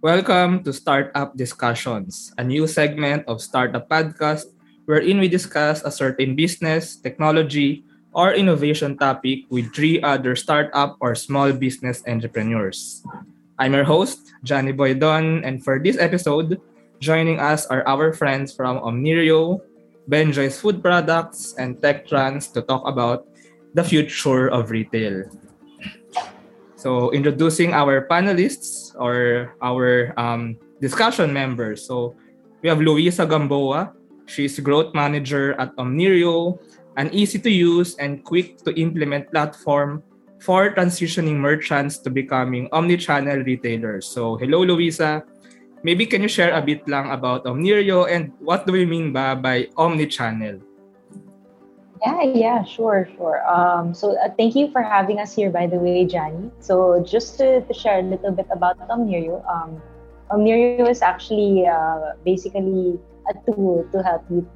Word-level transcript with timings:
Welcome 0.00 0.64
to 0.64 0.72
Startup 0.72 1.28
Discussions, 1.36 2.32
a 2.40 2.42
new 2.42 2.64
segment 2.64 3.28
of 3.28 3.44
Startup 3.44 3.84
Podcast 3.84 4.48
wherein 4.88 5.20
we 5.20 5.28
discuss 5.28 5.84
a 5.84 5.92
certain 5.92 6.32
business, 6.32 6.96
technology, 6.96 7.84
or 8.16 8.32
innovation 8.32 8.96
topic 8.96 9.44
with 9.52 9.76
three 9.76 10.00
other 10.00 10.32
startup 10.40 10.96
or 11.04 11.12
small 11.12 11.52
business 11.52 12.00
entrepreneurs. 12.08 13.04
I'm 13.60 13.76
your 13.76 13.84
host, 13.84 14.32
Johnny 14.40 14.72
Boydon, 14.72 15.44
and 15.44 15.60
for 15.60 15.76
this 15.76 16.00
episode, 16.00 16.56
joining 16.96 17.36
us 17.36 17.68
are 17.68 17.84
our 17.84 18.16
friends 18.16 18.56
from 18.56 18.80
Omnirio, 18.80 19.60
Benjoy's 20.08 20.56
Food 20.56 20.80
Products, 20.80 21.52
and 21.60 21.76
TechTrans 21.76 22.48
to 22.56 22.64
talk 22.64 22.88
about 22.88 23.28
the 23.76 23.84
future 23.84 24.48
of 24.48 24.72
retail. 24.72 25.28
So, 26.80 27.12
introducing 27.12 27.76
our 27.76 28.08
panelists 28.08 28.89
or 29.00 29.50
our 29.64 30.12
um, 30.20 30.54
discussion 30.80 31.32
members. 31.32 31.82
So, 31.88 32.14
we 32.62 32.68
have 32.68 32.80
Luisa 32.80 33.24
Gamboa. 33.24 33.92
She's 34.28 34.60
growth 34.60 34.94
manager 34.94 35.58
at 35.58 35.74
Omnirio, 35.74 36.60
an 36.96 37.10
easy 37.10 37.40
to 37.40 37.50
use 37.50 37.96
and 37.96 38.22
quick 38.22 38.62
to 38.62 38.70
implement 38.78 39.32
platform 39.32 40.04
for 40.38 40.72
transitioning 40.72 41.36
merchants 41.36 41.98
to 41.98 42.10
becoming 42.10 42.68
omni-channel 42.72 43.44
retailers. 43.44 44.06
So, 44.06 44.36
hello 44.36 44.62
Luisa. 44.62 45.24
Maybe 45.82 46.04
can 46.04 46.20
you 46.22 46.28
share 46.28 46.52
a 46.52 46.60
bit 46.60 46.86
lang 46.88 47.10
about 47.10 47.44
Omnirio 47.44 48.04
and 48.04 48.32
what 48.38 48.66
do 48.66 48.72
we 48.72 48.84
mean 48.84 49.12
by, 49.12 49.34
by 49.34 49.68
omni-channel? 49.76 50.60
Yeah, 52.02 52.22
yeah, 52.22 52.64
sure, 52.64 53.08
sure. 53.16 53.44
Um, 53.46 53.92
so 53.92 54.16
uh, 54.16 54.30
thank 54.38 54.56
you 54.56 54.70
for 54.72 54.82
having 54.82 55.20
us 55.20 55.34
here, 55.34 55.50
by 55.50 55.66
the 55.66 55.76
way, 55.76 56.06
Johnny. 56.06 56.50
So 56.58 57.04
just 57.04 57.36
to, 57.38 57.60
to 57.60 57.74
share 57.74 58.00
a 58.00 58.02
little 58.02 58.32
bit 58.32 58.46
about 58.50 58.78
Omnirio, 58.88 59.44
um, 59.44 59.82
Omnirio 60.30 60.88
is 60.88 61.02
actually 61.02 61.66
uh, 61.66 62.16
basically 62.24 62.98
a 63.28 63.34
tool 63.44 63.86
to 63.92 64.02
help 64.02 64.24
you 64.30 64.48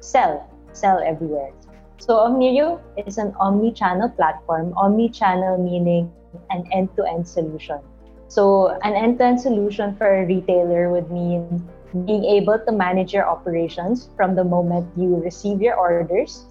sell, 0.00 0.50
sell 0.72 0.98
everywhere. 0.98 1.52
So 1.98 2.16
Omnirio 2.16 2.80
is 3.06 3.18
an 3.18 3.34
omni-channel 3.38 4.10
platform. 4.10 4.74
Omni-channel 4.76 5.58
meaning 5.62 6.10
an 6.50 6.66
end-to-end 6.72 7.28
solution. 7.28 7.78
So 8.26 8.78
an 8.82 8.94
end-to-end 8.94 9.40
solution 9.40 9.94
for 9.94 10.22
a 10.22 10.26
retailer 10.26 10.90
would 10.90 11.10
mean 11.10 11.68
being 12.06 12.24
able 12.24 12.58
to 12.58 12.72
manage 12.72 13.12
your 13.12 13.28
operations 13.28 14.08
from 14.16 14.34
the 14.34 14.44
moment 14.44 14.90
you 14.96 15.16
receive 15.16 15.60
your 15.60 15.74
orders 15.74 16.46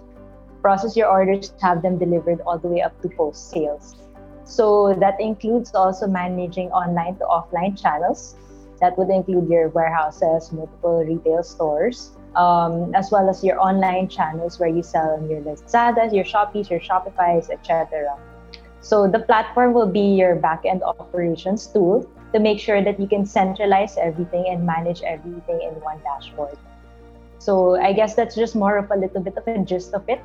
process 0.61 0.95
your 0.95 1.07
orders, 1.07 1.53
have 1.61 1.81
them 1.81 1.97
delivered 1.97 2.41
all 2.45 2.57
the 2.57 2.67
way 2.67 2.81
up 2.81 2.99
to 3.01 3.09
post 3.09 3.49
sales. 3.49 3.95
So 4.43 4.95
that 4.99 5.21
includes 5.21 5.75
also 5.75 6.07
managing 6.07 6.71
online 6.71 7.15
to 7.17 7.25
offline 7.25 7.79
channels. 7.79 8.35
That 8.81 8.97
would 8.97 9.09
include 9.09 9.49
your 9.49 9.69
warehouses, 9.69 10.51
multiple 10.51 11.03
retail 11.05 11.43
stores, 11.43 12.11
um, 12.35 12.95
as 12.95 13.11
well 13.11 13.29
as 13.29 13.43
your 13.43 13.59
online 13.59 14.07
channels 14.07 14.59
where 14.59 14.69
you 14.69 14.81
sell 14.81 15.21
your 15.29 15.41
Lazadas, 15.41 16.13
your 16.13 16.23
Shopees, 16.23 16.69
your 16.69 16.79
Shopify's, 16.79 17.49
etc. 17.49 18.17
So 18.81 19.07
the 19.07 19.19
platform 19.19 19.73
will 19.73 19.91
be 19.91 20.15
your 20.15 20.35
backend 20.35 20.81
operations 20.81 21.67
tool 21.67 22.09
to 22.33 22.39
make 22.39 22.59
sure 22.59 22.81
that 22.81 22.99
you 22.99 23.07
can 23.07 23.25
centralize 23.25 23.97
everything 23.97 24.47
and 24.47 24.65
manage 24.65 25.01
everything 25.03 25.61
in 25.61 25.73
one 25.81 25.99
dashboard. 26.03 26.57
So 27.39 27.75
I 27.75 27.93
guess 27.93 28.15
that's 28.15 28.35
just 28.35 28.55
more 28.55 28.77
of 28.77 28.89
a 28.91 28.95
little 28.95 29.21
bit 29.21 29.37
of 29.37 29.47
a 29.47 29.59
gist 29.59 29.93
of 29.93 30.07
it 30.07 30.21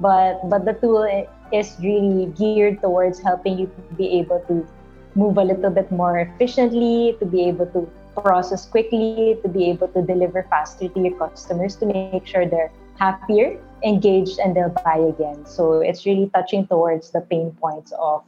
but 0.00 0.40
but 0.48 0.64
the 0.64 0.74
tool 0.74 1.06
is 1.52 1.76
really 1.80 2.26
geared 2.38 2.80
towards 2.80 3.20
helping 3.20 3.58
you 3.58 3.66
be 3.96 4.18
able 4.18 4.40
to 4.48 4.66
move 5.14 5.38
a 5.38 5.44
little 5.44 5.70
bit 5.70 5.90
more 5.90 6.18
efficiently 6.18 7.16
to 7.18 7.26
be 7.26 7.48
able 7.48 7.66
to 7.66 7.88
process 8.14 8.66
quickly 8.66 9.38
to 9.42 9.48
be 9.48 9.70
able 9.70 9.88
to 9.88 10.02
deliver 10.02 10.42
faster 10.50 10.88
to 10.88 11.00
your 11.00 11.16
customers 11.18 11.76
to 11.76 11.86
make 11.86 12.26
sure 12.26 12.46
they're 12.46 12.72
happier 12.98 13.58
engaged 13.84 14.38
and 14.38 14.56
they'll 14.56 14.74
buy 14.84 14.96
again. 14.96 15.46
So 15.46 15.80
it's 15.80 16.04
really 16.06 16.30
touching 16.34 16.66
towards 16.66 17.10
the 17.10 17.20
pain 17.20 17.56
points 17.60 17.92
of 17.98 18.24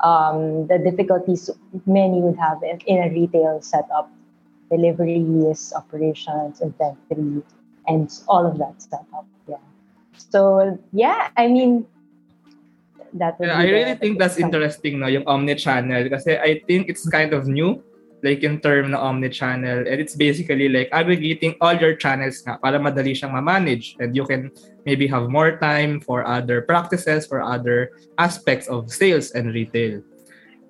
um, 0.00 0.66
the 0.66 0.78
difficulties 0.78 1.50
many 1.86 2.20
would 2.20 2.38
have 2.38 2.62
in, 2.62 2.78
in 2.86 3.02
a 3.02 3.12
retail 3.12 3.60
setup 3.60 4.10
deliveries 4.70 5.72
operations 5.74 6.60
inventory 6.60 7.42
and 7.86 8.12
all 8.28 8.46
of 8.46 8.58
that 8.58 8.80
setup 8.80 9.26
yeah 9.48 9.56
so 10.18 10.78
yeah, 10.92 11.30
I 11.36 11.48
mean 11.48 11.86
that 13.14 13.36
yeah, 13.40 13.56
I 13.56 13.64
really 13.70 13.96
think 13.96 14.18
that's 14.18 14.36
interesting 14.36 15.00
no 15.00 15.06
yung 15.06 15.24
omni-channel. 15.24 16.10
Kasi 16.10 16.36
I 16.36 16.60
think 16.66 16.88
it's 16.90 17.08
kind 17.08 17.32
of 17.32 17.46
new 17.48 17.82
like 18.22 18.42
in 18.42 18.58
term 18.60 18.90
na 18.90 18.98
omni-channel. 18.98 19.86
And 19.86 19.96
it's 20.02 20.16
basically 20.18 20.68
like 20.68 20.90
aggregating 20.90 21.54
all 21.60 21.74
your 21.74 21.94
channels 21.94 22.42
nga 22.42 22.58
para 22.58 22.78
madali 22.78 23.14
siyang 23.14 23.32
ma-manage. 23.32 23.96
And 24.02 24.14
you 24.14 24.26
can 24.26 24.50
maybe 24.84 25.06
have 25.06 25.30
more 25.30 25.56
time 25.58 26.00
for 26.02 26.26
other 26.26 26.62
practices 26.62 27.26
for 27.26 27.42
other 27.42 27.94
aspects 28.18 28.66
of 28.66 28.90
sales 28.90 29.32
and 29.32 29.54
retail. 29.54 30.02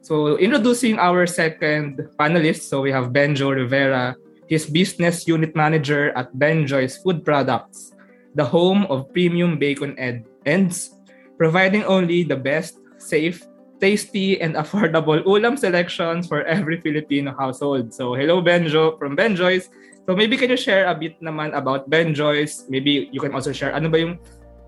So 0.04 0.36
introducing 0.36 0.98
our 1.00 1.26
second 1.26 2.00
panelist. 2.20 2.68
So 2.68 2.80
we 2.80 2.92
have 2.92 3.12
Benjo 3.16 3.52
Rivera. 3.52 4.16
He's 4.48 4.64
business 4.64 5.28
unit 5.28 5.52
manager 5.56 6.12
at 6.16 6.32
Benjoy's 6.32 6.96
Food 6.96 7.24
Products 7.24 7.92
the 8.34 8.44
home 8.44 8.84
of 8.90 9.08
premium 9.12 9.58
bacon 9.58 9.96
ed- 9.98 10.26
ends, 10.44 10.96
providing 11.36 11.84
only 11.84 12.24
the 12.24 12.36
best, 12.36 12.80
safe, 12.98 13.46
tasty, 13.80 14.40
and 14.40 14.54
affordable 14.54 15.22
ulam 15.24 15.58
selections 15.58 16.26
for 16.26 16.42
every 16.44 16.80
Filipino 16.80 17.34
household. 17.38 17.94
So, 17.94 18.14
hello 18.14 18.42
Benjo 18.42 18.98
from 18.98 19.14
Benjoy's. 19.16 19.70
So, 20.08 20.16
maybe 20.16 20.36
can 20.36 20.50
you 20.50 20.56
share 20.56 20.88
a 20.88 20.94
bit 20.94 21.20
naman 21.22 21.54
about 21.54 21.88
Benjoy's? 21.88 22.66
Maybe 22.68 23.08
you 23.12 23.20
can 23.20 23.32
also 23.32 23.52
share 23.52 23.72
ano 23.72 23.88
ba 23.88 24.00
yung 24.00 24.18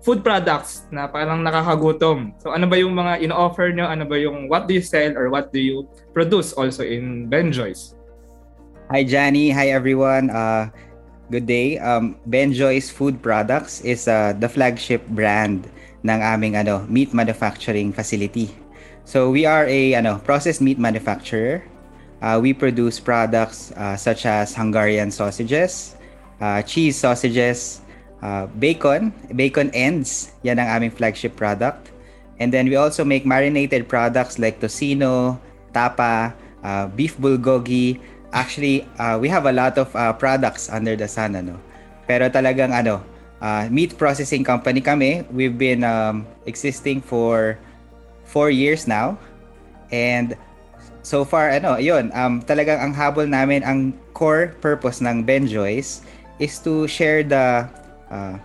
food 0.01 0.25
products 0.25 0.89
na 0.89 1.05
parang 1.05 1.45
nakakagutom. 1.45 2.33
So, 2.41 2.53
ano 2.53 2.65
ba 2.65 2.77
yung 2.77 2.97
mga 2.97 3.21
in-offer 3.21 3.69
nyo? 3.73 3.85
Ano 3.85 4.05
ba 4.05 4.17
yung 4.17 4.49
what 4.49 4.65
do 4.65 4.73
you 4.73 4.81
sell 4.81 5.13
or 5.13 5.29
what 5.29 5.53
do 5.53 5.61
you 5.61 5.85
produce 6.13 6.53
also 6.53 6.81
in 6.81 7.29
Benjoy's? 7.29 7.93
Hi, 8.89 9.07
Johnny. 9.07 9.53
Hi, 9.53 9.71
everyone. 9.71 10.33
Uh, 10.33 10.67
Good 11.31 11.47
day. 11.47 11.79
Um, 11.79 12.19
Benjoy's 12.27 12.91
Food 12.91 13.23
Products 13.23 13.79
is 13.87 14.11
uh, 14.11 14.35
the 14.35 14.51
flagship 14.51 15.07
brand 15.15 15.63
ng 16.03 16.19
aming 16.19 16.59
ano, 16.59 16.83
meat 16.91 17.15
manufacturing 17.15 17.95
facility. 17.95 18.51
So 19.07 19.31
we 19.31 19.47
are 19.47 19.63
a 19.63 19.95
ano, 19.95 20.19
processed 20.19 20.59
meat 20.59 20.75
manufacturer. 20.75 21.63
Uh, 22.19 22.43
we 22.43 22.51
produce 22.51 22.99
products 22.99 23.71
uh, 23.79 23.95
such 23.95 24.27
as 24.27 24.51
Hungarian 24.51 25.07
sausages, 25.07 25.95
uh, 26.43 26.67
cheese 26.67 26.99
sausages, 26.99 27.79
uh, 28.19 28.51
bacon, 28.59 29.15
bacon 29.31 29.71
ends. 29.71 30.35
Yan 30.43 30.59
ang 30.59 30.67
aming 30.67 30.91
flagship 30.91 31.39
product. 31.39 31.95
And 32.43 32.51
then 32.51 32.67
we 32.67 32.75
also 32.75 33.07
make 33.07 33.23
marinated 33.23 33.87
products 33.87 34.35
like 34.35 34.59
tocino, 34.59 35.39
tapa, 35.71 36.35
uh, 36.59 36.91
beef 36.91 37.15
bulgogi, 37.15 38.03
actually 38.33 38.87
uh, 38.99 39.17
we 39.19 39.29
have 39.29 39.45
a 39.45 39.53
lot 39.53 39.77
of 39.77 39.93
uh, 39.95 40.13
products 40.13 40.69
under 40.69 40.95
the 40.95 41.07
sun 41.07 41.35
ano. 41.35 41.59
Pero 42.07 42.27
talagang 42.27 42.75
ano 42.75 43.03
uh, 43.39 43.67
meat 43.71 43.95
processing 43.97 44.43
company 44.43 44.81
kami. 44.81 45.23
We've 45.31 45.55
been 45.57 45.83
um, 45.83 46.27
existing 46.45 47.01
for 47.01 47.59
four 48.25 48.49
years 48.49 48.87
now. 48.87 49.19
And 49.91 50.35
so 51.03 51.25
far 51.25 51.49
ano 51.49 51.81
yun 51.81 52.13
um 52.13 52.45
talagang 52.45 52.77
ang 52.77 52.93
habol 52.93 53.25
namin 53.25 53.65
ang 53.65 53.97
core 54.13 54.53
purpose 54.61 55.01
ng 55.01 55.25
Benjoys 55.25 56.05
is 56.37 56.61
to 56.61 56.85
share 56.85 57.25
the 57.25 57.65
uh, 58.13 58.37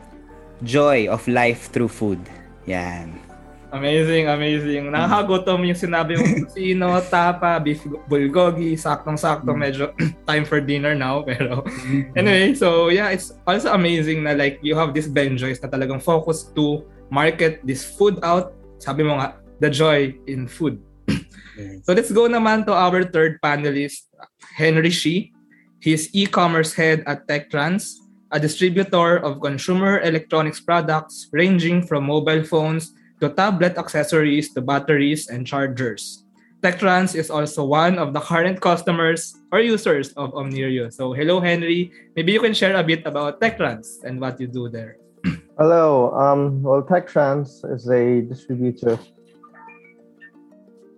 joy 0.65 1.05
of 1.07 1.21
life 1.29 1.69
through 1.71 1.93
food. 1.93 2.19
Yan 2.65 3.26
Amazing, 3.75 4.31
amazing. 4.31 4.95
Nakakagutom 4.95 5.67
yung 5.67 5.79
sinabi 5.79 6.15
mo 6.15 6.25
sino, 6.55 6.87
tapa, 7.11 7.59
beef 7.59 7.83
bulgogi, 8.07 8.79
saktong-sakto, 8.79 9.51
mm. 9.51 9.59
medyo 9.59 9.91
time 10.31 10.47
for 10.47 10.63
dinner 10.63 10.95
now. 10.95 11.27
Pero 11.27 11.67
mm-hmm. 11.67 12.15
anyway, 12.15 12.55
so 12.55 12.95
yeah, 12.95 13.11
it's 13.11 13.35
also 13.43 13.75
amazing 13.75 14.23
na 14.23 14.39
like 14.39 14.63
you 14.63 14.79
have 14.79 14.95
this 14.95 15.11
Benjoys 15.11 15.59
na 15.59 15.67
talagang 15.67 15.99
focus 15.99 16.47
to 16.55 16.87
market 17.11 17.59
this 17.67 17.83
food 17.83 18.23
out. 18.23 18.55
Sabi 18.79 19.03
mo 19.03 19.19
nga, 19.19 19.35
the 19.59 19.71
joy 19.71 20.15
in 20.31 20.47
food. 20.47 20.79
so 21.87 21.91
let's 21.91 22.15
go 22.15 22.31
naman 22.31 22.63
to 22.71 22.73
our 22.73 23.03
third 23.03 23.43
panelist, 23.43 24.07
Henry 24.55 24.95
Shi. 24.95 25.35
He's 25.83 26.11
e-commerce 26.15 26.73
head 26.73 27.05
at 27.07 27.29
TechTrans, 27.29 28.01
a 28.33 28.41
distributor 28.41 29.23
of 29.23 29.39
consumer 29.45 30.01
electronics 30.01 30.59
products 30.59 31.29
ranging 31.31 31.85
from 31.85 32.09
mobile 32.09 32.43
phones 32.43 32.96
to 33.21 33.29
tablet 33.31 33.79
accessories 33.79 34.53
to 34.55 34.61
batteries 34.61 35.29
and 35.29 35.47
chargers. 35.47 36.25
TechTrans 36.63 37.15
is 37.15 37.31
also 37.31 37.65
one 37.65 37.99
of 37.99 38.13
the 38.13 38.21
current 38.21 38.61
customers 38.61 39.37
or 39.53 39.61
users 39.61 40.13
of 40.15 40.33
Omnirio. 40.33 40.93
So, 40.93 41.13
hello, 41.13 41.41
Henry. 41.41 41.93
Maybe 42.17 42.33
you 42.33 42.41
can 42.41 42.55
share 42.55 42.75
a 42.77 42.83
bit 42.83 43.07
about 43.07 43.41
TechTrans 43.41 44.05
and 44.05 44.21
what 44.21 44.41
you 44.41 44.47
do 44.47 44.69
there. 44.69 44.97
Hello. 45.59 46.13
Um, 46.13 46.63
well, 46.63 46.83
TechTrans 46.83 47.65
is 47.73 47.89
a 47.89 48.23
distributor 48.23 48.99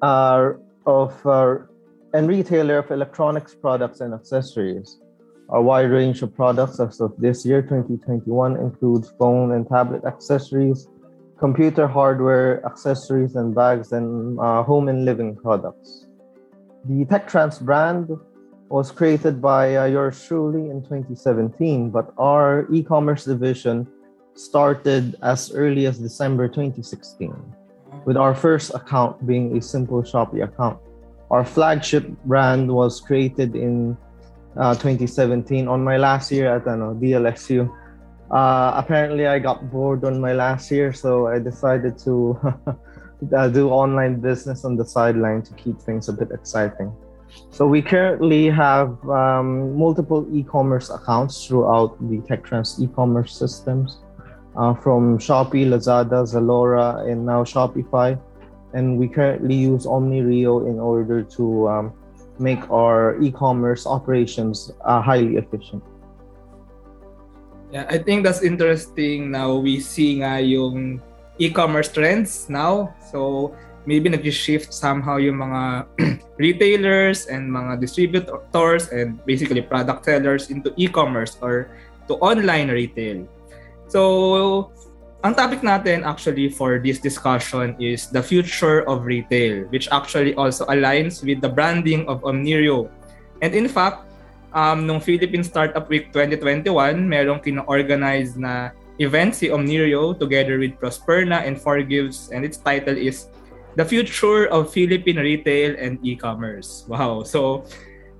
uh, 0.02 0.52
of 0.86 1.26
uh, 1.26 1.56
and 2.14 2.28
retailer 2.28 2.78
of 2.78 2.90
electronics 2.90 3.54
products 3.54 4.00
and 4.00 4.14
accessories. 4.14 5.00
Our 5.50 5.62
wide 5.62 5.90
range 5.90 6.22
of 6.22 6.34
products 6.34 6.78
as 6.80 7.00
of 7.00 7.14
this 7.18 7.44
year, 7.44 7.62
2021, 7.62 8.56
includes 8.56 9.12
phone 9.18 9.52
and 9.52 9.68
tablet 9.68 10.04
accessories, 10.04 10.88
computer 11.38 11.86
hardware, 11.86 12.64
accessories 12.66 13.36
and 13.36 13.54
bags, 13.54 13.92
and 13.92 14.38
uh, 14.40 14.62
home 14.62 14.88
and 14.88 15.04
living 15.04 15.36
products. 15.36 16.06
The 16.84 17.04
TechTrans 17.06 17.60
brand 17.60 18.10
was 18.68 18.90
created 18.90 19.40
by 19.40 19.76
uh, 19.76 19.84
yours 19.86 20.22
truly 20.26 20.68
in 20.70 20.82
2017, 20.82 21.90
but 21.90 22.12
our 22.18 22.66
e 22.72 22.82
commerce 22.82 23.24
division 23.24 23.86
started 24.34 25.16
as 25.22 25.52
early 25.52 25.86
as 25.86 25.98
December 25.98 26.48
2016, 26.48 27.32
with 28.04 28.16
our 28.16 28.34
first 28.34 28.74
account 28.74 29.26
being 29.26 29.56
a 29.56 29.62
simple 29.62 30.02
Shopee 30.02 30.44
account. 30.44 30.78
Our 31.30 31.44
flagship 31.44 32.06
brand 32.24 32.70
was 32.72 33.00
created 33.00 33.54
in 33.54 33.96
uh, 34.56 34.74
2017 34.74 35.68
on 35.68 35.84
my 35.84 35.96
last 35.96 36.30
year 36.32 36.54
at 36.54 36.66
ano, 36.66 36.94
DLSU. 36.94 37.68
Uh, 38.30 38.72
apparently, 38.76 39.26
I 39.26 39.38
got 39.38 39.70
bored 39.70 40.04
on 40.04 40.20
my 40.20 40.32
last 40.32 40.70
year, 40.70 40.92
so 40.92 41.28
I 41.28 41.38
decided 41.38 41.98
to 42.00 42.38
uh, 43.36 43.48
do 43.48 43.70
online 43.70 44.20
business 44.20 44.64
on 44.64 44.76
the 44.76 44.84
sideline 44.84 45.42
to 45.42 45.54
keep 45.54 45.80
things 45.80 46.08
a 46.08 46.12
bit 46.12 46.30
exciting. 46.30 46.92
So 47.50 47.66
we 47.66 47.82
currently 47.82 48.48
have 48.50 48.96
um, 49.08 49.76
multiple 49.76 50.26
e-commerce 50.32 50.90
accounts 50.90 51.46
throughout 51.46 51.98
the 52.08 52.18
TechTrans 52.18 52.80
e-commerce 52.80 53.34
systems, 53.34 53.98
uh, 54.56 54.74
from 54.74 55.18
Shopee, 55.18 55.66
Lazada, 55.66 56.26
Zalora, 56.26 57.10
and 57.10 57.24
now 57.24 57.44
Shopify. 57.44 58.20
And 58.74 58.98
we 58.98 59.08
currently 59.08 59.54
use 59.54 59.86
OmniRio 59.86 60.68
in 60.68 60.78
order 60.78 61.22
to 61.22 61.68
um, 61.68 61.92
make 62.38 62.68
our 62.70 63.20
e-commerce 63.22 63.86
operations 63.86 64.72
uh, 64.84 65.00
highly 65.00 65.36
efficient. 65.36 65.82
Yeah, 67.70 67.86
I 67.88 67.98
think 67.98 68.24
that's 68.24 68.42
interesting. 68.42 69.30
Now 69.30 69.56
we 69.60 69.80
see 69.80 70.24
nga 70.24 70.40
yung 70.40 71.02
e-commerce 71.36 71.92
trends 71.92 72.48
now. 72.48 72.96
So 73.12 73.52
maybe 73.84 74.08
nag-shift 74.08 74.72
somehow 74.72 75.16
yung 75.16 75.40
mga 75.40 75.88
retailers 76.42 77.28
and 77.28 77.48
mga 77.48 77.80
distributors 77.80 78.88
and 78.92 79.16
basically 79.24 79.64
product 79.64 80.04
sellers 80.04 80.52
into 80.52 80.72
e-commerce 80.76 81.36
or 81.40 81.72
to 82.08 82.16
online 82.24 82.68
retail. 82.72 83.28
So, 83.88 84.72
ang 85.24 85.36
topic 85.36 85.64
natin 85.64 86.04
actually 86.04 86.48
for 86.52 86.80
this 86.80 87.00
discussion 87.00 87.76
is 87.80 88.08
the 88.12 88.20
future 88.20 88.84
of 88.88 89.04
retail, 89.04 89.64
which 89.72 89.88
actually 89.92 90.36
also 90.36 90.64
aligns 90.68 91.24
with 91.24 91.40
the 91.40 91.48
branding 91.48 92.04
of 92.08 92.20
Omnirio. 92.24 92.92
And 93.40 93.56
in 93.56 93.68
fact, 93.68 94.07
um, 94.54 94.86
nung 94.86 95.00
Philippine 95.00 95.44
Startup 95.44 95.84
Week 95.88 96.12
2021, 96.12 96.96
merong 97.04 97.40
kino-organize 97.42 98.36
na 98.36 98.70
event 98.98 99.34
si 99.34 99.48
Omnirio 99.48 100.16
together 100.18 100.58
with 100.58 100.74
Prosperna 100.80 101.46
and 101.46 101.58
Forgives 101.60 102.30
and 102.34 102.44
its 102.44 102.58
title 102.58 102.96
is 102.96 103.30
the 103.78 103.84
future 103.84 104.50
of 104.50 104.72
Philippine 104.74 105.22
retail 105.22 105.76
and 105.78 106.02
e-commerce. 106.02 106.82
Wow. 106.90 107.22
So, 107.22 107.64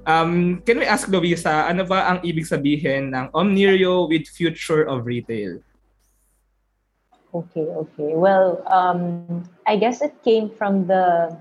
um, 0.06 0.62
can 0.62 0.78
we 0.78 0.86
ask 0.86 1.10
Lovisa, 1.10 1.66
ano 1.66 1.82
ba 1.82 2.06
ang 2.06 2.18
ibig 2.22 2.46
sabihin 2.46 3.10
ng 3.10 3.34
Omnirio 3.34 4.08
with 4.08 4.30
future 4.30 4.86
of 4.86 5.04
retail? 5.04 5.58
Okay, 7.34 7.68
okay. 7.68 8.16
Well, 8.16 8.64
um, 8.70 9.44
I 9.66 9.76
guess 9.76 10.00
it 10.00 10.16
came 10.24 10.48
from 10.48 10.88
the 10.88 11.36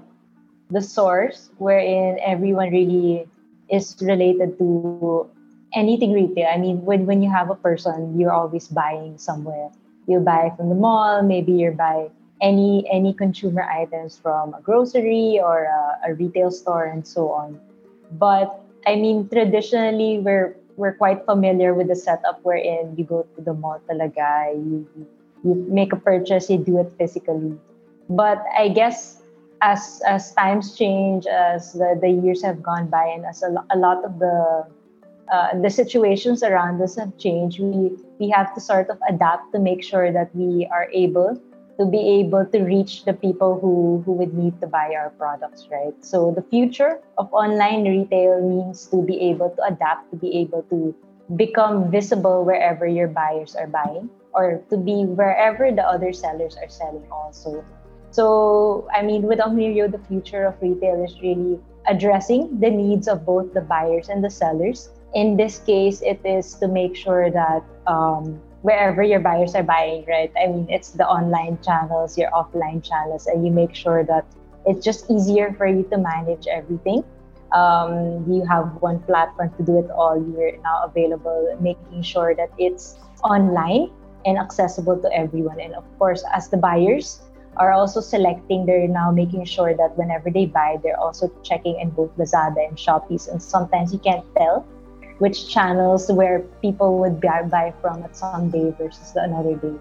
the 0.68 0.84
source 0.84 1.48
wherein 1.64 2.20
everyone 2.20 2.76
really 2.76 3.24
is 3.70 3.96
related 4.02 4.58
to 4.60 5.30
anything 5.74 6.14
retail. 6.14 6.48
I 6.48 6.58
mean, 6.58 6.84
when 6.84 7.06
when 7.06 7.22
you 7.22 7.30
have 7.32 7.50
a 7.50 7.56
person, 7.56 8.20
you're 8.20 8.32
always 8.32 8.68
buying 8.68 9.18
somewhere. 9.18 9.70
You 10.08 10.20
buy 10.20 10.52
from 10.56 10.70
the 10.70 10.76
mall, 10.76 11.22
maybe 11.22 11.52
you 11.52 11.72
buy 11.72 12.10
any 12.42 12.88
any 12.92 13.14
consumer 13.14 13.64
items 13.64 14.18
from 14.18 14.54
a 14.54 14.62
grocery 14.62 15.40
or 15.42 15.66
a, 15.66 16.12
a 16.12 16.14
retail 16.14 16.52
store 16.52 16.86
and 16.86 17.06
so 17.06 17.32
on. 17.32 17.60
But 18.12 18.62
I 18.86 18.96
mean, 18.96 19.28
traditionally, 19.28 20.20
we're 20.20 20.56
we're 20.78 20.94
quite 20.94 21.26
familiar 21.26 21.74
with 21.74 21.90
the 21.90 21.96
setup 21.98 22.40
wherein 22.44 22.96
you 22.96 23.04
go 23.04 23.26
to 23.36 23.42
the 23.42 23.54
mall 23.54 23.82
talaga, 23.90 24.54
you, 24.54 24.86
you 25.44 25.56
make 25.68 25.92
a 25.92 25.98
purchase, 25.98 26.50
you 26.50 26.58
do 26.58 26.80
it 26.80 26.94
physically. 26.98 27.58
But 28.08 28.46
I 28.56 28.70
guess 28.70 29.17
as 29.62 30.02
as 30.06 30.34
times 30.34 30.76
change, 30.78 31.26
as 31.26 31.74
the, 31.74 31.98
the 32.02 32.10
years 32.10 32.44
have 32.44 32.62
gone 32.62 32.88
by, 32.88 33.06
and 33.06 33.26
as 33.26 33.44
a, 33.44 33.54
a 33.72 33.78
lot 33.78 34.04
of 34.06 34.20
the 34.20 34.66
uh, 35.32 35.60
the 35.62 35.70
situations 35.70 36.44
around 36.44 36.82
us 36.82 36.96
have 36.96 37.18
changed, 37.18 37.60
we 37.60 37.98
we 38.20 38.30
have 38.30 38.54
to 38.56 38.62
sort 38.62 38.90
of 38.90 38.98
adapt 39.10 39.52
to 39.54 39.60
make 39.60 39.84
sure 39.84 40.12
that 40.12 40.34
we 40.36 40.68
are 40.72 40.90
able 40.94 41.40
to 41.78 41.86
be 41.86 42.20
able 42.20 42.46
to 42.46 42.60
reach 42.64 43.06
the 43.06 43.14
people 43.14 43.60
who, 43.60 44.02
who 44.06 44.14
would 44.14 44.34
need 44.34 44.60
to 44.62 44.68
buy 44.68 44.94
our 44.98 45.12
products, 45.12 45.68
right? 45.70 45.94
So 46.02 46.34
the 46.36 46.42
future 46.42 47.00
of 47.18 47.32
online 47.32 47.86
retail 47.86 48.42
means 48.42 48.88
to 48.88 49.02
be 49.06 49.20
able 49.30 49.52
to 49.52 49.62
adapt, 49.64 50.10
to 50.10 50.18
be 50.18 50.38
able 50.40 50.64
to 50.74 50.96
become 51.36 51.92
visible 51.92 52.44
wherever 52.44 52.88
your 52.88 53.08
buyers 53.08 53.56
are 53.56 53.68
buying 53.68 54.10
or 54.34 54.64
to 54.70 54.78
be 54.78 55.06
wherever 55.06 55.72
the 55.72 55.86
other 55.86 56.14
sellers 56.14 56.58
are 56.58 56.70
selling 56.70 57.06
also. 57.12 57.64
So, 58.18 58.90
I 58.92 59.04
mean, 59.04 59.30
with 59.30 59.38
Omnirio, 59.38 59.92
the 59.92 60.02
future 60.10 60.48
of 60.48 60.56
retail 60.60 61.04
is 61.06 61.22
really 61.22 61.60
addressing 61.86 62.60
the 62.60 62.72
needs 62.72 63.08
of 63.08 63.24
both 63.24 63.54
the 63.54 63.62
buyers 63.62 64.10
and 64.10 64.24
the 64.24 64.30
sellers. 64.32 64.90
In 65.14 65.38
this 65.38 65.60
case, 65.60 66.02
it 66.02 66.20
is 66.26 66.56
to 66.56 66.68
make 66.68 66.96
sure 66.96 67.30
that 67.30 67.62
um, 67.86 68.42
wherever 68.64 69.04
your 69.04 69.20
buyers 69.20 69.54
are 69.54 69.62
buying, 69.62 70.04
right? 70.08 70.32
I 70.34 70.48
mean, 70.48 70.66
it's 70.68 70.98
the 70.98 71.06
online 71.06 71.62
channels, 71.62 72.18
your 72.18 72.32
offline 72.32 72.82
channels, 72.82 73.28
and 73.28 73.46
you 73.46 73.52
make 73.52 73.76
sure 73.76 74.04
that 74.06 74.26
it's 74.66 74.84
just 74.84 75.12
easier 75.12 75.54
for 75.54 75.68
you 75.68 75.84
to 75.92 75.98
manage 76.00 76.48
everything. 76.48 77.04
Um, 77.54 78.26
you 78.26 78.44
have 78.50 78.82
one 78.82 78.98
platform 79.06 79.54
to 79.58 79.64
do 79.64 79.78
it 79.78 79.92
all. 79.92 80.18
You're 80.18 80.58
now 80.64 80.90
available, 80.90 81.56
making 81.62 82.02
sure 82.02 82.34
that 82.34 82.50
it's 82.58 82.98
online 83.24 83.92
and 84.26 84.40
accessible 84.40 84.98
to 85.06 85.14
everyone. 85.14 85.60
And 85.60 85.76
of 85.76 85.86
course, 86.00 86.24
as 86.34 86.50
the 86.50 86.58
buyers 86.58 87.22
are 87.60 87.72
also 87.72 88.02
selecting, 88.02 88.66
they're 88.66 88.88
now 88.88 89.12
making 89.12 89.46
sure 89.46 89.76
that 89.76 89.98
whenever 89.98 90.30
they 90.30 90.46
buy, 90.46 90.78
they're 90.84 91.00
also 91.00 91.32
checking 91.44 91.80
in 91.80 91.90
both 91.90 92.16
Lazada 92.18 92.68
and 92.68 92.78
Shopee's. 92.78 93.28
And 93.28 93.42
sometimes 93.42 93.92
you 93.94 94.00
can't 94.00 94.26
tell 94.36 94.66
which 95.20 95.50
channels 95.50 96.12
where 96.12 96.42
people 96.62 97.00
would 97.00 97.20
buy, 97.20 97.42
buy 97.44 97.74
from 97.82 98.04
at 98.04 98.16
some 98.16 98.50
day 98.50 98.74
versus 98.78 99.16
another 99.16 99.56
day. 99.56 99.74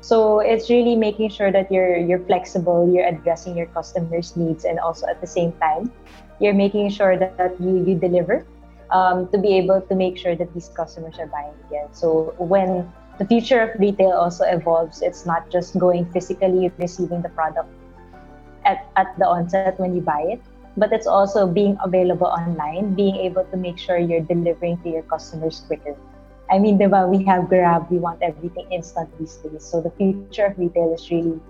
So 0.00 0.38
it's 0.38 0.70
really 0.70 0.94
making 0.94 1.30
sure 1.30 1.50
that 1.50 1.72
you're 1.72 1.96
you're 1.98 2.22
flexible, 2.26 2.88
you're 2.92 3.06
addressing 3.06 3.56
your 3.56 3.66
customers' 3.66 4.36
needs, 4.36 4.64
and 4.64 4.78
also 4.78 5.06
at 5.08 5.20
the 5.20 5.26
same 5.26 5.50
time, 5.58 5.90
you're 6.38 6.54
making 6.54 6.90
sure 6.90 7.18
that, 7.18 7.36
that 7.36 7.60
you 7.60 7.82
you 7.84 7.98
deliver 7.98 8.46
um, 8.90 9.28
to 9.34 9.38
be 9.38 9.58
able 9.58 9.80
to 9.80 9.94
make 9.94 10.16
sure 10.16 10.36
that 10.36 10.54
these 10.54 10.68
customers 10.68 11.18
are 11.18 11.26
buying 11.26 11.54
again. 11.66 11.88
So 11.92 12.34
when 12.38 12.86
the 13.18 13.26
future 13.26 13.60
of 13.60 13.78
retail 13.80 14.12
also 14.12 14.44
evolves, 14.44 15.02
it's 15.02 15.26
not 15.26 15.50
just 15.50 15.78
going 15.78 16.06
physically 16.12 16.70
receiving 16.78 17.22
the 17.22 17.28
product 17.30 17.68
at, 18.64 18.86
at 18.96 19.18
the 19.18 19.26
onset 19.26 19.78
when 19.78 19.94
you 19.94 20.00
buy 20.00 20.22
it, 20.28 20.40
but 20.76 20.92
it's 20.92 21.06
also 21.06 21.46
being 21.46 21.76
available 21.82 22.26
online, 22.26 22.94
being 22.94 23.16
able 23.16 23.44
to 23.44 23.56
make 23.56 23.78
sure 23.78 23.98
you're 23.98 24.20
delivering 24.20 24.78
to 24.82 24.90
your 24.90 25.02
customers 25.02 25.64
quicker. 25.66 25.96
I 26.50 26.58
mean, 26.58 26.78
diba, 26.78 27.08
we 27.08 27.24
have 27.24 27.48
Grab, 27.48 27.90
we 27.90 27.98
want 27.98 28.22
everything 28.22 28.70
instant 28.72 29.10
these 29.18 29.36
days. 29.36 29.64
So 29.64 29.82
the 29.82 29.90
future 29.90 30.46
of 30.46 30.58
retail 30.58 30.94
is 30.94 31.10
really 31.10 31.40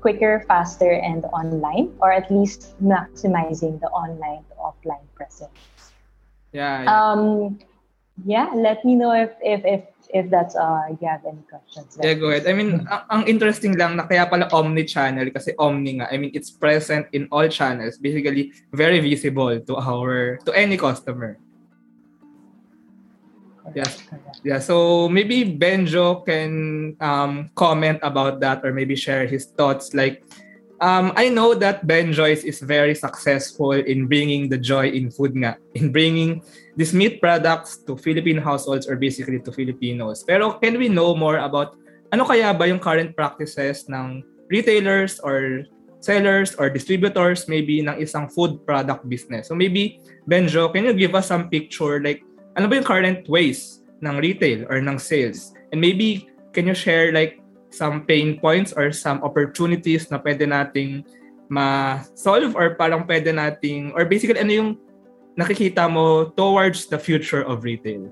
quicker, 0.00 0.44
faster, 0.46 0.92
and 0.92 1.24
online, 1.26 1.92
or 2.00 2.12
at 2.12 2.30
least 2.30 2.74
maximizing 2.82 3.80
the 3.80 3.88
online 3.88 4.44
to 4.48 4.54
offline 4.56 5.04
presence. 5.14 5.50
Yeah. 6.52 6.82
yeah. 6.82 7.12
Um, 7.12 7.58
yeah. 8.24 8.50
Let 8.54 8.84
me 8.84 8.94
know 8.94 9.12
if 9.12 9.32
if 9.42 9.64
if 9.64 9.82
if 10.10 10.30
that's 10.30 10.56
uh 10.56 10.88
you 11.00 11.06
have 11.08 11.24
any 11.24 11.42
questions. 11.48 11.98
Yeah, 12.00 12.14
go 12.14 12.30
ahead. 12.30 12.46
I 12.48 12.52
mean, 12.52 12.86
ang, 12.88 13.02
ang 13.10 13.22
interesting 13.28 13.76
lang 13.76 13.96
na 13.96 14.08
kaya 14.08 14.26
pala 14.26 14.48
omni-channel 14.52 15.30
kasi 15.30 15.52
omni 15.58 16.00
nga. 16.00 16.08
I 16.10 16.16
mean, 16.16 16.32
it's 16.32 16.50
present 16.50 17.06
in 17.12 17.28
all 17.30 17.48
channels. 17.48 17.98
Basically, 17.98 18.52
very 18.72 19.00
visible 19.00 19.60
to 19.60 19.74
our 19.76 20.40
to 20.48 20.50
any 20.56 20.76
customer. 20.76 21.36
Yeah. 23.76 23.92
Yeah. 24.44 24.58
So 24.64 25.08
maybe 25.08 25.44
Benjo 25.44 26.24
can 26.24 26.96
um, 27.00 27.50
comment 27.54 28.00
about 28.00 28.40
that 28.40 28.64
or 28.64 28.72
maybe 28.72 28.96
share 28.96 29.26
his 29.26 29.44
thoughts. 29.44 29.92
Like, 29.92 30.24
um, 30.80 31.12
I 31.16 31.28
know 31.28 31.52
that 31.52 31.86
Benjoy's 31.86 32.44
is 32.44 32.60
very 32.60 32.94
successful 32.94 33.72
in 33.72 34.06
bringing 34.06 34.48
the 34.48 34.56
joy 34.56 34.88
in 34.88 35.10
food 35.10 35.36
nga, 35.36 35.60
in 35.74 35.92
bringing 35.92 36.40
these 36.78 36.94
meat 36.94 37.18
products 37.18 37.82
to 37.82 37.98
Philippine 37.98 38.38
households 38.38 38.86
or 38.86 38.94
basically 38.94 39.42
to 39.42 39.50
Filipinos. 39.50 40.22
Pero 40.22 40.62
can 40.62 40.78
we 40.78 40.86
know 40.86 41.10
more 41.18 41.42
about 41.42 41.74
ano 42.14 42.22
kaya 42.22 42.54
ba 42.54 42.70
yung 42.70 42.78
current 42.78 43.18
practices 43.18 43.90
ng 43.90 44.22
retailers 44.46 45.18
or 45.26 45.66
sellers 45.98 46.54
or 46.54 46.70
distributors 46.70 47.50
maybe 47.50 47.82
ng 47.82 47.98
isang 47.98 48.30
food 48.30 48.62
product 48.62 49.02
business. 49.10 49.50
So 49.50 49.58
maybe, 49.58 49.98
Benjo, 50.30 50.70
can 50.70 50.86
you 50.86 50.94
give 50.94 51.18
us 51.18 51.26
some 51.26 51.50
picture 51.50 51.98
like 51.98 52.22
ano 52.54 52.70
ba 52.70 52.78
yung 52.78 52.86
current 52.86 53.26
ways 53.26 53.82
ng 53.98 54.22
retail 54.22 54.62
or 54.70 54.78
ng 54.78 55.02
sales? 55.02 55.50
And 55.74 55.82
maybe, 55.82 56.30
can 56.54 56.70
you 56.70 56.78
share 56.78 57.10
like 57.10 57.42
some 57.74 58.06
pain 58.06 58.38
points 58.40 58.72
or 58.72 58.94
some 58.94 59.20
opportunities 59.26 60.08
na 60.08 60.22
pwede 60.22 60.46
nating 60.48 61.04
ma-solve 61.50 62.54
or 62.56 62.78
parang 62.78 63.04
pwede 63.04 63.34
nating, 63.34 63.92
or 63.92 64.04
basically 64.06 64.40
ano 64.40 64.52
yung 64.52 64.70
nakikita 65.38 65.86
mo 65.86 66.34
towards 66.34 66.90
the 66.90 66.98
future 66.98 67.46
of 67.46 67.62
retail? 67.62 68.10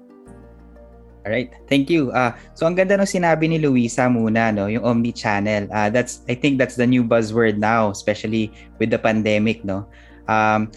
All 1.27 1.35
right. 1.35 1.51
Thank 1.67 1.91
you. 1.91 2.15
Uh, 2.15 2.39
so 2.55 2.71
ang 2.71 2.79
ganda 2.79 2.95
ng 2.95 3.11
sinabi 3.11 3.51
ni 3.51 3.59
Luisa 3.59 4.07
muna, 4.07 4.55
no, 4.55 4.71
yung 4.71 4.87
omni-channel. 4.87 5.67
Uh, 5.75 5.91
that's 5.91 6.23
I 6.31 6.39
think 6.39 6.63
that's 6.63 6.79
the 6.79 6.87
new 6.87 7.03
buzzword 7.03 7.59
now, 7.59 7.91
especially 7.91 8.55
with 8.79 8.95
the 8.95 9.01
pandemic, 9.03 9.67
no. 9.67 9.91
Um, 10.31 10.71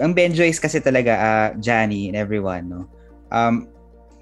ang 0.00 0.16
Benjoys 0.16 0.56
kasi 0.56 0.80
talaga 0.80 1.12
uh, 1.20 1.48
Johnny 1.60 2.08
and 2.08 2.16
everyone, 2.16 2.72
no. 2.72 2.88
Um, 3.28 3.68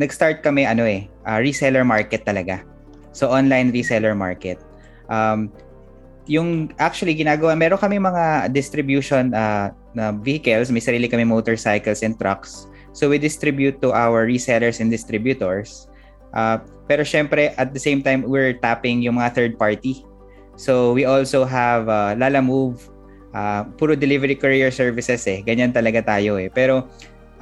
nag-start 0.02 0.42
kami 0.42 0.66
ano 0.66 0.82
eh, 0.82 1.06
uh, 1.22 1.38
reseller 1.38 1.86
market 1.86 2.26
talaga. 2.26 2.66
So 3.14 3.30
online 3.30 3.70
reseller 3.70 4.18
market. 4.18 4.58
Um, 5.06 5.54
yung 6.26 6.74
actually 6.82 7.14
ginagawa, 7.14 7.54
meron 7.54 7.78
kami 7.78 8.02
mga 8.02 8.50
distribution 8.50 9.30
uh, 9.30 9.70
na 9.94 10.10
vehicles, 10.10 10.68
may 10.74 10.82
sarili 10.82 11.06
kami 11.06 11.22
motorcycles 11.24 12.02
and 12.02 12.18
trucks 12.18 12.66
So 12.94 13.10
we 13.10 13.18
distribute 13.18 13.82
to 13.82 13.90
our 13.90 14.22
resellers 14.22 14.78
and 14.78 14.86
distributors. 14.88 15.90
Uh, 16.30 16.62
pero 16.86 17.02
syempre, 17.02 17.50
at 17.58 17.74
the 17.74 17.82
same 17.82 18.06
time, 18.06 18.22
we're 18.22 18.54
tapping 18.54 19.02
yung 19.02 19.18
mga 19.18 19.34
third 19.34 19.52
party. 19.58 20.06
So 20.54 20.94
we 20.94 21.02
also 21.02 21.42
have 21.42 21.90
uh, 21.90 22.14
Lala 22.14 22.38
Move, 22.38 22.78
uh, 23.34 23.66
puro 23.74 23.98
delivery 23.98 24.38
courier 24.38 24.70
services 24.70 25.26
eh. 25.26 25.42
Ganyan 25.42 25.74
talaga 25.74 26.06
tayo 26.06 26.38
eh. 26.38 26.46
Pero 26.54 26.86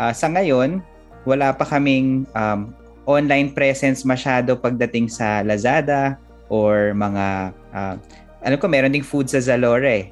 uh, 0.00 0.12
sa 0.16 0.32
ngayon, 0.32 0.80
wala 1.28 1.52
pa 1.52 1.68
kaming 1.68 2.24
um, 2.32 2.72
online 3.04 3.52
presence 3.52 4.08
masyado 4.08 4.56
pagdating 4.56 5.12
sa 5.12 5.44
Lazada 5.44 6.16
or 6.48 6.96
mga 6.96 7.52
uh, 7.76 7.94
ano 8.40 8.56
ko 8.56 8.66
meron 8.72 8.90
ding 8.90 9.04
food 9.04 9.28
sa 9.28 9.36
Zalora 9.36 10.00
eh. 10.00 10.08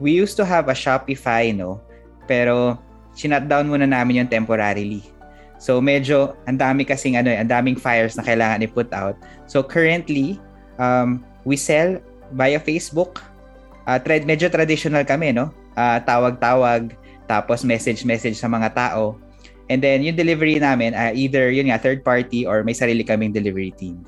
We 0.00 0.12
used 0.12 0.36
to 0.40 0.44
have 0.44 0.68
a 0.68 0.76
Shopify 0.76 1.52
no, 1.52 1.80
pero 2.24 2.78
sinutdown 3.12 3.68
muna 3.68 3.88
namin 3.88 4.24
yung 4.24 4.30
temporarily. 4.30 5.04
So 5.62 5.78
medyo 5.78 6.34
ang 6.48 6.58
dami 6.58 6.82
kasing 6.82 7.14
ano, 7.20 7.30
ang 7.30 7.46
daming 7.46 7.78
fires 7.78 8.18
na 8.18 8.26
kailangan 8.26 8.66
i-put 8.66 8.90
out. 8.90 9.14
So 9.46 9.62
currently, 9.62 10.42
um, 10.80 11.22
we 11.46 11.54
sell 11.54 12.02
via 12.34 12.58
Facebook. 12.58 13.22
Uh, 13.86 13.98
tra- 14.02 14.26
medyo 14.26 14.50
traditional 14.50 15.06
kami, 15.06 15.30
no? 15.30 15.54
Uh, 15.78 16.02
tawag-tawag, 16.02 16.94
tapos 17.30 17.62
message-message 17.62 18.38
sa 18.38 18.50
mga 18.50 18.74
tao. 18.74 19.18
And 19.70 19.78
then 19.78 20.02
yung 20.02 20.18
delivery 20.18 20.58
namin, 20.58 20.98
uh, 20.98 21.14
either 21.14 21.54
yun 21.54 21.70
nga, 21.70 21.78
third 21.78 22.02
party 22.02 22.42
or 22.42 22.66
may 22.66 22.74
sarili 22.74 23.06
kaming 23.06 23.30
delivery 23.30 23.70
team. 23.70 24.02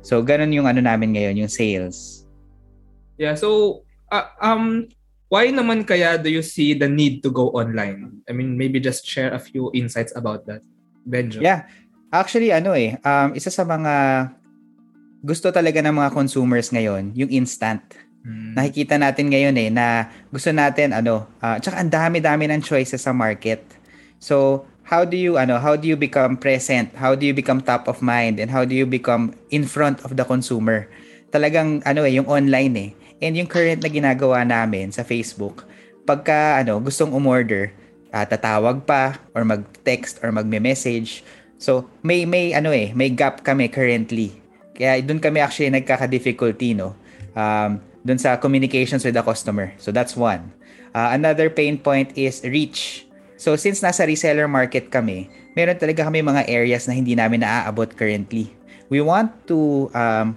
So 0.00 0.22
ganun 0.22 0.54
yung 0.54 0.64
ano 0.70 0.80
namin 0.80 1.12
ngayon, 1.12 1.36
yung 1.42 1.52
sales. 1.52 2.24
Yeah, 3.20 3.36
so 3.36 3.82
uh, 4.08 4.32
um 4.40 4.88
why 5.30 5.48
naman 5.48 5.86
kaya 5.86 6.18
do 6.18 6.28
you 6.28 6.42
see 6.42 6.74
the 6.74 6.90
need 6.90 7.22
to 7.22 7.30
go 7.30 7.54
online? 7.54 8.20
I 8.26 8.34
mean, 8.34 8.58
maybe 8.58 8.82
just 8.82 9.06
share 9.06 9.30
a 9.32 9.40
few 9.40 9.70
insights 9.72 10.12
about 10.18 10.44
that. 10.50 10.60
Benjo. 11.06 11.40
Yeah. 11.40 11.70
Actually, 12.10 12.50
ano 12.50 12.74
eh, 12.74 12.98
um, 13.06 13.38
isa 13.38 13.54
sa 13.54 13.62
mga 13.62 14.26
gusto 15.22 15.54
talaga 15.54 15.78
ng 15.78 15.94
mga 15.94 16.10
consumers 16.10 16.74
ngayon, 16.74 17.14
yung 17.14 17.30
instant. 17.30 17.80
Hmm. 18.26 18.58
Nakikita 18.58 18.98
natin 18.98 19.30
ngayon 19.30 19.54
eh 19.56 19.70
na 19.70 20.10
gusto 20.34 20.50
natin 20.50 20.90
ano, 20.90 21.30
uh, 21.38 21.56
tsaka 21.62 21.78
ang 21.78 21.88
dami-dami 21.88 22.50
ng 22.50 22.60
choices 22.66 23.06
sa 23.06 23.14
market. 23.14 23.62
So, 24.18 24.66
how 24.82 25.06
do 25.06 25.14
you 25.14 25.38
ano, 25.38 25.62
how 25.62 25.78
do 25.78 25.86
you 25.86 25.94
become 25.94 26.34
present? 26.34 26.90
How 26.98 27.14
do 27.14 27.22
you 27.22 27.32
become 27.32 27.62
top 27.62 27.86
of 27.86 28.02
mind 28.02 28.42
and 28.42 28.50
how 28.50 28.66
do 28.66 28.74
you 28.74 28.90
become 28.90 29.38
in 29.54 29.62
front 29.62 30.02
of 30.02 30.18
the 30.18 30.26
consumer? 30.26 30.90
Talagang 31.30 31.86
ano 31.86 32.02
eh, 32.02 32.18
yung 32.18 32.26
online 32.26 32.74
eh 32.74 32.90
And 33.20 33.36
yung 33.36 33.48
current 33.48 33.84
na 33.84 33.90
ginagawa 33.92 34.42
namin 34.44 34.90
sa 34.90 35.04
Facebook, 35.04 35.68
pagka 36.08 36.60
ano, 36.60 36.80
gustong 36.80 37.12
umorder, 37.12 37.72
uh, 38.10 38.24
tatawag 38.26 38.82
pa 38.88 39.20
or 39.36 39.44
mag-text 39.44 40.18
or 40.24 40.32
magme-message. 40.32 41.22
So, 41.60 41.86
may 42.00 42.24
may 42.24 42.56
ano 42.56 42.72
eh, 42.72 42.96
may 42.96 43.12
gap 43.12 43.44
kami 43.44 43.68
currently. 43.68 44.40
Kaya 44.72 45.04
doon 45.04 45.20
kami 45.20 45.44
actually 45.44 45.68
nagkaka-difficulty 45.76 46.72
no. 46.72 46.96
Um, 47.36 47.84
doon 48.00 48.16
sa 48.16 48.40
communications 48.40 49.04
with 49.04 49.12
the 49.12 49.20
customer. 49.20 49.76
So 49.76 49.92
that's 49.92 50.16
one. 50.16 50.56
Uh, 50.96 51.12
another 51.12 51.52
pain 51.52 51.76
point 51.76 52.10
is 52.16 52.40
reach. 52.48 53.04
So 53.36 53.56
since 53.56 53.84
nasa 53.84 54.08
reseller 54.08 54.48
market 54.48 54.88
kami, 54.88 55.28
meron 55.52 55.76
talaga 55.76 56.08
kami 56.08 56.24
mga 56.24 56.48
areas 56.48 56.88
na 56.88 56.96
hindi 56.96 57.12
namin 57.12 57.44
naaabot 57.44 57.92
currently. 57.92 58.52
We 58.88 59.04
want 59.04 59.32
to 59.52 59.88
um, 59.92 60.36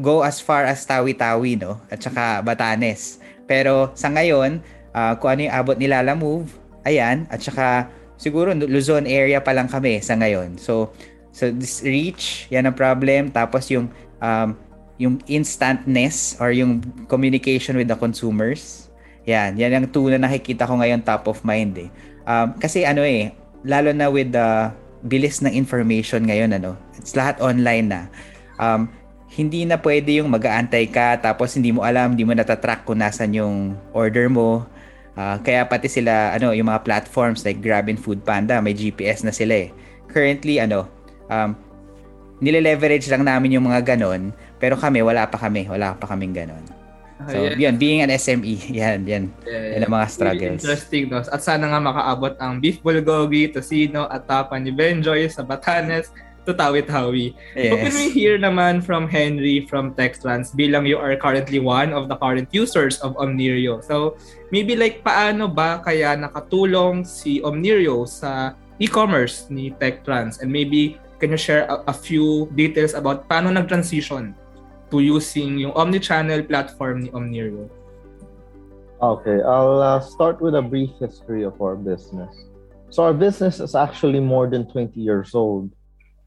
go 0.00 0.24
as 0.24 0.40
far 0.40 0.64
as 0.64 0.82
Tawi-Tawi, 0.88 1.60
no? 1.60 1.78
At 1.92 2.00
saka 2.00 2.40
Batanes. 2.40 3.20
Pero 3.44 3.92
sa 3.94 4.08
ngayon, 4.08 4.64
uh, 4.96 5.12
kung 5.20 5.36
ano 5.36 5.40
yung 5.46 5.54
abot 5.54 5.76
ni 5.76 5.86
Lala 5.86 6.16
Move, 6.16 6.48
ayan. 6.88 7.28
At 7.28 7.44
saka 7.44 7.92
siguro 8.16 8.56
Luzon 8.56 9.04
area 9.04 9.38
pa 9.44 9.52
lang 9.52 9.68
kami 9.68 10.00
sa 10.00 10.16
ngayon. 10.16 10.56
So, 10.56 10.90
so 11.30 11.52
this 11.52 11.84
reach, 11.84 12.48
yan 12.48 12.66
ang 12.66 12.76
problem. 12.76 13.30
Tapos 13.30 13.68
yung 13.68 13.92
um, 14.20 14.56
yung 15.00 15.16
instantness 15.32 16.36
or 16.36 16.52
yung 16.52 16.84
communication 17.08 17.76
with 17.76 17.88
the 17.88 17.96
consumers. 17.96 18.92
Yan, 19.24 19.56
yan 19.56 19.72
ang 19.72 19.88
two 19.88 20.12
na 20.12 20.20
nakikita 20.20 20.68
ko 20.68 20.76
ngayon 20.76 21.00
top 21.00 21.24
of 21.24 21.40
mind 21.40 21.88
eh. 21.88 21.88
Um, 22.28 22.52
kasi 22.60 22.84
ano 22.84 23.00
eh, 23.00 23.32
lalo 23.64 23.96
na 23.96 24.12
with 24.12 24.36
the 24.36 24.68
bilis 25.08 25.40
ng 25.40 25.56
information 25.56 26.28
ngayon 26.28 26.52
ano, 26.52 26.76
it's 27.00 27.16
lahat 27.16 27.40
online 27.40 27.88
na. 27.88 28.00
Um, 28.60 28.92
hindi 29.30 29.62
na 29.62 29.78
pwede 29.78 30.18
yung 30.18 30.30
mag-aantay 30.34 30.90
ka 30.90 31.22
tapos 31.22 31.54
hindi 31.54 31.70
mo 31.70 31.86
alam, 31.86 32.18
hindi 32.18 32.26
mo 32.26 32.34
natatrack 32.34 32.82
kung 32.82 32.98
nasan 32.98 33.30
yung 33.30 33.78
order 33.94 34.26
mo. 34.26 34.66
Uh, 35.14 35.38
kaya 35.46 35.62
pati 35.66 35.86
sila, 35.86 36.34
ano, 36.34 36.50
yung 36.50 36.66
mga 36.66 36.82
platforms 36.82 37.46
like 37.46 37.62
Grab 37.62 37.86
and 37.86 38.00
Food 38.00 38.26
Panda, 38.26 38.58
may 38.58 38.74
GPS 38.74 39.22
na 39.22 39.30
sila 39.30 39.66
eh. 39.66 39.68
Currently, 40.10 40.66
ano, 40.66 40.90
um, 41.30 41.54
nile-leverage 42.42 43.06
lang 43.06 43.22
namin 43.22 43.54
yung 43.54 43.70
mga 43.70 43.94
ganon, 43.94 44.34
pero 44.58 44.74
kami, 44.74 45.04
wala 45.04 45.28
pa 45.30 45.38
kami, 45.38 45.68
wala 45.70 45.94
pa 45.94 46.10
kaming 46.10 46.34
ganon. 46.34 46.64
So, 47.28 47.36
oh, 47.36 47.52
yeah. 47.52 47.68
yun, 47.68 47.76
being 47.76 48.00
an 48.00 48.08
SME, 48.16 48.56
yan, 48.80 49.04
yan. 49.04 49.28
Yeah, 49.44 49.76
yan 49.76 49.80
ang 49.84 49.92
mga 49.92 50.06
struggles. 50.08 50.40
Really 50.40 50.56
interesting, 50.56 51.04
no? 51.12 51.20
At 51.20 51.44
sana 51.44 51.68
nga 51.68 51.78
makaabot 51.78 52.34
ang 52.40 52.58
beef 52.58 52.80
bulgogi, 52.80 53.52
tocino, 53.52 54.08
at 54.08 54.24
tapa 54.24 54.56
ni 54.56 54.72
Benjoy 54.72 55.28
sa 55.28 55.44
Batanes 55.44 56.08
to 56.46 56.54
Tawi-Tawi. 56.54 57.36
Yes. 57.56 57.70
So 57.70 57.74
can 57.76 57.94
we 57.94 58.06
hear 58.10 58.38
naman 58.38 58.82
from 58.82 59.08
Henry 59.08 59.66
from 59.68 59.92
TechTrans 59.94 60.56
bilang 60.56 60.86
you 60.86 60.96
are 60.96 61.14
currently 61.16 61.58
one 61.58 61.92
of 61.92 62.08
the 62.08 62.16
current 62.16 62.48
users 62.52 62.98
of 63.00 63.16
Omnirio. 63.16 63.84
So 63.84 64.16
maybe 64.50 64.76
like 64.76 65.04
paano 65.04 65.52
ba 65.52 65.82
kaya 65.84 66.16
nakatulong 66.16 67.04
si 67.04 67.40
Omnirio 67.44 68.08
sa 68.08 68.56
e-commerce 68.80 69.46
ni 69.52 69.70
TechTrans 69.76 70.40
and 70.40 70.48
maybe 70.48 70.96
can 71.20 71.30
you 71.30 71.40
share 71.40 71.68
a, 71.68 71.84
a 71.86 71.94
few 71.94 72.48
details 72.56 72.96
about 72.96 73.28
paano 73.28 73.52
nag-transition 73.52 74.32
to 74.88 74.96
using 74.98 75.60
yung 75.60 75.72
omni-channel 75.76 76.42
platform 76.48 77.04
ni 77.04 77.08
Omnirio? 77.12 77.68
Okay, 79.00 79.40
I'll 79.40 79.80
uh, 79.80 80.00
start 80.00 80.40
with 80.44 80.56
a 80.56 80.60
brief 80.60 80.92
history 81.00 81.44
of 81.44 81.56
our 81.60 81.72
business. 81.72 82.32
So 82.92 83.04
our 83.04 83.14
business 83.14 83.60
is 83.60 83.72
actually 83.74 84.20
more 84.20 84.44
than 84.50 84.68
20 84.68 85.00
years 85.00 85.32
old 85.32 85.72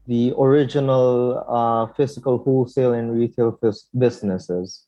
the 0.06 0.32
original 0.38 1.44
uh, 1.48 1.86
physical 1.94 2.38
wholesale 2.38 2.92
and 2.92 3.16
retail 3.16 3.58
f- 3.62 3.74
businesses 3.96 4.86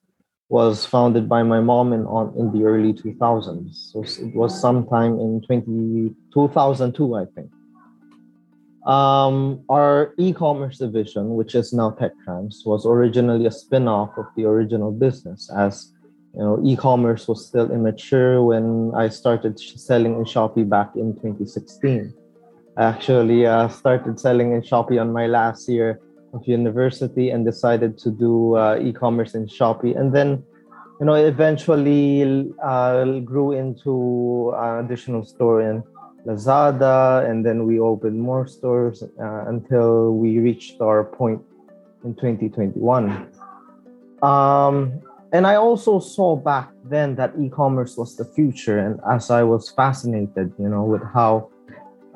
was 0.48 0.86
founded 0.86 1.28
by 1.28 1.42
my 1.42 1.60
mom 1.60 1.92
in 1.92 2.02
in 2.36 2.52
the 2.52 2.64
early 2.64 2.92
2000s. 2.92 3.74
So 3.90 4.04
it 4.04 4.34
was 4.34 4.60
sometime 4.60 5.18
in 5.18 5.40
20, 5.42 6.14
2002, 6.32 7.14
I 7.14 7.24
think. 7.34 7.50
Um, 8.86 9.64
our 9.68 10.14
e-commerce 10.16 10.78
division, 10.78 11.34
which 11.34 11.56
is 11.56 11.72
now 11.72 11.90
TechTrans, 11.98 12.64
was 12.64 12.86
originally 12.86 13.46
a 13.46 13.50
spin-off 13.50 14.16
of 14.16 14.26
the 14.36 14.44
original 14.44 14.92
business 14.92 15.50
as 15.50 15.92
you 16.34 16.42
know, 16.42 16.60
e-commerce 16.62 17.26
was 17.26 17.46
still 17.46 17.72
immature 17.72 18.42
when 18.42 18.92
I 18.94 19.08
started 19.08 19.58
selling 19.58 20.14
in 20.14 20.24
Shopee 20.24 20.68
back 20.68 20.94
in 20.94 21.14
2016 21.14 22.12
actually 22.78 23.46
uh, 23.46 23.68
started 23.68 24.20
selling 24.20 24.52
in 24.52 24.62
Shopee 24.62 25.00
on 25.00 25.12
my 25.12 25.26
last 25.26 25.68
year 25.68 26.00
of 26.32 26.46
university 26.46 27.30
and 27.30 27.44
decided 27.44 27.96
to 27.98 28.10
do 28.10 28.56
uh, 28.56 28.78
e-commerce 28.80 29.34
in 29.34 29.46
Shopee. 29.46 29.98
And 29.98 30.14
then, 30.14 30.42
you 31.00 31.06
know, 31.06 31.14
eventually 31.14 32.52
uh, 32.62 33.04
grew 33.20 33.52
into 33.52 34.52
an 34.56 34.84
additional 34.84 35.24
store 35.24 35.62
in 35.62 35.82
Lazada, 36.26 37.28
and 37.30 37.46
then 37.46 37.66
we 37.66 37.78
opened 37.78 38.20
more 38.20 38.46
stores 38.46 39.02
uh, 39.02 39.44
until 39.46 40.12
we 40.14 40.38
reached 40.38 40.80
our 40.80 41.04
point 41.04 41.40
in 42.04 42.14
2021. 42.14 43.30
Um, 44.22 45.00
and 45.32 45.46
I 45.46 45.56
also 45.56 46.00
saw 46.00 46.36
back 46.36 46.70
then 46.84 47.14
that 47.16 47.32
e-commerce 47.38 47.96
was 47.96 48.16
the 48.16 48.24
future. 48.24 48.78
And 48.78 49.00
as 49.10 49.30
I 49.30 49.42
was 49.42 49.70
fascinated, 49.70 50.52
you 50.58 50.68
know, 50.68 50.82
with 50.82 51.02
how 51.14 51.50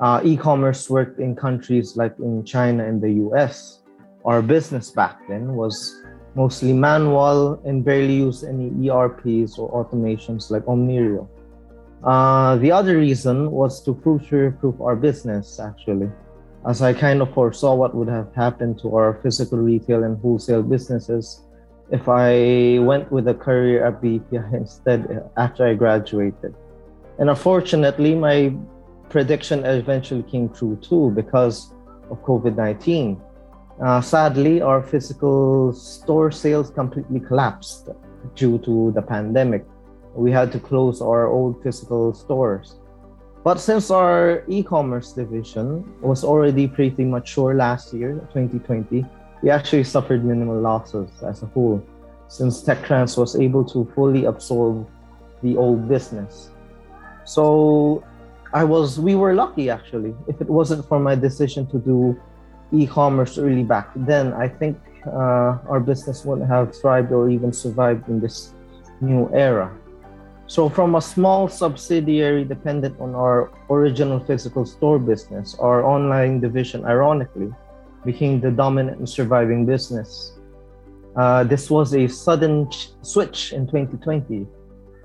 uh, 0.01 0.19
e-commerce 0.23 0.89
worked 0.89 1.19
in 1.19 1.35
countries 1.35 1.95
like 1.95 2.17
in 2.19 2.43
China 2.43 2.85
and 2.85 3.01
the 3.01 3.11
US, 3.29 3.81
our 4.25 4.41
business 4.41 4.89
back 4.89 5.21
then 5.29 5.53
was 5.55 5.95
mostly 6.33 6.73
manual 6.73 7.61
and 7.65 7.85
barely 7.85 8.15
used 8.15 8.43
any 8.43 8.89
ERPs 8.89 9.57
or 9.59 9.69
automations 9.71 10.49
like 10.49 10.63
Omnirio. 10.63 11.27
Uh, 12.03 12.55
the 12.57 12.71
other 12.71 12.97
reason 12.97 13.51
was 13.51 13.83
to 13.83 13.93
future-proof 14.01 14.81
our 14.81 14.95
business, 14.95 15.59
actually, 15.59 16.09
as 16.67 16.81
I 16.81 16.93
kind 16.93 17.21
of 17.21 17.31
foresaw 17.33 17.75
what 17.75 17.93
would 17.93 18.07
have 18.07 18.33
happened 18.33 18.79
to 18.79 18.95
our 18.95 19.19
physical 19.21 19.59
retail 19.59 20.03
and 20.03 20.19
wholesale 20.19 20.63
businesses 20.63 21.41
if 21.91 22.07
I 22.07 22.79
went 22.79 23.11
with 23.11 23.27
a 23.27 23.35
career 23.35 23.85
at 23.85 24.01
BPI 24.01 24.53
instead 24.53 25.29
after 25.37 25.67
I 25.67 25.75
graduated. 25.75 26.55
And 27.19 27.29
unfortunately, 27.29 28.15
my 28.15 28.55
prediction 29.11 29.65
eventually 29.65 30.23
came 30.23 30.49
true 30.49 30.77
too 30.81 31.11
because 31.11 31.73
of 32.09 32.23
COVID 32.23 32.55
19. 32.55 33.21
Uh, 33.83 34.01
sadly, 34.01 34.61
our 34.61 34.81
physical 34.81 35.73
store 35.73 36.31
sales 36.31 36.69
completely 36.69 37.19
collapsed 37.19 37.89
due 38.35 38.57
to 38.59 38.91
the 38.93 39.01
pandemic. 39.01 39.65
We 40.15 40.31
had 40.31 40.51
to 40.53 40.59
close 40.59 41.01
our 41.01 41.27
old 41.27 41.61
physical 41.63 42.13
stores. 42.13 42.75
But 43.43 43.59
since 43.59 43.89
our 43.89 44.43
e 44.47 44.61
commerce 44.61 45.13
division 45.13 45.83
was 46.01 46.23
already 46.23 46.67
pretty 46.67 47.05
mature 47.05 47.55
last 47.55 47.93
year, 47.93 48.13
2020, 48.33 49.03
we 49.41 49.49
actually 49.49 49.83
suffered 49.83 50.23
minimal 50.23 50.59
losses 50.61 51.09
as 51.23 51.41
a 51.41 51.47
whole, 51.47 51.81
since 52.27 52.63
TechTrans 52.63 53.17
was 53.17 53.35
able 53.35 53.65
to 53.65 53.89
fully 53.95 54.25
absorb 54.25 54.87
the 55.41 55.57
old 55.57 55.89
business. 55.89 56.51
So 57.25 58.03
I 58.53 58.63
was 58.63 58.99
we 58.99 59.15
were 59.15 59.33
lucky 59.33 59.69
actually. 59.69 60.13
If 60.27 60.41
it 60.41 60.49
wasn't 60.49 60.85
for 60.87 60.99
my 60.99 61.15
decision 61.15 61.67
to 61.67 61.79
do 61.79 62.19
e-commerce 62.73 63.37
early 63.37 63.63
back 63.63 63.89
then, 63.95 64.33
I 64.33 64.47
think 64.47 64.77
uh, 65.07 65.57
our 65.71 65.79
business 65.79 66.25
wouldn't 66.25 66.47
have 66.47 66.75
thrived 66.75 67.11
or 67.11 67.29
even 67.29 67.53
survived 67.53 68.07
in 68.09 68.19
this 68.19 68.53
new 68.99 69.29
era. 69.33 69.71
So 70.47 70.67
from 70.67 70.95
a 70.95 71.01
small 71.01 71.47
subsidiary 71.47 72.43
dependent 72.43 72.99
on 72.99 73.15
our 73.15 73.51
original 73.69 74.19
physical 74.19 74.65
store 74.65 74.99
business, 74.99 75.55
our 75.59 75.85
online 75.85 76.41
division 76.41 76.83
ironically 76.83 77.49
became 78.03 78.41
the 78.41 78.51
dominant 78.51 78.97
and 78.97 79.07
surviving 79.07 79.65
business. 79.65 80.37
Uh, 81.15 81.45
this 81.45 81.69
was 81.69 81.93
a 81.95 82.07
sudden 82.07 82.69
ch- 82.69 82.89
switch 83.01 83.53
in 83.53 83.65
2020, 83.65 84.45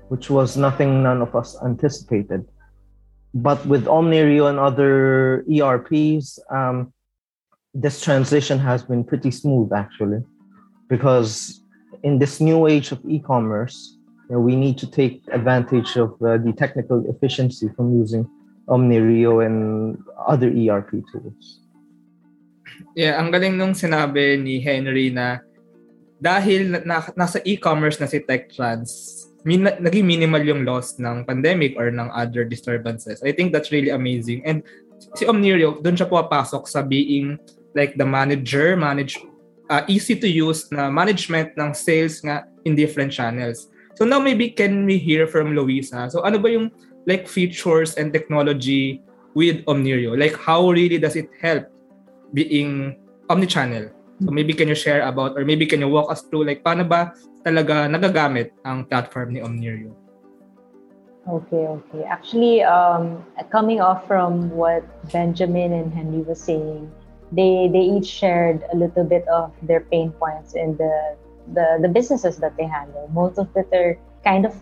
which 0.09 0.29
was 0.29 0.57
nothing 0.57 1.01
none 1.01 1.21
of 1.21 1.33
us 1.33 1.55
anticipated. 1.63 2.45
But 3.37 3.61
with 3.69 3.85
Omnirio 3.85 4.49
and 4.49 4.57
other 4.57 5.45
ERPs, 5.45 6.39
um, 6.49 6.91
this 7.73 8.01
transition 8.01 8.57
has 8.57 8.81
been 8.81 9.03
pretty 9.03 9.29
smooth 9.29 9.69
actually, 9.73 10.25
because 10.89 11.61
in 12.01 12.17
this 12.17 12.41
new 12.41 12.65
age 12.65 12.91
of 12.91 12.99
e-commerce, 13.05 13.97
you 14.29 14.35
know, 14.35 14.41
we 14.41 14.55
need 14.55 14.77
to 14.79 14.89
take 14.89 15.21
advantage 15.31 15.95
of 15.97 16.17
uh, 16.21 16.37
the 16.41 16.51
technical 16.57 17.05
efficiency 17.09 17.69
from 17.75 17.93
using 17.93 18.25
Omnirio 18.67 19.45
and 19.45 20.01
other 20.25 20.49
ERP 20.49 21.05
tools. 21.13 21.61
Yeah, 22.97 23.21
ang 23.21 23.29
galing 23.29 23.53
nung 23.53 23.77
sinabi 23.77 24.41
ni 24.41 24.59
Henry 24.59 25.13
na 25.13 25.45
dahil 26.17 26.73
na, 26.73 26.79
na, 26.81 26.97
nasa 27.13 27.37
e-commerce 27.45 28.01
na 28.01 28.09
si 28.09 28.17
TechTrans, 28.17 29.16
min, 29.47 29.63
naging 29.79 30.03
minimal 30.03 30.43
yung 30.43 30.67
loss 30.67 30.99
ng 30.99 31.23
pandemic 31.23 31.79
or 31.79 31.87
ng 31.87 32.11
other 32.11 32.43
disturbances. 32.43 33.23
I 33.23 33.31
think 33.31 33.55
that's 33.55 33.71
really 33.71 33.95
amazing. 33.95 34.43
And 34.43 34.59
si 35.15 35.23
Omnirio, 35.23 35.79
doon 35.79 35.95
siya 35.95 36.11
pumapasok 36.11 36.67
sa 36.67 36.83
being 36.83 37.39
like 37.71 37.95
the 37.95 38.03
manager, 38.03 38.75
manage 38.75 39.15
uh, 39.71 39.87
easy 39.87 40.19
to 40.19 40.27
use 40.27 40.67
na 40.75 40.91
management 40.91 41.55
ng 41.55 41.71
sales 41.71 42.19
nga 42.19 42.43
in 42.67 42.75
different 42.75 43.15
channels. 43.15 43.71
So 43.95 44.03
now 44.03 44.19
maybe 44.19 44.51
can 44.51 44.83
we 44.83 44.99
hear 44.99 45.25
from 45.25 45.55
Luisa? 45.55 46.11
So 46.11 46.27
ano 46.27 46.43
ba 46.43 46.51
yung 46.51 46.67
like 47.07 47.23
features 47.23 47.95
and 47.95 48.11
technology 48.11 48.99
with 49.31 49.63
Omnirio? 49.63 50.19
Like 50.19 50.35
how 50.35 50.67
really 50.67 50.99
does 50.99 51.15
it 51.15 51.31
help 51.39 51.71
being 52.35 52.99
omnichannel. 53.31 53.95
So 54.19 54.33
maybe 54.33 54.51
can 54.51 54.67
you 54.67 54.75
share 54.75 55.05
about 55.05 55.37
or 55.37 55.45
maybe 55.45 55.69
can 55.69 55.79
you 55.79 55.87
walk 55.87 56.11
us 56.11 56.25
through 56.25 56.49
like 56.49 56.65
paano 56.65 56.83
ba 56.83 57.13
talaga 57.47 57.87
nagagamit 57.87 58.51
ang 58.67 58.83
platform 58.83 59.31
ni 59.31 59.39
Omnirio? 59.39 59.95
Okay, 61.27 61.63
okay. 61.67 62.03
Actually, 62.03 62.63
um, 62.63 63.23
coming 63.51 63.79
off 63.79 64.03
from 64.07 64.51
what 64.51 64.83
Benjamin 65.11 65.71
and 65.71 65.91
Henry 65.91 66.23
was 66.23 66.39
saying, 66.39 66.91
they 67.31 67.67
they 67.71 67.83
each 67.83 68.07
shared 68.07 68.63
a 68.71 68.75
little 68.75 69.03
bit 69.03 69.27
of 69.27 69.51
their 69.63 69.83
pain 69.87 70.11
points 70.15 70.55
in 70.55 70.75
the 70.79 71.15
the, 71.51 71.79
the 71.83 71.91
businesses 71.91 72.39
that 72.39 72.55
they 72.55 72.67
handle. 72.67 73.11
Most 73.11 73.39
of 73.39 73.51
it 73.55 73.67
are 73.75 73.99
kind 74.23 74.47
of 74.47 74.55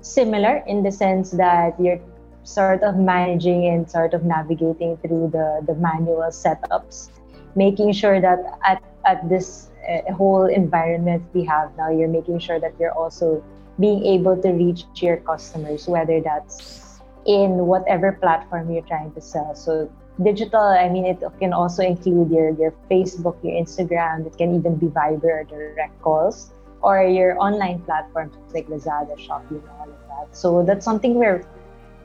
similar 0.00 0.64
in 0.68 0.82
the 0.82 0.92
sense 0.92 1.32
that 1.36 1.76
you're 1.80 2.00
sort 2.44 2.82
of 2.82 2.96
managing 2.96 3.68
and 3.68 3.88
sort 3.88 4.12
of 4.12 4.24
navigating 4.24 4.96
through 5.04 5.28
the, 5.32 5.60
the 5.66 5.74
manual 5.76 6.28
setups, 6.32 7.10
making 7.54 7.92
sure 7.92 8.20
that 8.20 8.40
at, 8.64 8.82
at 9.04 9.28
this 9.28 9.69
whole 10.16 10.46
environment 10.46 11.22
we 11.32 11.44
have 11.44 11.70
now, 11.76 11.90
you're 11.90 12.08
making 12.08 12.38
sure 12.38 12.58
that 12.60 12.72
you're 12.78 12.92
also 12.92 13.42
being 13.78 14.04
able 14.04 14.36
to 14.40 14.50
reach 14.50 14.84
your 14.96 15.18
customers, 15.18 15.88
whether 15.88 16.20
that's 16.20 17.00
in 17.26 17.66
whatever 17.66 18.12
platform 18.12 18.70
you're 18.70 18.86
trying 18.86 19.12
to 19.12 19.20
sell. 19.20 19.54
So 19.54 19.90
digital, 20.22 20.60
I 20.60 20.88
mean, 20.88 21.06
it 21.06 21.22
can 21.38 21.52
also 21.52 21.82
include 21.82 22.30
your, 22.30 22.50
your 22.50 22.74
Facebook, 22.90 23.36
your 23.42 23.54
Instagram, 23.56 24.26
it 24.26 24.36
can 24.36 24.54
even 24.54 24.76
be 24.76 24.86
Viber 24.86 25.24
or 25.24 25.44
direct 25.44 26.00
calls, 26.02 26.50
or 26.82 27.02
your 27.02 27.38
online 27.40 27.80
platforms 27.82 28.34
like 28.52 28.66
Lazada, 28.68 29.16
Shopee, 29.16 29.60
and 29.60 29.68
all 29.80 29.88
of 29.88 30.00
that. 30.08 30.36
So 30.36 30.62
that's 30.62 30.84
something 30.84 31.14
we're 31.14 31.44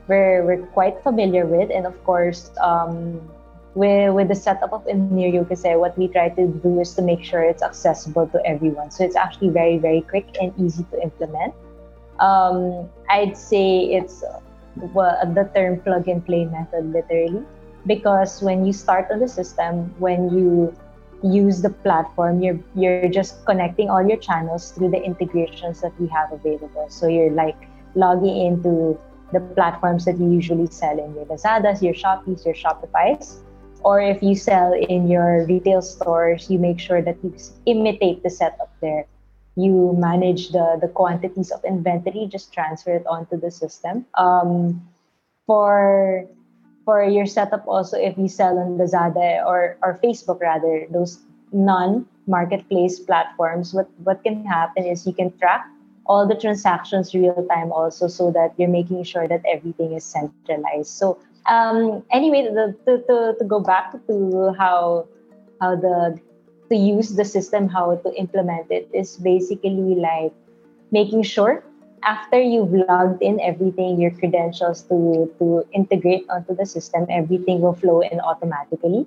we're, 0.08 0.44
we're 0.44 0.66
quite 0.68 1.02
familiar 1.02 1.46
with. 1.46 1.70
And 1.70 1.84
of 1.86 1.96
course, 2.04 2.50
um, 2.60 3.20
with, 3.76 4.14
with 4.14 4.28
the 4.28 4.34
setup 4.34 4.72
of 4.72 4.84
Omnirio, 4.86 5.46
kasi 5.46 5.76
what 5.76 5.96
we 5.98 6.08
try 6.08 6.30
to 6.30 6.48
do 6.48 6.80
is 6.80 6.94
to 6.94 7.02
make 7.02 7.22
sure 7.22 7.44
it's 7.44 7.62
accessible 7.62 8.26
to 8.32 8.40
everyone. 8.46 8.90
So 8.90 9.04
it's 9.04 9.16
actually 9.16 9.50
very, 9.50 9.76
very 9.76 10.00
quick 10.00 10.26
and 10.40 10.50
easy 10.58 10.84
to 10.90 11.02
implement. 11.02 11.54
Um, 12.18 12.88
I'd 13.10 13.36
say 13.36 13.92
it's 13.92 14.24
well, 14.96 15.20
the 15.34 15.44
term 15.54 15.80
plug 15.80 16.08
and 16.08 16.24
play 16.24 16.46
method, 16.46 16.92
literally, 16.92 17.44
because 17.86 18.42
when 18.42 18.64
you 18.64 18.72
start 18.72 19.08
on 19.12 19.20
the 19.20 19.28
system, 19.28 19.94
when 19.98 20.30
you 20.32 20.74
use 21.22 21.60
the 21.60 21.70
platform, 21.70 22.42
you're 22.42 22.60
you're 22.74 23.08
just 23.08 23.44
connecting 23.44 23.88
all 23.88 24.06
your 24.06 24.18
channels 24.18 24.72
through 24.72 24.90
the 24.90 25.02
integrations 25.02 25.80
that 25.80 25.92
we 26.00 26.08
have 26.08 26.32
available. 26.32 26.88
So 26.88 27.08
you're 27.08 27.32
like 27.32 27.56
logging 27.94 28.36
into 28.36 28.98
the 29.32 29.40
platforms 29.40 30.04
that 30.04 30.18
you 30.18 30.30
usually 30.30 30.66
sell 30.68 30.98
in 30.98 31.14
your 31.14 31.24
Lazadas, 31.26 31.82
your 31.82 31.94
Shopees, 31.94 32.44
your 32.44 32.54
Shopify's. 32.54 33.42
Or 33.86 34.02
if 34.02 34.18
you 34.20 34.34
sell 34.34 34.74
in 34.74 35.06
your 35.06 35.46
retail 35.46 35.80
stores, 35.80 36.50
you 36.50 36.58
make 36.58 36.82
sure 36.82 37.00
that 37.06 37.22
you 37.22 37.30
imitate 37.66 38.24
the 38.26 38.30
setup 38.30 38.74
there. 38.82 39.06
You 39.54 39.94
manage 39.96 40.50
the, 40.50 40.76
the 40.82 40.88
quantities 40.88 41.52
of 41.54 41.62
inventory, 41.62 42.26
just 42.26 42.52
transfer 42.52 42.96
it 42.98 43.06
onto 43.06 43.38
the 43.38 43.52
system. 43.54 44.04
Um, 44.18 44.82
for 45.46 46.26
for 46.84 47.06
your 47.06 47.26
setup 47.26 47.62
also, 47.66 47.94
if 47.94 48.18
you 48.18 48.26
sell 48.26 48.58
on 48.58 48.74
Lazada 48.74 49.46
or, 49.46 49.78
or 49.82 49.98
Facebook 50.02 50.40
rather, 50.40 50.86
those 50.90 51.22
non-marketplace 51.52 52.98
platforms, 52.98 53.74
what, 53.74 53.90
what 54.02 54.22
can 54.22 54.44
happen 54.44 54.84
is 54.84 55.06
you 55.06 55.12
can 55.12 55.30
track 55.38 55.66
all 56.06 56.26
the 56.26 56.34
transactions 56.34 57.14
real 57.14 57.46
time 57.50 57.70
also 57.70 58.06
so 58.06 58.30
that 58.30 58.54
you're 58.56 58.68
making 58.70 59.02
sure 59.02 59.26
that 59.26 59.42
everything 59.46 59.92
is 59.92 60.04
centralized 60.04 60.90
so 60.90 61.18
um, 61.48 62.02
anyway 62.10 62.42
the, 62.42 62.74
to, 62.86 62.98
to, 63.06 63.34
to 63.38 63.44
go 63.44 63.60
back 63.60 63.92
to 64.06 64.54
how 64.58 65.06
how 65.60 65.74
the 65.76 66.18
to 66.68 66.76
use 66.76 67.14
the 67.14 67.24
system 67.24 67.68
how 67.68 67.96
to 67.96 68.12
implement 68.14 68.70
it 68.70 68.88
is 68.92 69.16
basically 69.16 69.94
like 69.94 70.32
making 70.90 71.22
sure 71.22 71.64
after 72.02 72.40
you've 72.40 72.72
logged 72.72 73.22
in 73.22 73.40
everything 73.40 74.00
your 74.00 74.10
credentials 74.10 74.82
to 74.82 75.32
to 75.38 75.64
integrate 75.72 76.26
onto 76.28 76.54
the 76.54 76.66
system 76.66 77.06
everything 77.08 77.60
will 77.60 77.74
flow 77.74 78.00
in 78.00 78.20
automatically 78.20 79.06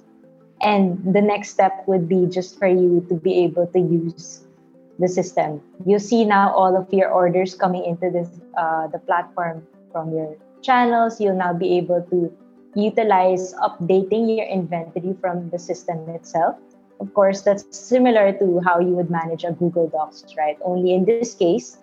and 0.62 1.00
the 1.14 1.22
next 1.22 1.50
step 1.50 1.84
would 1.88 2.08
be 2.10 2.26
just 2.26 2.60
for 2.60 2.68
you 2.68 3.06
to 3.08 3.16
be 3.16 3.44
able 3.44 3.68
to 3.68 3.80
use 3.80 4.46
the 5.00 5.08
system. 5.08 5.62
You 5.86 6.00
see 6.00 6.26
now 6.26 6.54
all 6.54 6.76
of 6.76 6.92
your 6.92 7.10
orders 7.10 7.56
coming 7.56 7.86
into 7.86 8.12
this 8.12 8.28
uh, 8.58 8.88
the 8.88 9.00
platform 9.00 9.66
from 9.92 10.12
your 10.12 10.36
channels. 10.62 11.20
You'll 11.20 11.38
now 11.38 11.54
be 11.54 11.78
able 11.78 12.02
to 12.10 12.32
utilize 12.76 13.54
updating 13.56 14.36
your 14.36 14.46
inventory 14.46 15.16
from 15.20 15.50
the 15.50 15.60
system 15.60 16.08
itself. 16.10 16.56
Of 17.00 17.14
course, 17.14 17.42
that's 17.42 17.66
similar 17.72 18.34
to 18.34 18.60
how 18.66 18.80
you 18.80 18.92
would 19.00 19.10
manage 19.10 19.44
a 19.44 19.54
Google 19.54 19.88
Docs, 19.88 20.36
right? 20.38 20.58
Only 20.64 20.94
in 20.94 21.06
this 21.06 21.34
case, 21.34 21.78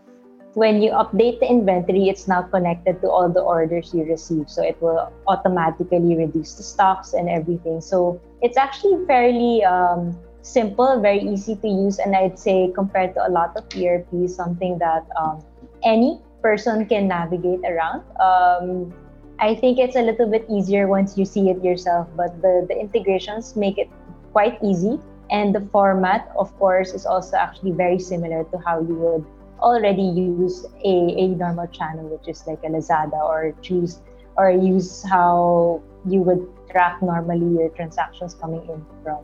when 0.57 0.81
you 0.81 0.91
update 0.93 1.41
the 1.41 1.49
inventory, 1.49 2.09
it's 2.09 2.29
now 2.29 2.43
connected 2.43 3.01
to 3.03 3.11
all 3.11 3.29
the 3.29 3.41
orders 3.41 3.93
you 3.93 4.05
receive. 4.05 4.49
So 4.49 4.63
it 4.63 4.81
will 4.81 5.13
automatically 5.27 6.17
reduce 6.17 6.55
the 6.55 6.63
stocks 6.63 7.13
and 7.13 7.29
everything. 7.29 7.81
So 7.81 8.21
it's 8.41 8.57
actually 8.57 9.05
fairly 9.07 9.65
um, 9.65 10.17
simple, 10.41 11.01
very 11.01 11.21
easy 11.21 11.57
to 11.57 11.69
use. 11.69 11.99
And 11.99 12.17
I'd 12.17 12.39
say 12.39 12.73
compared 12.75 13.15
to 13.15 13.27
a 13.27 13.31
lot 13.31 13.57
of 13.57 13.65
ERPs, 13.77 14.35
something 14.35 14.79
that 14.79 15.07
um, 15.21 15.45
any 15.85 16.21
person 16.47 16.87
can 16.87 17.09
navigate 17.09 17.63
around. 17.67 18.07
Um, 18.23 18.95
I 19.39 19.51
think 19.61 19.79
it's 19.83 19.97
a 19.97 20.05
little 20.11 20.31
bit 20.31 20.47
easier 20.49 20.87
once 20.87 21.19
you 21.19 21.27
see 21.27 21.51
it 21.51 21.59
yourself, 21.69 22.07
but 22.15 22.31
the, 22.41 22.65
the 22.71 22.77
integrations 22.79 23.57
make 23.57 23.79
it 23.79 23.91
quite 24.33 24.57
easy. 24.63 24.95
And 25.29 25.53
the 25.53 25.67
format, 25.75 26.31
of 26.39 26.57
course, 26.63 26.95
is 26.95 27.05
also 27.05 27.37
actually 27.37 27.73
very 27.73 27.99
similar 27.99 28.45
to 28.45 28.57
how 28.65 28.79
you 28.79 28.95
would 28.95 29.25
already 29.59 30.07
use 30.07 30.65
a, 30.85 30.95
a 31.25 31.27
normal 31.35 31.67
channel, 31.67 32.07
which 32.15 32.29
is 32.29 32.47
like 32.47 32.63
a 32.63 32.71
Lazada, 32.71 33.19
or 33.19 33.53
choose 33.61 34.01
or 34.39 34.51
use 34.51 35.03
how 35.03 35.83
you 36.07 36.21
would 36.21 36.47
track 36.71 37.03
normally 37.03 37.49
your 37.59 37.71
transactions 37.71 38.35
coming 38.35 38.63
in 38.71 38.79
from 39.03 39.19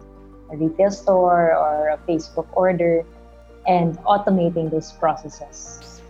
a 0.51 0.57
retail 0.57 0.91
store 0.91 1.55
or 1.55 1.91
a 1.95 1.99
Facebook 2.09 2.49
order 2.53 3.05
and 3.69 3.97
automating 4.11 4.71
those 4.73 4.91
processes. 4.93 6.03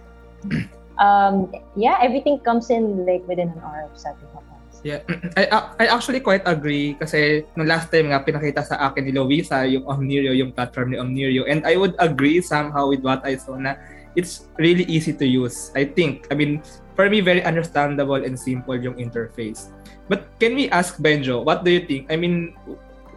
um, 1.03 1.51
yeah, 1.75 1.99
everything 1.99 2.38
comes 2.47 2.71
in 2.71 3.03
like 3.03 3.27
within 3.27 3.51
an 3.51 3.61
hour 3.67 3.91
of 3.91 3.99
setting 3.99 4.31
up. 4.38 4.47
Yeah, 4.83 5.07
I, 5.38 5.47
I 5.79 5.85
actually 5.95 6.19
quite 6.19 6.43
agree 6.43 6.99
kasi 6.99 7.47
no 7.55 7.62
last 7.62 7.95
time 7.95 8.11
nga 8.11 8.19
pinakita 8.19 8.67
sa 8.67 8.91
akin 8.91 9.07
ni 9.07 9.12
Louisa 9.15 9.62
yung 9.62 9.87
Omnirio, 9.87 10.35
yung 10.35 10.51
platform 10.51 10.91
ni 10.91 10.99
Omnirio 10.99 11.47
and 11.47 11.62
I 11.62 11.79
would 11.79 11.95
agree 12.03 12.43
somehow 12.43 12.91
with 12.91 13.07
what 13.07 13.23
I 13.23 13.38
saw 13.38 13.55
na 13.55 13.79
it's 14.19 14.51
really 14.59 14.83
easy 14.91 15.15
to 15.15 15.25
use. 15.25 15.71
I 15.79 15.87
think, 15.87 16.27
I 16.31 16.35
mean, 16.35 16.67
for 16.99 17.09
me, 17.09 17.23
very 17.23 17.47
understandable 17.47 18.19
and 18.19 18.35
simple 18.35 18.77
yung 18.77 18.99
interface. 18.99 19.71
But 20.11 20.29
can 20.43 20.59
we 20.59 20.69
ask 20.69 20.99
Benjo, 20.99 21.47
what 21.47 21.65
do 21.65 21.71
you 21.71 21.87
think? 21.87 22.11
I 22.11 22.19
mean, 22.19 22.53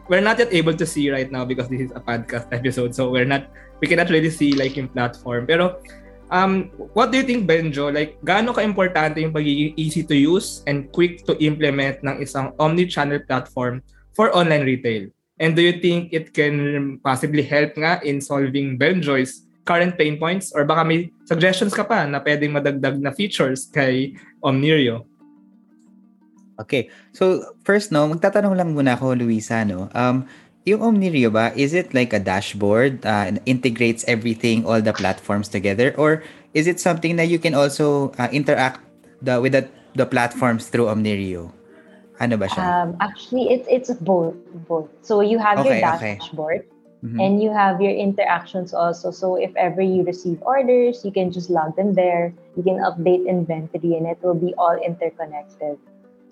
we're 0.08 0.24
not 0.24 0.38
yet 0.38 0.54
able 0.54 0.78
to 0.78 0.86
see 0.86 1.10
right 1.10 1.28
now 1.34 1.44
because 1.44 1.68
this 1.68 1.82
is 1.82 1.92
a 1.98 2.00
podcast 2.00 2.48
episode, 2.54 2.94
so 2.94 3.10
we're 3.10 3.28
not, 3.28 3.50
we 3.82 3.90
cannot 3.90 4.14
really 4.14 4.30
see 4.30 4.54
like 4.54 4.78
yung 4.78 4.88
platform. 4.88 5.50
Pero, 5.50 5.82
um, 6.32 6.72
what 6.94 7.12
do 7.12 7.18
you 7.18 7.26
think, 7.26 7.48
Benjo? 7.48 7.94
Like, 7.94 8.18
gaano 8.24 8.54
ka-importante 8.54 9.22
yung 9.22 9.34
pagiging 9.34 9.74
easy 9.78 10.04
to 10.04 10.16
use 10.16 10.64
and 10.66 10.92
quick 10.92 11.26
to 11.26 11.38
implement 11.44 12.02
ng 12.02 12.22
isang 12.22 12.54
omni-channel 12.58 13.22
platform 13.28 13.82
for 14.14 14.34
online 14.36 14.64
retail? 14.64 15.10
And 15.40 15.56
do 15.56 15.62
you 15.62 15.84
think 15.84 16.16
it 16.16 16.32
can 16.32 16.98
possibly 17.04 17.44
help 17.44 17.76
nga 17.76 18.00
in 18.08 18.24
solving 18.24 18.80
Benjoy's 18.80 19.44
current 19.68 19.98
pain 19.98 20.16
points 20.16 20.54
or 20.56 20.64
baka 20.64 20.86
may 20.86 21.12
suggestions 21.28 21.74
ka 21.74 21.84
pa 21.84 22.08
na 22.08 22.22
pwedeng 22.24 22.56
madagdag 22.56 23.02
na 23.02 23.12
features 23.12 23.68
kay 23.68 24.16
Omnirio? 24.40 25.04
Okay. 26.56 26.88
So, 27.12 27.44
first 27.68 27.92
no, 27.92 28.08
magtatanong 28.08 28.56
lang 28.56 28.72
muna 28.72 28.96
ako, 28.96 29.20
Luisa, 29.20 29.68
no. 29.68 29.92
Um, 29.92 30.24
yung 30.66 30.82
Omnirio 30.82 31.32
ba, 31.32 31.54
is 31.56 31.74
it 31.74 31.94
like 31.94 32.12
a 32.14 32.20
dashboard 32.20 33.06
uh, 33.06 33.32
integrates 33.46 34.04
everything, 34.08 34.66
all 34.66 34.82
the 34.82 34.94
platforms 34.94 35.48
together? 35.48 35.94
Or 35.98 36.24
is 36.54 36.68
it 36.68 36.80
something 36.80 37.16
that 37.18 37.30
you 37.30 37.40
can 37.40 37.54
also 37.54 38.12
uh, 38.18 38.28
interact 38.32 38.82
the, 39.22 39.40
with 39.40 39.54
the, 39.54 39.70
the 39.94 40.06
platforms 40.06 40.68
through 40.68 40.86
Omnirio? 40.86 41.54
Ano 42.20 42.38
ba 42.38 42.48
siya? 42.48 42.64
Um, 42.64 42.98
actually, 43.02 43.52
it's 43.52 43.68
it's 43.68 43.92
both. 44.00 44.40
both. 44.72 44.88
So 45.04 45.20
you 45.20 45.36
have 45.38 45.60
okay, 45.60 45.84
your 45.84 45.84
dashboard. 45.84 46.64
Okay 46.64 46.76
Mm-hmm. 47.06 47.20
And 47.20 47.44
you 47.44 47.54
have 47.54 47.82
your 47.82 47.94
interactions 47.94 48.74
also. 48.74 49.12
So 49.12 49.36
if 49.36 49.56
ever 49.56 49.82
you 49.82 50.02
receive 50.02 50.42
orders, 50.42 51.06
you 51.06 51.12
can 51.12 51.32
just 51.32 51.52
log 51.52 51.76
them 51.76 51.94
there. 51.94 52.34
You 52.58 52.64
can 52.64 52.82
update 52.82 53.28
inventory 53.30 53.94
and 53.94 54.08
it 54.08 54.18
will 54.24 54.34
be 54.34 54.56
all 54.58 54.74
interconnected. 54.74 55.78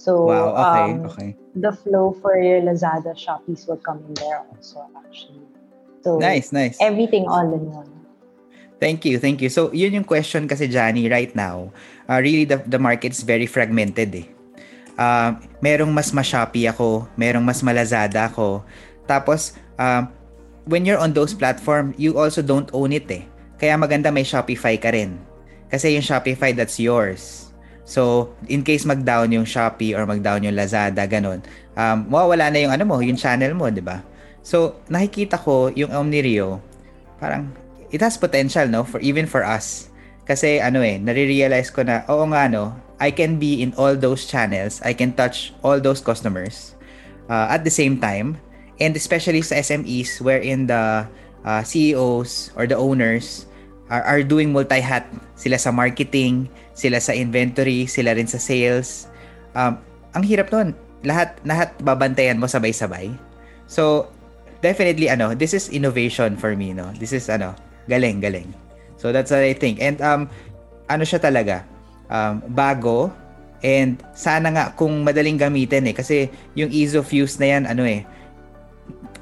So 0.03 0.27
wow, 0.27 0.51
okay, 0.51 0.87
um, 0.91 1.07
okay. 1.07 1.29
the 1.55 1.71
flow 1.71 2.11
for 2.19 2.35
your 2.35 2.59
Lazada 2.59 3.15
Shopee 3.15 3.55
will 3.71 3.79
come 3.79 4.03
in 4.03 4.11
there 4.19 4.43
also 4.43 4.83
actually. 4.99 5.47
So 6.03 6.19
nice, 6.19 6.51
nice. 6.51 6.75
Everything 6.83 7.23
all 7.31 7.47
in 7.47 7.71
one. 7.71 7.87
Thank 8.83 9.07
you, 9.07 9.15
thank 9.15 9.39
you. 9.39 9.47
So, 9.47 9.71
yun 9.71 9.95
yung 9.95 10.03
question 10.03 10.43
kasi, 10.43 10.67
Johnny, 10.67 11.07
right 11.07 11.31
now, 11.31 11.71
uh, 12.11 12.19
really 12.19 12.43
the, 12.43 12.59
the 12.67 12.75
market 12.75 13.15
is 13.15 13.23
very 13.23 13.47
fragmented 13.47 14.11
eh. 14.11 14.27
Uh, 14.99 15.39
merong 15.63 15.87
mas 15.95 16.11
ma-Shopee 16.11 16.67
ako, 16.67 17.07
merong 17.15 17.47
mas 17.47 17.63
ma-Lazada 17.63 18.27
ako. 18.27 18.59
Tapos, 19.07 19.55
uh, 19.79 20.03
when 20.67 20.83
you're 20.83 20.99
on 20.99 21.15
those 21.15 21.31
platform, 21.31 21.95
you 21.95 22.19
also 22.19 22.43
don't 22.43 22.67
own 22.75 22.91
it 22.91 23.07
eh. 23.07 23.23
Kaya 23.55 23.79
maganda 23.79 24.11
may 24.11 24.27
Shopify 24.27 24.75
ka 24.75 24.91
rin. 24.91 25.15
Kasi 25.71 25.95
yung 25.95 26.03
Shopify, 26.03 26.51
that's 26.51 26.75
yours. 26.75 27.52
So, 27.83 28.31
in 28.47 28.63
case 28.63 28.87
mag-down 28.87 29.35
yung 29.35 29.43
Shopee 29.43 29.91
or 29.91 30.07
mag-down 30.07 30.43
yung 30.47 30.55
Lazada, 30.55 31.03
ganun, 31.03 31.43
um, 31.75 31.97
mawawala 32.07 32.47
na 32.47 32.59
yung 32.63 32.71
ano 32.71 32.83
mo, 32.87 33.03
yung 33.03 33.19
channel 33.19 33.51
mo, 33.51 33.67
di 33.67 33.83
ba? 33.83 33.99
So, 34.39 34.79
nakikita 34.87 35.35
ko 35.35 35.71
yung 35.75 35.91
Omnirio, 35.91 36.63
parang, 37.19 37.51
it 37.91 37.99
has 37.99 38.15
potential, 38.15 38.67
no? 38.71 38.87
For, 38.87 39.03
even 39.03 39.27
for 39.27 39.43
us. 39.43 39.91
Kasi, 40.23 40.63
ano 40.63 40.79
eh, 40.79 40.95
nare-realize 40.95 41.75
ko 41.75 41.83
na, 41.83 42.07
oo 42.07 42.23
nga, 42.31 42.47
no? 42.47 42.71
I 43.03 43.11
can 43.11 43.35
be 43.35 43.59
in 43.59 43.75
all 43.75 43.99
those 43.99 44.23
channels. 44.23 44.79
I 44.79 44.95
can 44.95 45.11
touch 45.11 45.51
all 45.59 45.83
those 45.83 45.99
customers. 45.99 46.79
Uh, 47.27 47.51
at 47.51 47.67
the 47.67 47.71
same 47.71 47.99
time, 47.99 48.39
and 48.79 48.95
especially 48.95 49.43
sa 49.43 49.59
SMEs 49.59 50.23
wherein 50.23 50.67
the 50.71 51.03
uh, 51.43 51.61
CEOs 51.63 52.55
or 52.55 52.63
the 52.63 52.79
owners 52.79 53.45
are, 53.91 54.03
are 54.03 54.23
doing 54.23 54.55
multi-hat. 54.55 55.07
Sila 55.35 55.59
sa 55.59 55.71
marketing, 55.71 56.47
sila 56.73 56.97
sa 56.97 57.13
inventory, 57.13 57.85
sila 57.85 58.17
rin 58.17 58.25
sa 58.25 58.41
sales. 58.41 59.09
Um, 59.53 59.77
ang 60.13 60.23
hirap 60.25 60.49
nun. 60.53 60.73
Lahat, 61.03 61.37
lahat 61.43 61.75
babantayan 61.83 62.39
mo 62.39 62.47
sabay-sabay. 62.47 63.11
So, 63.67 64.09
definitely, 64.63 65.09
ano, 65.09 65.35
this 65.35 65.53
is 65.53 65.69
innovation 65.69 66.37
for 66.39 66.55
me, 66.55 66.71
no? 66.71 66.89
This 66.97 67.11
is, 67.11 67.27
ano, 67.27 67.53
galing, 67.91 68.23
galing. 68.23 68.49
So, 68.95 69.11
that's 69.11 69.29
what 69.29 69.43
I 69.43 69.51
think. 69.51 69.83
And, 69.83 69.99
um, 69.99 70.31
ano 70.87 71.03
siya 71.03 71.19
talaga, 71.19 71.67
um, 72.07 72.39
bago, 72.55 73.11
and 73.63 73.99
sana 74.11 74.51
nga 74.51 74.75
kung 74.75 75.07
madaling 75.07 75.39
gamitin 75.39 75.87
eh. 75.91 75.95
Kasi 75.95 76.27
yung 76.55 76.71
ease 76.71 76.95
of 76.95 77.07
use 77.11 77.39
na 77.39 77.47
yan, 77.57 77.63
ano 77.67 77.83
eh, 77.87 78.03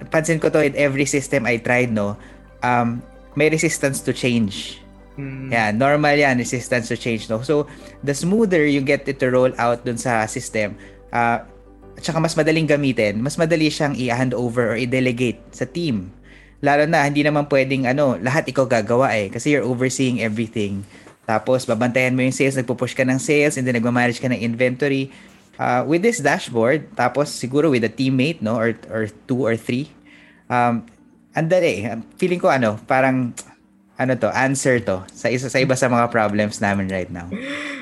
pansin 0.09 0.41
ko 0.41 0.49
to 0.49 0.61
in 0.61 0.73
every 0.77 1.05
system 1.05 1.45
I 1.45 1.61
tried, 1.61 1.93
no, 1.93 2.17
um, 2.65 3.01
may 3.37 3.49
resistance 3.49 4.01
to 4.05 4.11
change. 4.11 4.81
Mm. 5.19 5.52
Yeah, 5.52 5.76
normal 5.76 6.15
yan, 6.15 6.39
resistance 6.39 6.88
to 6.88 6.95
change, 6.95 7.28
no? 7.28 7.43
So, 7.43 7.67
the 8.00 8.15
smoother 8.15 8.63
you 8.63 8.80
get 8.80 9.04
it 9.12 9.19
to 9.19 9.28
roll 9.28 9.52
out 9.60 9.84
dun 9.84 10.00
sa 10.00 10.24
system, 10.24 10.80
uh, 11.12 11.43
at 11.91 12.04
saka 12.04 12.24
mas 12.24 12.34
madaling 12.39 12.63
gamitin, 12.63 13.19
mas 13.19 13.36
madali 13.36 13.67
siyang 13.67 13.91
i-hand 14.00 14.32
over 14.32 14.71
or 14.71 14.78
i-delegate 14.80 15.43
sa 15.52 15.67
team. 15.67 16.15
Lalo 16.63 16.88
na, 16.88 17.04
hindi 17.04 17.28
naman 17.28 17.52
pwedeng, 17.52 17.91
ano, 17.91 18.15
lahat 18.24 18.47
ikaw 18.47 18.63
gagawa 18.63 19.12
eh, 19.17 19.28
kasi 19.28 19.52
you're 19.52 19.67
overseeing 19.67 20.24
everything. 20.24 20.88
Tapos, 21.28 21.67
babantayan 21.67 22.15
mo 22.15 22.24
yung 22.24 22.34
sales, 22.34 22.56
nagpo-push 22.56 22.95
ka 22.95 23.04
ng 23.04 23.19
sales, 23.19 23.60
and 23.60 23.67
then 23.67 23.76
nagmamanage 23.76 24.24
ka 24.24 24.32
ng 24.32 24.39
inventory 24.39 25.12
uh, 25.60 25.84
with 25.84 26.02
this 26.02 26.24
dashboard, 26.24 26.88
tapos 26.95 27.30
siguro 27.30 27.67
with 27.67 27.84
a 27.84 27.91
teammate, 27.91 28.39
no, 28.39 28.56
or, 28.56 28.74
or 28.88 29.12
two 29.28 29.43
or 29.43 29.60
three, 29.60 29.91
um, 30.47 30.88
andali, 31.36 31.84
feeling 32.15 32.39
ko 32.39 32.47
ano, 32.47 32.80
parang, 32.88 33.36
ano 34.01 34.17
to, 34.17 34.29
answer 34.33 34.81
to 34.81 35.05
sa 35.13 35.29
isa 35.29 35.45
sa 35.47 35.61
iba 35.61 35.77
sa 35.77 35.85
mga 35.85 36.09
problems 36.09 36.57
namin 36.57 36.89
right 36.89 37.13
now. 37.13 37.29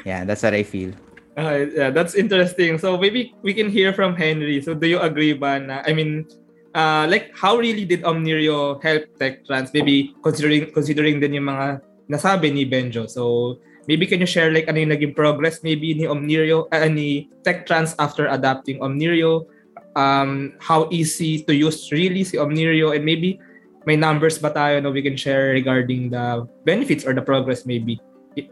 Yeah, 0.03 0.27
that's 0.27 0.43
what 0.43 0.51
I 0.51 0.67
feel. 0.67 0.91
Uh, 1.39 1.71
yeah, 1.71 1.89
that's 1.89 2.19
interesting. 2.19 2.75
So 2.75 2.99
maybe 2.99 3.31
we 3.39 3.55
can 3.55 3.71
hear 3.71 3.95
from 3.95 4.19
Henry. 4.19 4.59
So 4.59 4.75
do 4.75 4.91
you 4.91 4.99
agree 4.99 5.31
ba 5.31 5.55
na, 5.63 5.79
I 5.87 5.95
mean, 5.95 6.27
uh, 6.75 7.07
like 7.07 7.31
how 7.31 7.55
really 7.55 7.87
did 7.87 8.03
Omnirio 8.03 8.83
help 8.83 9.07
Tech 9.15 9.47
Trans? 9.47 9.71
Maybe 9.71 10.11
considering 10.19 10.75
considering 10.75 11.23
din 11.23 11.39
yung 11.39 11.47
mga 11.47 11.79
nasabi 12.11 12.51
ni 12.51 12.67
Benjo. 12.67 13.07
So 13.07 13.55
Maybe 13.89 14.05
can 14.05 14.21
you 14.21 14.29
share 14.29 14.53
like 14.53 14.69
ano 14.69 14.85
yung 14.85 14.93
naging 14.93 15.17
progress 15.17 15.65
maybe 15.65 15.97
ni 15.97 16.05
Omnirio, 16.05 16.69
uh, 16.69 16.85
ni 16.85 17.25
TechTrans 17.41 17.97
after 17.97 18.29
adapting 18.29 18.77
Omnirio? 18.85 19.49
Um, 19.97 20.53
how 20.61 20.85
easy 20.93 21.41
to 21.49 21.57
use 21.57 21.89
really 21.89 22.21
si 22.21 22.37
Omnirio 22.37 22.93
and 22.93 23.01
maybe 23.01 23.41
may 23.85 23.95
numbers 23.95 24.37
ba 24.39 24.51
tayo 24.51 24.83
na 24.83 24.89
we 24.89 25.01
can 25.01 25.15
share 25.15 25.51
regarding 25.55 26.09
the 26.11 26.47
benefits 26.65 27.05
or 27.05 27.13
the 27.13 27.23
progress 27.23 27.65
maybe 27.65 27.99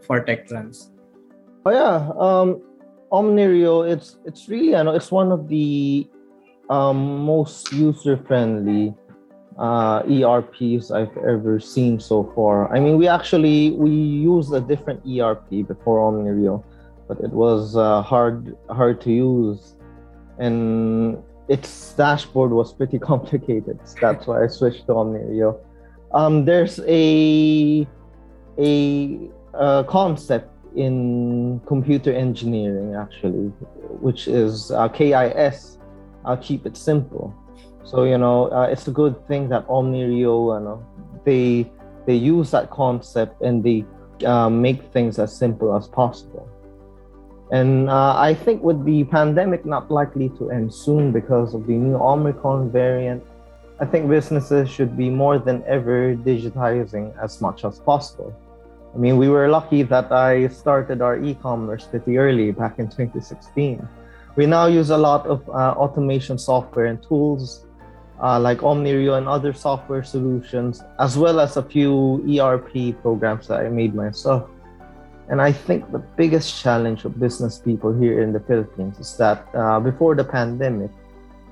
for 0.04 0.24
TechTrans? 0.24 0.90
Oh 1.66 1.72
yeah, 1.72 2.08
um, 2.16 2.62
Omnirio, 3.12 3.88
it's 3.88 4.16
it's 4.24 4.48
really, 4.48 4.76
I 4.76 4.82
know, 4.82 4.94
it's 4.94 5.12
one 5.12 5.32
of 5.32 5.48
the 5.48 6.06
um, 6.70 7.24
most 7.24 7.72
user 7.72 8.16
friendly 8.16 8.94
uh, 9.58 10.02
ERPs 10.06 10.90
I've 10.90 11.16
ever 11.18 11.58
seen 11.58 11.98
so 11.98 12.30
far. 12.34 12.72
I 12.74 12.80
mean, 12.80 12.96
we 12.96 13.08
actually 13.08 13.72
we 13.72 13.90
used 13.90 14.52
a 14.52 14.60
different 14.60 15.02
ERP 15.04 15.66
before 15.66 15.98
Omnirio, 16.00 16.62
but 17.08 17.20
it 17.20 17.32
was 17.32 17.76
uh, 17.76 18.02
hard 18.02 18.56
hard 18.70 19.00
to 19.02 19.10
use, 19.12 19.74
and 20.38 21.18
its 21.48 21.94
dashboard 21.94 22.50
was 22.50 22.72
pretty 22.72 22.98
complicated. 23.10 23.80
That's 24.00 24.26
why 24.26 24.44
I 24.44 24.46
switched 24.46 24.86
to 24.86 24.92
Omnirio. 24.92 25.58
Um, 26.12 26.44
there's 26.44 26.80
a 26.86 27.86
a 28.58 29.30
a 29.54 29.84
concept 29.88 30.50
in 30.76 31.60
computer 31.66 32.12
engineering, 32.12 32.94
actually, 32.94 33.48
which 34.00 34.28
is 34.28 34.70
uh, 34.70 34.88
KISS. 34.88 35.78
I'll 36.24 36.36
keep 36.36 36.66
it 36.66 36.76
simple. 36.76 37.34
So 37.84 38.04
you 38.04 38.18
know, 38.18 38.50
uh, 38.52 38.68
it's 38.70 38.86
a 38.88 38.90
good 38.90 39.26
thing 39.26 39.48
that 39.48 39.66
Omnirio, 39.68 40.58
you 40.58 40.64
know, 40.64 40.86
they 41.24 41.70
they 42.06 42.14
use 42.14 42.50
that 42.52 42.70
concept 42.70 43.42
and 43.42 43.62
they 43.62 43.84
uh, 44.24 44.48
make 44.48 44.82
things 44.92 45.18
as 45.18 45.36
simple 45.36 45.76
as 45.76 45.88
possible. 45.88 46.47
And 47.50 47.88
uh, 47.88 48.14
I 48.16 48.34
think 48.34 48.62
with 48.62 48.84
the 48.84 49.04
pandemic 49.04 49.64
not 49.64 49.90
likely 49.90 50.28
to 50.38 50.50
end 50.50 50.72
soon 50.72 51.12
because 51.12 51.54
of 51.54 51.66
the 51.66 51.72
new 51.72 51.96
Omicron 51.96 52.70
variant, 52.70 53.24
I 53.80 53.86
think 53.86 54.08
businesses 54.08 54.68
should 54.68 54.96
be 54.96 55.08
more 55.08 55.38
than 55.38 55.62
ever 55.66 56.14
digitizing 56.14 57.16
as 57.22 57.40
much 57.40 57.64
as 57.64 57.78
possible. 57.78 58.34
I 58.94 58.98
mean, 58.98 59.16
we 59.16 59.28
were 59.28 59.48
lucky 59.48 59.82
that 59.84 60.10
I 60.10 60.48
started 60.48 61.00
our 61.00 61.22
e-commerce 61.22 61.84
pretty 61.86 62.18
early 62.18 62.50
back 62.52 62.78
in 62.78 62.86
2016. 62.86 63.86
We 64.36 64.46
now 64.46 64.66
use 64.66 64.90
a 64.90 64.96
lot 64.96 65.26
of 65.26 65.48
uh, 65.48 65.74
automation 65.76 66.38
software 66.38 66.86
and 66.86 67.02
tools 67.02 67.66
uh, 68.22 68.38
like 68.38 68.58
Omnirio 68.58 69.16
and 69.16 69.28
other 69.28 69.52
software 69.52 70.02
solutions, 70.02 70.82
as 70.98 71.16
well 71.16 71.40
as 71.40 71.56
a 71.56 71.62
few 71.62 72.22
ERP 72.28 73.00
programs 73.00 73.48
that 73.48 73.60
I 73.60 73.68
made 73.68 73.94
myself. 73.94 74.50
And 75.30 75.42
I 75.42 75.52
think 75.52 75.92
the 75.92 75.98
biggest 75.98 76.60
challenge 76.60 77.04
of 77.04 77.20
business 77.20 77.58
people 77.58 77.92
here 77.92 78.22
in 78.22 78.32
the 78.32 78.40
Philippines 78.40 78.98
is 78.98 79.16
that 79.18 79.46
uh, 79.54 79.78
before 79.80 80.14
the 80.14 80.24
pandemic, 80.24 80.90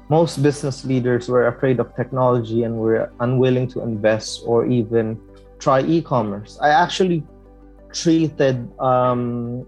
most 0.09 0.43
business 0.43 0.85
leaders 0.85 1.29
were 1.29 1.49
afraid 1.49 1.81
of 1.81 1.95
technology 1.95 2.62
and 2.62 2.79
were 2.79 3.12
unwilling 3.21 3.69
to 3.69 3.83
invest 3.83 4.43
or 4.47 4.65
even 4.67 5.21
try 5.59 5.81
e-commerce. 5.83 6.59
I 6.62 6.71
actually 6.71 7.23
treated 7.93 8.57
um, 8.81 9.67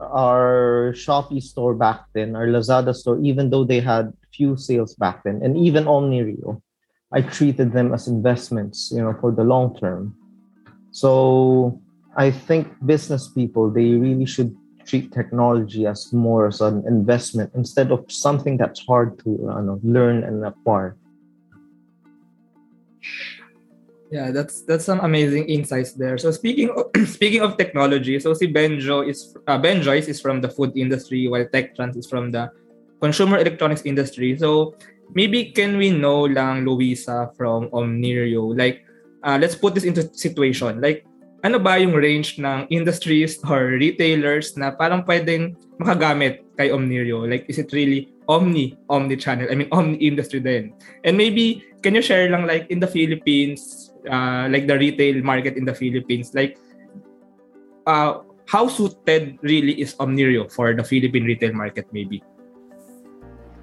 our 0.00 0.92
Shopee 0.94 1.42
store 1.42 1.74
back 1.74 2.04
then, 2.14 2.36
our 2.36 2.46
Lazada 2.46 2.94
store, 2.94 3.18
even 3.20 3.50
though 3.50 3.64
they 3.64 3.80
had 3.80 4.12
few 4.32 4.56
sales 4.56 4.94
back 4.94 5.24
then, 5.24 5.40
and 5.42 5.56
even 5.56 5.84
Omnirio, 5.84 6.62
I 7.12 7.22
treated 7.22 7.72
them 7.72 7.92
as 7.92 8.06
investments, 8.06 8.92
you 8.94 9.02
know, 9.02 9.16
for 9.20 9.32
the 9.32 9.42
long 9.42 9.76
term. 9.76 10.14
So 10.92 11.80
I 12.18 12.34
think 12.34 12.66
business 12.84 13.30
people 13.30 13.70
they 13.70 13.94
really 13.94 14.26
should 14.26 14.50
treat 14.84 15.12
technology 15.12 15.86
as 15.86 16.12
more 16.12 16.48
as 16.48 16.60
an 16.60 16.82
investment 16.88 17.52
instead 17.54 17.92
of 17.92 18.10
something 18.10 18.58
that's 18.58 18.82
hard 18.84 19.22
to 19.22 19.30
uh, 19.48 19.60
know, 19.62 19.78
learn 19.84 20.24
and 20.24 20.44
acquire. 20.44 20.96
Yeah, 24.10 24.32
that's 24.32 24.64
that's 24.64 24.84
some 24.84 24.98
amazing 25.00 25.46
insights 25.46 25.92
there. 25.92 26.18
So 26.18 26.32
speaking 26.32 26.74
of, 26.74 26.90
speaking 27.06 27.44
of 27.44 27.56
technology, 27.56 28.18
so 28.18 28.34
si 28.34 28.50
Benjo 28.50 29.06
is 29.06 29.36
uh, 29.46 29.60
Benjoy's 29.60 30.08
is 30.08 30.18
from 30.18 30.40
the 30.40 30.48
food 30.48 30.72
industry, 30.74 31.28
while 31.28 31.44
TechTrans 31.44 31.94
is 31.94 32.08
from 32.08 32.32
the 32.32 32.50
consumer 33.00 33.38
electronics 33.38 33.84
industry. 33.84 34.34
So 34.34 34.74
maybe 35.14 35.52
can 35.52 35.76
we 35.76 35.92
know 35.92 36.24
lang 36.24 36.64
Luisa 36.64 37.30
from 37.36 37.68
Omnirio? 37.70 38.56
Like, 38.56 38.82
uh, 39.22 39.38
let's 39.38 39.54
put 39.54 39.76
this 39.76 39.84
into 39.84 40.08
situation. 40.16 40.80
Like, 40.80 41.04
ano 41.46 41.58
ba 41.62 41.78
yung 41.78 41.94
range 41.94 42.38
ng 42.42 42.66
industries 42.70 43.38
or 43.46 43.78
retailers 43.78 44.58
na 44.58 44.74
parang 44.74 45.06
pwedeng 45.06 45.54
makagamit 45.78 46.42
kay 46.58 46.74
Omnirio? 46.74 47.22
Like, 47.22 47.46
is 47.46 47.58
it 47.62 47.70
really 47.70 48.10
omni, 48.26 48.74
omni-channel? 48.90 49.46
I 49.46 49.54
mean, 49.54 49.70
omni-industry 49.70 50.40
din. 50.42 50.74
And 51.06 51.14
maybe, 51.14 51.62
can 51.82 51.94
you 51.94 52.02
share 52.02 52.26
lang 52.30 52.46
like 52.46 52.66
in 52.70 52.82
the 52.82 52.90
Philippines, 52.90 53.94
uh, 54.10 54.50
like 54.50 54.66
the 54.66 54.78
retail 54.78 55.22
market 55.22 55.54
in 55.54 55.64
the 55.64 55.74
Philippines, 55.74 56.34
like, 56.34 56.58
uh, 57.86 58.26
how 58.50 58.66
suited 58.66 59.38
really 59.42 59.78
is 59.78 59.94
Omnirio 60.02 60.50
for 60.50 60.74
the 60.74 60.82
Philippine 60.82 61.24
retail 61.24 61.52
market 61.52 61.86
maybe? 61.92 62.22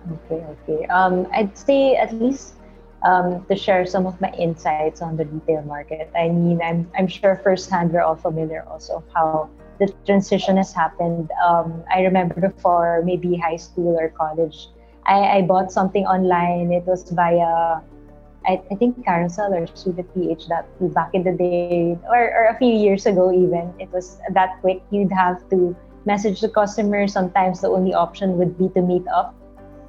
Okay, 0.06 0.40
okay. 0.40 0.86
Um, 0.88 1.28
I'd 1.34 1.58
say 1.58 1.98
at 1.98 2.14
least 2.14 2.62
um, 3.06 3.46
to 3.46 3.56
share 3.56 3.86
some 3.86 4.06
of 4.08 4.20
my 4.20 4.32
insights 4.34 5.02
on 5.02 5.16
the 5.16 5.26
retail 5.26 5.62
market. 5.62 6.10
I 6.18 6.30
mean, 6.30 6.60
I'm, 6.62 6.90
I'm 6.98 7.08
sure 7.08 7.40
firsthand 7.44 7.94
we're 7.94 8.02
all 8.02 8.16
familiar 8.16 8.66
also 8.68 9.04
how 9.14 9.50
the 9.80 9.94
transition 10.06 10.58
has 10.58 10.74
happened. 10.74 11.30
Um, 11.46 11.84
I 11.94 12.02
remember 12.02 12.42
before 12.42 13.04
maybe 13.06 13.38
high 13.38 13.58
school 13.58 13.96
or 14.00 14.10
college, 14.10 14.70
I, 15.06 15.38
I 15.38 15.42
bought 15.44 15.72
something 15.72 16.06
online. 16.06 16.72
It 16.72 16.86
was 16.86 17.04
via, 17.12 17.82
I, 18.48 18.62
I 18.72 18.76
think 18.76 19.06
Carousell 19.06 19.54
or 19.54 19.68
Sulit.ph 19.68 20.48
that 20.48 20.66
back 20.94 21.12
in 21.14 21.24
the 21.24 21.34
day, 21.34 22.00
or, 22.10 22.18
or 22.18 22.46
a 22.48 22.58
few 22.58 22.74
years 22.74 23.06
ago 23.06 23.32
even. 23.32 23.72
It 23.80 23.92
was 23.92 24.18
that 24.34 24.60
quick. 24.62 24.82
You'd 24.90 25.12
have 25.12 25.48
to 25.52 25.76
message 26.06 26.42
the 26.42 26.50
customer. 26.50 27.08
Sometimes 27.08 27.62
the 27.62 27.70
only 27.70 27.94
option 27.94 28.38
would 28.40 28.58
be 28.58 28.70
to 28.70 28.82
meet 28.82 29.08
up 29.14 29.36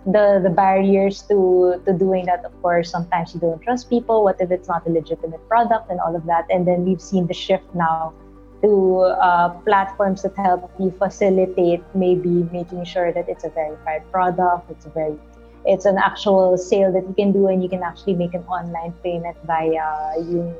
the 0.06 0.40
the 0.42 0.50
barriers 0.50 1.22
to 1.22 1.82
to 1.84 1.92
doing 1.92 2.26
that 2.26 2.44
of 2.44 2.54
course 2.62 2.90
sometimes 2.90 3.34
you 3.34 3.40
don't 3.40 3.60
trust 3.62 3.90
people 3.90 4.22
what 4.22 4.40
if 4.40 4.50
it's 4.50 4.68
not 4.68 4.86
a 4.86 4.90
legitimate 4.90 5.42
product 5.48 5.90
and 5.90 6.00
all 6.00 6.14
of 6.14 6.24
that. 6.26 6.46
And 6.50 6.66
then 6.66 6.84
we've 6.84 7.02
seen 7.02 7.26
the 7.26 7.34
shift 7.34 7.66
now 7.74 8.14
to 8.62 9.00
uh, 9.20 9.50
platforms 9.66 10.22
that 10.22 10.36
help 10.36 10.70
you 10.78 10.90
facilitate 10.92 11.82
maybe 11.94 12.48
making 12.52 12.84
sure 12.84 13.12
that 13.12 13.28
it's 13.28 13.44
a 13.44 13.50
verified 13.50 14.02
product 14.10 14.70
it's 14.70 14.86
a 14.86 14.90
very 14.90 15.18
it's 15.66 15.84
an 15.84 15.98
actual 15.98 16.56
sale 16.56 16.90
that 16.92 17.02
you 17.06 17.14
can 17.14 17.32
do 17.32 17.48
and 17.48 17.62
you 17.62 17.68
can 17.68 17.82
actually 17.82 18.14
make 18.14 18.32
an 18.32 18.42
online 18.44 18.92
payment 19.02 19.36
via 19.44 20.14
you 20.18 20.54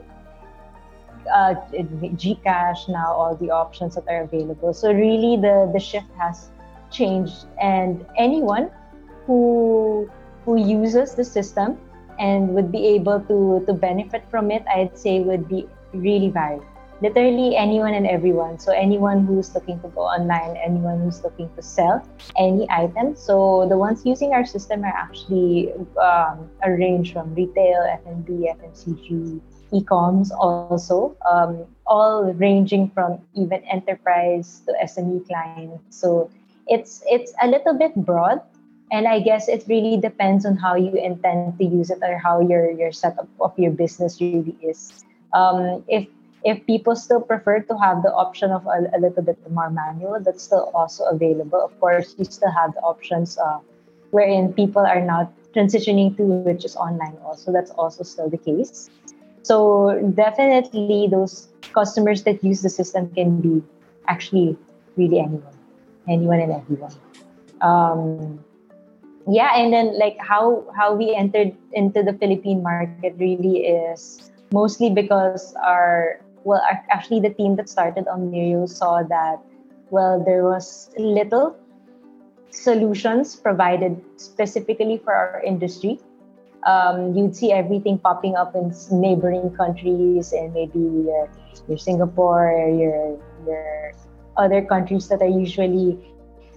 uh, 1.33 1.55
Gcash 1.73 2.89
now 2.89 3.13
all 3.13 3.35
the 3.35 3.51
options 3.51 3.95
that 3.95 4.05
are 4.09 4.23
available. 4.23 4.73
So 4.73 4.93
really 4.93 5.37
the 5.37 5.71
the 5.73 5.81
shift 5.81 6.11
has 6.19 6.51
changed. 6.91 7.47
And 7.61 8.05
anyone 8.17 8.71
who 9.27 10.09
who 10.45 10.57
uses 10.57 11.15
the 11.15 11.25
system 11.25 11.79
and 12.19 12.49
would 12.55 12.71
be 12.73 12.87
able 12.87 13.21
to 13.21 13.63
to 13.67 13.73
benefit 13.73 14.25
from 14.31 14.51
it 14.51 14.65
i'd 14.75 14.97
say 14.97 15.21
would 15.21 15.49
be 15.49 15.67
really 15.93 16.31
varied 16.31 16.63
literally 17.01 17.57
anyone 17.57 17.95
and 17.95 18.07
everyone. 18.07 18.59
So 18.59 18.73
anyone 18.73 19.27
who's 19.27 19.55
looking 19.55 19.81
to 19.81 19.89
go 19.89 20.03
online 20.03 20.57
anyone 20.57 21.01
who's 21.01 21.23
looking 21.23 21.51
to 21.57 21.63
sell 21.63 22.07
any 22.39 22.67
item. 22.71 23.17
So 23.17 23.67
the 23.69 23.77
ones 23.77 24.05
using 24.05 24.33
our 24.33 24.45
system 24.45 24.85
are 24.85 24.95
actually 24.97 25.73
um, 26.01 26.49
a 26.63 26.71
range 26.71 27.13
from 27.13 27.35
retail 27.35 27.83
F&B, 28.05 28.51
fmcg 28.51 29.41
e-coms 29.73 30.31
also. 30.31 31.17
Um, 31.29 31.65
all 31.87 32.33
ranging 32.35 32.91
from 32.91 33.19
even 33.35 33.63
enterprise 33.65 34.63
to 34.67 34.73
sme 34.87 35.27
clients. 35.27 35.83
So 35.91 36.31
it's 36.67 37.03
it's 37.07 37.33
a 37.43 37.49
little 37.49 37.75
bit 37.75 37.95
broad 37.95 38.41
and 38.93 39.09
i 39.09 39.19
guess 39.19 39.49
it 39.49 39.65
really 39.69 39.97
depends 39.97 40.47
on 40.47 40.57
how 40.57 40.75
you 40.75 40.93
intend 40.95 41.59
to 41.59 41.65
use 41.65 41.91
it 41.91 41.99
or 42.03 42.19
how 42.19 42.41
your 42.41 42.71
your 42.71 42.93
setup 42.93 43.29
of 43.41 43.53
your 43.59 43.73
business 43.73 44.21
really 44.21 44.57
is. 44.63 45.05
Um, 45.33 45.85
if 45.89 46.07
if 46.45 46.65
people 46.67 46.95
still 46.95 47.21
prefer 47.21 47.61
to 47.61 47.75
have 47.79 48.03
the 48.03 48.13
option 48.15 48.53
of 48.53 48.65
a, 48.67 48.87
a, 48.95 48.99
little 49.01 49.23
bit 49.23 49.37
more 49.51 49.69
manual 49.69 50.21
that's 50.21 50.45
still 50.45 50.71
also 50.75 51.05
available. 51.05 51.59
Of 51.59 51.75
course 51.81 52.15
you 52.19 52.25
still 52.25 52.53
have 52.53 52.75
the 52.75 52.81
options 52.81 53.37
uh, 53.37 53.59
wherein 54.13 54.53
people 54.53 54.87
are 54.87 55.01
now 55.01 55.33
transitioning 55.53 56.17
to 56.19 56.23
which 56.23 56.65
is 56.65 56.77
online 56.77 57.19
also. 57.25 57.51
That's 57.51 57.73
also 57.73 58.05
still 58.05 58.31
the 58.31 58.39
case. 58.39 58.89
So 59.43 59.99
definitely 60.15 61.09
those 61.11 61.49
customers 61.73 62.23
that 62.25 62.45
use 62.45 62.63
the 62.63 62.71
system 62.71 63.11
can 63.11 63.41
be 63.41 63.63
actually 64.07 64.57
really 64.97 65.19
anyone 65.19 65.57
anyone 66.09 66.41
and 66.41 66.53
everyone. 66.53 66.95
Um, 67.61 68.45
yeah 69.29 69.57
and 69.57 69.73
then 69.73 69.99
like 69.99 70.17
how 70.21 70.65
how 70.77 70.95
we 70.95 71.15
entered 71.15 71.53
into 71.73 72.03
the 72.03 72.13
philippine 72.15 72.63
market 72.63 73.15
really 73.19 73.67
is 73.67 74.31
mostly 74.53 74.91
because 74.91 75.55
our 75.63 76.21
well 76.45 76.63
actually 76.91 77.19
the 77.21 77.31
team 77.31 77.57
that 77.57 77.69
started 77.69 78.07
Omnirio 78.07 78.69
saw 78.69 79.03
that 79.03 79.43
well 79.91 80.23
there 80.23 80.45
was 80.45 80.91
little 80.97 81.57
solutions 82.57 83.37
provided 83.37 84.01
specifically 84.17 84.99
for 84.99 85.13
our 85.13 85.43
industry. 85.43 86.01
Um, 86.65 87.15
you'd 87.15 87.37
see 87.37 87.53
everything 87.53 87.99
popping 87.99 88.35
up 88.35 88.57
in 88.57 88.75
neighboring 88.91 89.55
countries 89.55 90.33
and 90.33 90.53
maybe 90.53 90.81
your, 90.81 91.31
your 91.69 91.79
singapore 91.79 92.51
your 92.67 93.21
your 93.47 93.93
other 94.37 94.63
countries 94.63 95.07
that 95.07 95.23
are 95.23 95.31
usually 95.31 95.95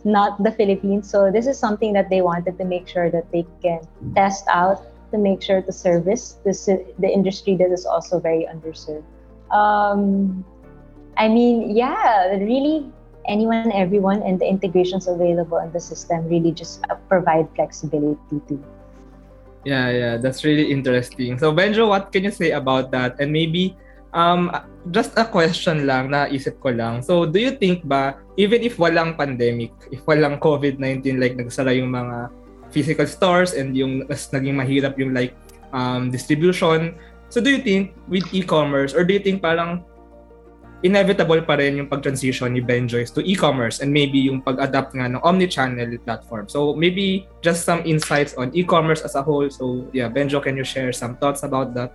not 0.05 0.41
the 0.43 0.51
Philippines. 0.51 1.09
So 1.09 1.31
this 1.31 1.47
is 1.47 1.57
something 1.57 1.93
that 1.93 2.09
they 2.09 2.21
wanted 2.21 2.57
to 2.57 2.65
make 2.65 2.87
sure 2.87 3.09
that 3.11 3.31
they 3.31 3.45
can 3.61 3.81
test 4.15 4.45
out 4.47 4.83
to 5.11 5.17
make 5.17 5.41
sure 5.41 5.61
to 5.61 5.71
service 5.71 6.37
this, 6.45 6.65
the 6.65 7.09
industry 7.09 7.55
that 7.57 7.71
is 7.71 7.85
also 7.85 8.19
very 8.19 8.45
underserved. 8.45 9.03
Um, 9.51 10.45
I 11.17 11.27
mean, 11.27 11.75
yeah, 11.75 12.35
really 12.37 12.91
anyone, 13.27 13.71
everyone, 13.71 14.21
and 14.23 14.39
the 14.39 14.47
integrations 14.47 15.07
available 15.07 15.57
in 15.57 15.71
the 15.71 15.79
system 15.79 16.27
really 16.27 16.51
just 16.51 16.83
provide 17.07 17.47
flexibility 17.55 18.41
too. 18.47 18.63
Yeah, 19.65 19.89
yeah, 19.89 20.17
that's 20.17 20.43
really 20.43 20.71
interesting. 20.71 21.37
So 21.37 21.51
Benjo, 21.51 21.89
what 21.89 22.11
can 22.11 22.23
you 22.23 22.31
say 22.31 22.51
about 22.51 22.91
that? 22.91 23.19
And 23.19 23.31
maybe 23.31 23.75
Um, 24.09 24.49
just 24.89 25.13
a 25.17 25.25
question 25.25 25.85
lang, 25.85 26.09
naisip 26.09 26.57
ko 26.59 26.73
lang. 26.73 27.05
So, 27.05 27.29
do 27.29 27.37
you 27.37 27.53
think 27.53 27.85
ba, 27.85 28.17
even 28.41 28.65
if 28.65 28.81
walang 28.81 29.13
pandemic, 29.13 29.69
if 29.93 30.01
walang 30.09 30.41
COVID-19, 30.41 31.21
like 31.21 31.37
nagsara 31.37 31.77
yung 31.77 31.93
mga 31.93 32.33
physical 32.73 33.05
stores 33.05 33.53
and 33.53 33.77
yung 33.77 34.05
mas 34.09 34.29
naging 34.33 34.57
mahirap 34.57 34.97
yung 34.97 35.13
like 35.13 35.37
um, 35.73 36.09
distribution, 36.09 36.97
so 37.29 37.37
do 37.37 37.53
you 37.53 37.61
think 37.61 37.93
with 38.09 38.25
e-commerce 38.33 38.97
or 38.97 39.05
do 39.05 39.13
you 39.13 39.21
think 39.21 39.45
parang 39.45 39.85
inevitable 40.81 41.41
pa 41.43 41.59
rin 41.59 41.75
yung 41.75 41.89
pag-transition 41.91 42.55
ni 42.55 42.63
Benjoys 42.63 43.11
to 43.11 43.19
e-commerce 43.27 43.83
and 43.83 43.91
maybe 43.91 44.31
yung 44.31 44.39
pag-adapt 44.39 44.95
nga 44.95 45.11
ng 45.11 45.19
omni-channel 45.27 45.91
platform. 46.07 46.47
So 46.47 46.71
maybe 46.71 47.27
just 47.43 47.67
some 47.67 47.83
insights 47.83 48.33
on 48.39 48.55
e-commerce 48.55 49.03
as 49.03 49.19
a 49.19 49.23
whole. 49.23 49.51
So 49.51 49.91
yeah, 49.91 50.07
Benjo, 50.07 50.39
can 50.39 50.55
you 50.55 50.63
share 50.63 50.95
some 50.95 51.19
thoughts 51.19 51.43
about 51.43 51.75
that? 51.75 51.91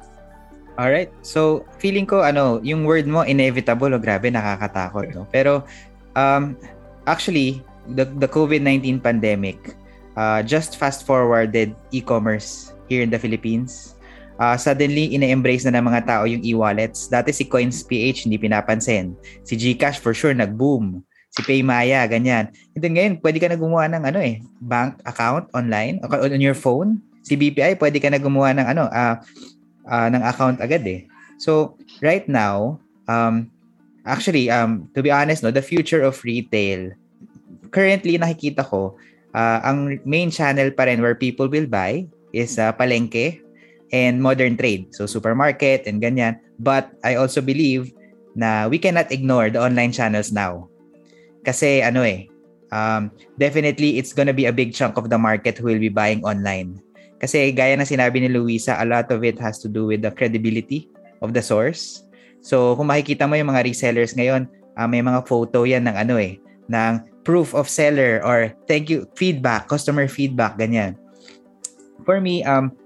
All 0.74 0.90
right. 0.90 1.10
So 1.22 1.62
feeling 1.78 2.06
ko 2.06 2.26
ano, 2.26 2.58
yung 2.64 2.82
word 2.82 3.06
mo 3.06 3.22
inevitable, 3.22 3.94
oh, 3.94 4.02
grabe 4.02 4.26
nakakatakot, 4.30 5.14
no. 5.14 5.26
Pero 5.30 5.62
um 6.18 6.58
actually 7.06 7.62
the 7.94 8.08
the 8.18 8.26
COVID-19 8.26 9.04
pandemic 9.04 9.76
uh, 10.16 10.40
just 10.40 10.80
fast 10.80 11.04
forwarded 11.04 11.76
e-commerce 11.92 12.72
here 12.88 13.04
in 13.04 13.12
the 13.12 13.20
Philippines 13.20 13.94
uh, 14.38 14.56
suddenly 14.58 15.14
ine-embrace 15.14 15.66
na 15.66 15.78
ng 15.78 15.86
mga 15.86 16.00
tao 16.06 16.24
yung 16.26 16.42
e-wallets. 16.42 17.06
Dati 17.06 17.30
si 17.30 17.46
Coins.ph 17.46 18.26
hindi 18.26 18.38
pinapansin. 18.38 19.14
Si 19.46 19.54
GCash 19.54 20.02
for 20.02 20.14
sure 20.14 20.34
nag-boom. 20.34 21.02
Si 21.34 21.42
Paymaya, 21.42 22.06
ganyan. 22.06 22.54
And 22.78 22.82
ngayon, 22.94 23.18
pwede 23.18 23.42
ka 23.42 23.50
na 23.50 23.58
gumawa 23.58 23.90
ng 23.90 24.06
ano 24.06 24.22
eh, 24.22 24.38
bank 24.62 25.02
account 25.02 25.50
online 25.50 25.98
on 26.06 26.38
your 26.38 26.54
phone. 26.54 27.02
Si 27.26 27.34
BPI, 27.34 27.74
pwede 27.82 27.98
ka 27.98 28.06
na 28.06 28.22
gumawa 28.22 28.54
ng 28.54 28.66
ano, 28.70 28.86
uh, 28.86 29.18
uh, 29.88 30.08
ng 30.10 30.22
account 30.22 30.60
agad 30.60 30.84
eh. 30.86 31.04
So, 31.38 31.76
right 32.00 32.24
now, 32.28 32.80
um, 33.08 33.50
actually, 34.06 34.50
um, 34.50 34.88
to 34.94 35.02
be 35.02 35.10
honest, 35.10 35.42
no, 35.42 35.50
the 35.50 35.64
future 35.64 36.02
of 36.02 36.20
retail, 36.22 36.92
currently 37.74 38.16
nakikita 38.18 38.62
ko, 38.62 38.94
uh, 39.34 39.58
ang 39.66 39.98
main 40.06 40.30
channel 40.30 40.70
pa 40.70 40.86
rin 40.86 41.02
where 41.02 41.18
people 41.18 41.50
will 41.50 41.66
buy 41.66 42.06
is 42.30 42.56
uh, 42.58 42.70
palengke 42.72 43.42
and 43.90 44.22
modern 44.22 44.56
trade. 44.58 44.90
So 44.94 45.06
supermarket 45.06 45.86
and 45.86 46.02
ganyan. 46.02 46.38
But 46.58 46.94
I 47.02 47.18
also 47.18 47.42
believe 47.42 47.90
na 48.34 48.66
we 48.70 48.78
cannot 48.78 49.10
ignore 49.10 49.50
the 49.50 49.62
online 49.62 49.94
channels 49.94 50.30
now. 50.30 50.70
Kasi 51.46 51.82
ano 51.82 52.02
eh, 52.02 52.26
um, 52.74 53.10
definitely 53.38 53.98
it's 53.98 54.14
gonna 54.14 54.34
be 54.34 54.46
a 54.46 54.54
big 54.54 54.74
chunk 54.74 54.98
of 54.98 55.10
the 55.10 55.18
market 55.18 55.58
who 55.58 55.66
will 55.70 55.82
be 55.82 55.92
buying 55.92 56.22
online. 56.26 56.83
Kasi 57.24 57.56
gaya 57.56 57.72
na 57.72 57.88
sinabi 57.88 58.20
ni 58.20 58.28
Luisa, 58.28 58.76
a 58.76 58.84
lot 58.84 59.08
of 59.08 59.24
it 59.24 59.40
has 59.40 59.56
to 59.64 59.68
do 59.72 59.88
with 59.88 60.04
the 60.04 60.12
credibility 60.12 60.92
of 61.24 61.32
the 61.32 61.40
source. 61.40 62.04
So 62.44 62.76
kung 62.76 62.92
makikita 62.92 63.24
mo 63.24 63.32
yung 63.32 63.48
mga 63.48 63.64
resellers 63.64 64.12
ngayon, 64.12 64.44
uh, 64.76 64.84
may 64.84 65.00
mga 65.00 65.24
photo 65.24 65.64
yan 65.64 65.88
ng 65.88 65.96
ano 65.96 66.20
eh, 66.20 66.36
ng 66.68 67.00
proof 67.24 67.56
of 67.56 67.64
seller 67.64 68.20
or 68.20 68.52
thank 68.68 68.92
you 68.92 69.08
feedback, 69.16 69.72
customer 69.72 70.04
feedback, 70.04 70.60
ganyan. 70.60 71.00
For 72.04 72.20
me, 72.20 72.44
um, 72.44 72.76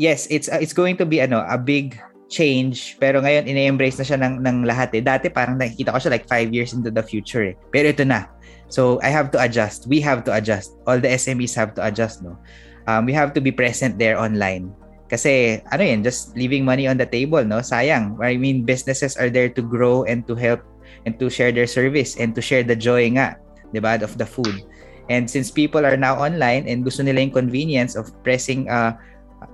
yes, 0.00 0.24
it's 0.32 0.48
uh, 0.48 0.56
it's 0.56 0.72
going 0.72 0.96
to 0.96 1.04
be 1.04 1.20
ano, 1.20 1.44
a 1.44 1.60
big 1.60 2.00
change 2.32 2.96
pero 2.96 3.20
ngayon 3.20 3.44
ine-embrace 3.44 4.00
na 4.00 4.06
siya 4.08 4.16
ng 4.24 4.40
ng 4.40 4.64
lahat 4.64 4.96
eh. 4.96 5.04
Dati 5.04 5.28
parang 5.28 5.60
nakikita 5.60 5.92
ko 5.92 6.00
siya 6.00 6.16
like 6.16 6.24
five 6.24 6.48
years 6.48 6.72
into 6.72 6.88
the 6.88 7.04
future 7.04 7.52
eh. 7.52 7.54
Pero 7.68 7.92
ito 7.92 8.08
na. 8.08 8.24
So 8.72 8.96
I 9.04 9.12
have 9.12 9.28
to 9.36 9.38
adjust. 9.44 9.84
We 9.84 10.00
have 10.00 10.24
to 10.24 10.32
adjust. 10.32 10.72
All 10.88 10.96
the 10.96 11.12
SMEs 11.12 11.52
have 11.60 11.76
to 11.76 11.84
adjust, 11.84 12.24
no. 12.24 12.40
Um, 12.86 13.04
we 13.04 13.12
have 13.12 13.32
to 13.34 13.40
be 13.40 13.52
present 13.52 13.98
there 13.98 14.16
online. 14.16 14.72
Kasi 15.10 15.58
ano 15.74 15.82
yan, 15.82 16.06
just 16.06 16.38
leaving 16.38 16.62
money 16.62 16.86
on 16.86 16.94
the 16.94 17.08
table, 17.08 17.42
no? 17.42 17.58
Sayang. 17.58 18.14
I 18.22 18.38
mean, 18.38 18.62
businesses 18.62 19.18
are 19.18 19.28
there 19.28 19.50
to 19.50 19.62
grow 19.62 20.06
and 20.06 20.22
to 20.30 20.38
help 20.38 20.62
and 21.04 21.18
to 21.18 21.26
share 21.26 21.50
their 21.50 21.66
service 21.66 22.14
and 22.14 22.30
to 22.38 22.40
share 22.40 22.62
the 22.62 22.78
joy 22.78 23.10
nga, 23.10 23.34
'di 23.74 23.82
ba, 23.82 23.98
of 23.98 24.14
the 24.16 24.26
food. 24.26 24.62
And 25.10 25.26
since 25.26 25.50
people 25.50 25.82
are 25.82 25.98
now 25.98 26.14
online 26.14 26.70
and 26.70 26.86
gusto 26.86 27.02
nila 27.02 27.26
yung 27.26 27.34
convenience 27.34 27.98
of 27.98 28.14
pressing 28.22 28.70
uh, 28.70 28.94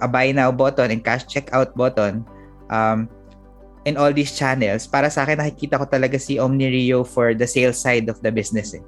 a 0.04 0.08
buy 0.08 0.28
now 0.28 0.52
button 0.52 0.92
and 0.92 1.00
cash 1.00 1.24
checkout 1.24 1.72
button 1.72 2.28
um, 2.68 3.08
in 3.88 3.96
all 3.96 4.12
these 4.12 4.36
channels, 4.36 4.84
para 4.84 5.08
sa 5.08 5.24
akin 5.24 5.40
nakikita 5.40 5.80
ko 5.80 5.88
talaga 5.88 6.20
si 6.20 6.36
OmniRio 6.36 7.08
for 7.08 7.32
the 7.32 7.48
sales 7.48 7.80
side 7.80 8.12
of 8.12 8.20
the 8.20 8.28
business. 8.28 8.76
Eh. 8.76 8.84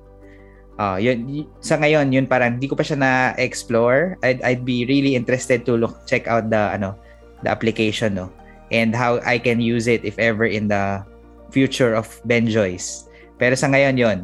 Uh, 0.78 0.94
yun, 0.94 1.46
sa 1.58 1.74
ngayon, 1.74 2.14
yun 2.14 2.26
parang 2.30 2.54
hindi 2.54 2.70
ko 2.70 2.78
pa 2.78 2.86
siya 2.86 3.02
na-explore. 3.02 4.14
I'd, 4.22 4.38
I'd 4.46 4.62
be 4.62 4.86
really 4.86 5.18
interested 5.18 5.66
to 5.66 5.74
look 5.74 6.06
check 6.06 6.30
out 6.30 6.46
the 6.54 6.70
ano 6.70 6.94
the 7.42 7.50
application 7.50 8.14
no 8.14 8.30
and 8.70 8.94
how 8.94 9.18
I 9.26 9.42
can 9.42 9.58
use 9.58 9.90
it 9.90 10.06
if 10.06 10.18
ever 10.22 10.46
in 10.46 10.70
the 10.70 11.02
future 11.50 11.98
of 11.98 12.06
Benjoys. 12.22 13.10
Pero 13.42 13.58
sa 13.58 13.66
ngayon 13.70 13.94
yon 13.98 14.18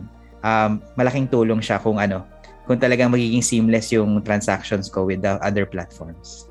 um, 0.47 0.79
malaking 0.95 1.27
tulong 1.27 1.59
siya 1.59 1.83
kung 1.83 1.99
ano 1.99 2.23
kung 2.65 2.81
talagang 2.81 3.13
magiging 3.13 3.45
seamless 3.45 3.93
yung 3.93 4.23
transactions 4.25 4.89
ko 4.89 5.05
with 5.05 5.21
the 5.21 5.37
other 5.45 5.67
platforms. 5.69 6.49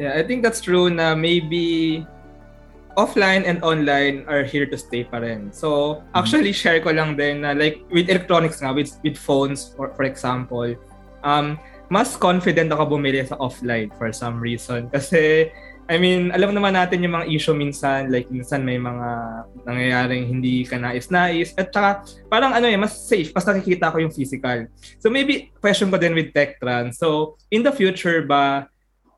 Yeah, 0.00 0.16
I 0.16 0.24
think 0.24 0.42
that's 0.42 0.60
true 0.64 0.88
na 0.88 1.12
maybe 1.12 2.02
offline 3.00 3.48
and 3.48 3.64
online 3.64 4.28
are 4.28 4.44
here 4.44 4.68
to 4.68 4.76
stay 4.76 5.08
pa 5.08 5.24
rin. 5.24 5.48
So, 5.48 5.68
mm-hmm. 6.04 6.20
actually, 6.20 6.52
share 6.52 6.84
ko 6.84 6.92
lang 6.92 7.16
din 7.16 7.48
na 7.48 7.56
like 7.56 7.80
with 7.88 8.12
electronics 8.12 8.60
nga, 8.60 8.76
with, 8.76 8.92
with 9.00 9.16
phones, 9.16 9.72
for, 9.72 9.88
for 9.96 10.04
example, 10.04 10.76
um, 11.24 11.56
mas 11.88 12.14
confident 12.14 12.70
ako 12.70 13.00
bumili 13.00 13.24
sa 13.24 13.40
offline 13.40 13.88
for 13.96 14.12
some 14.12 14.38
reason. 14.38 14.86
Kasi, 14.94 15.50
I 15.90 15.98
mean, 15.98 16.30
alam 16.30 16.54
naman 16.54 16.78
natin 16.78 17.02
yung 17.02 17.18
mga 17.18 17.26
issue 17.26 17.50
minsan, 17.50 18.14
like 18.14 18.30
minsan 18.30 18.62
may 18.62 18.78
mga 18.78 19.08
nangyayaring 19.66 20.30
hindi 20.30 20.62
ka 20.62 20.78
nais-nais. 20.78 21.50
At 21.58 21.74
saka, 21.74 22.06
parang 22.30 22.54
ano 22.54 22.70
eh, 22.70 22.78
mas 22.78 22.94
safe, 22.94 23.34
mas 23.34 23.42
nakikita 23.42 23.90
ko 23.90 23.98
yung 23.98 24.14
physical. 24.14 24.70
So 25.02 25.10
maybe, 25.10 25.50
question 25.58 25.90
ko 25.90 25.98
din 25.98 26.14
with 26.14 26.30
TechTrans. 26.30 26.94
So, 26.94 27.34
in 27.50 27.66
the 27.66 27.74
future 27.74 28.22
ba, 28.22 28.69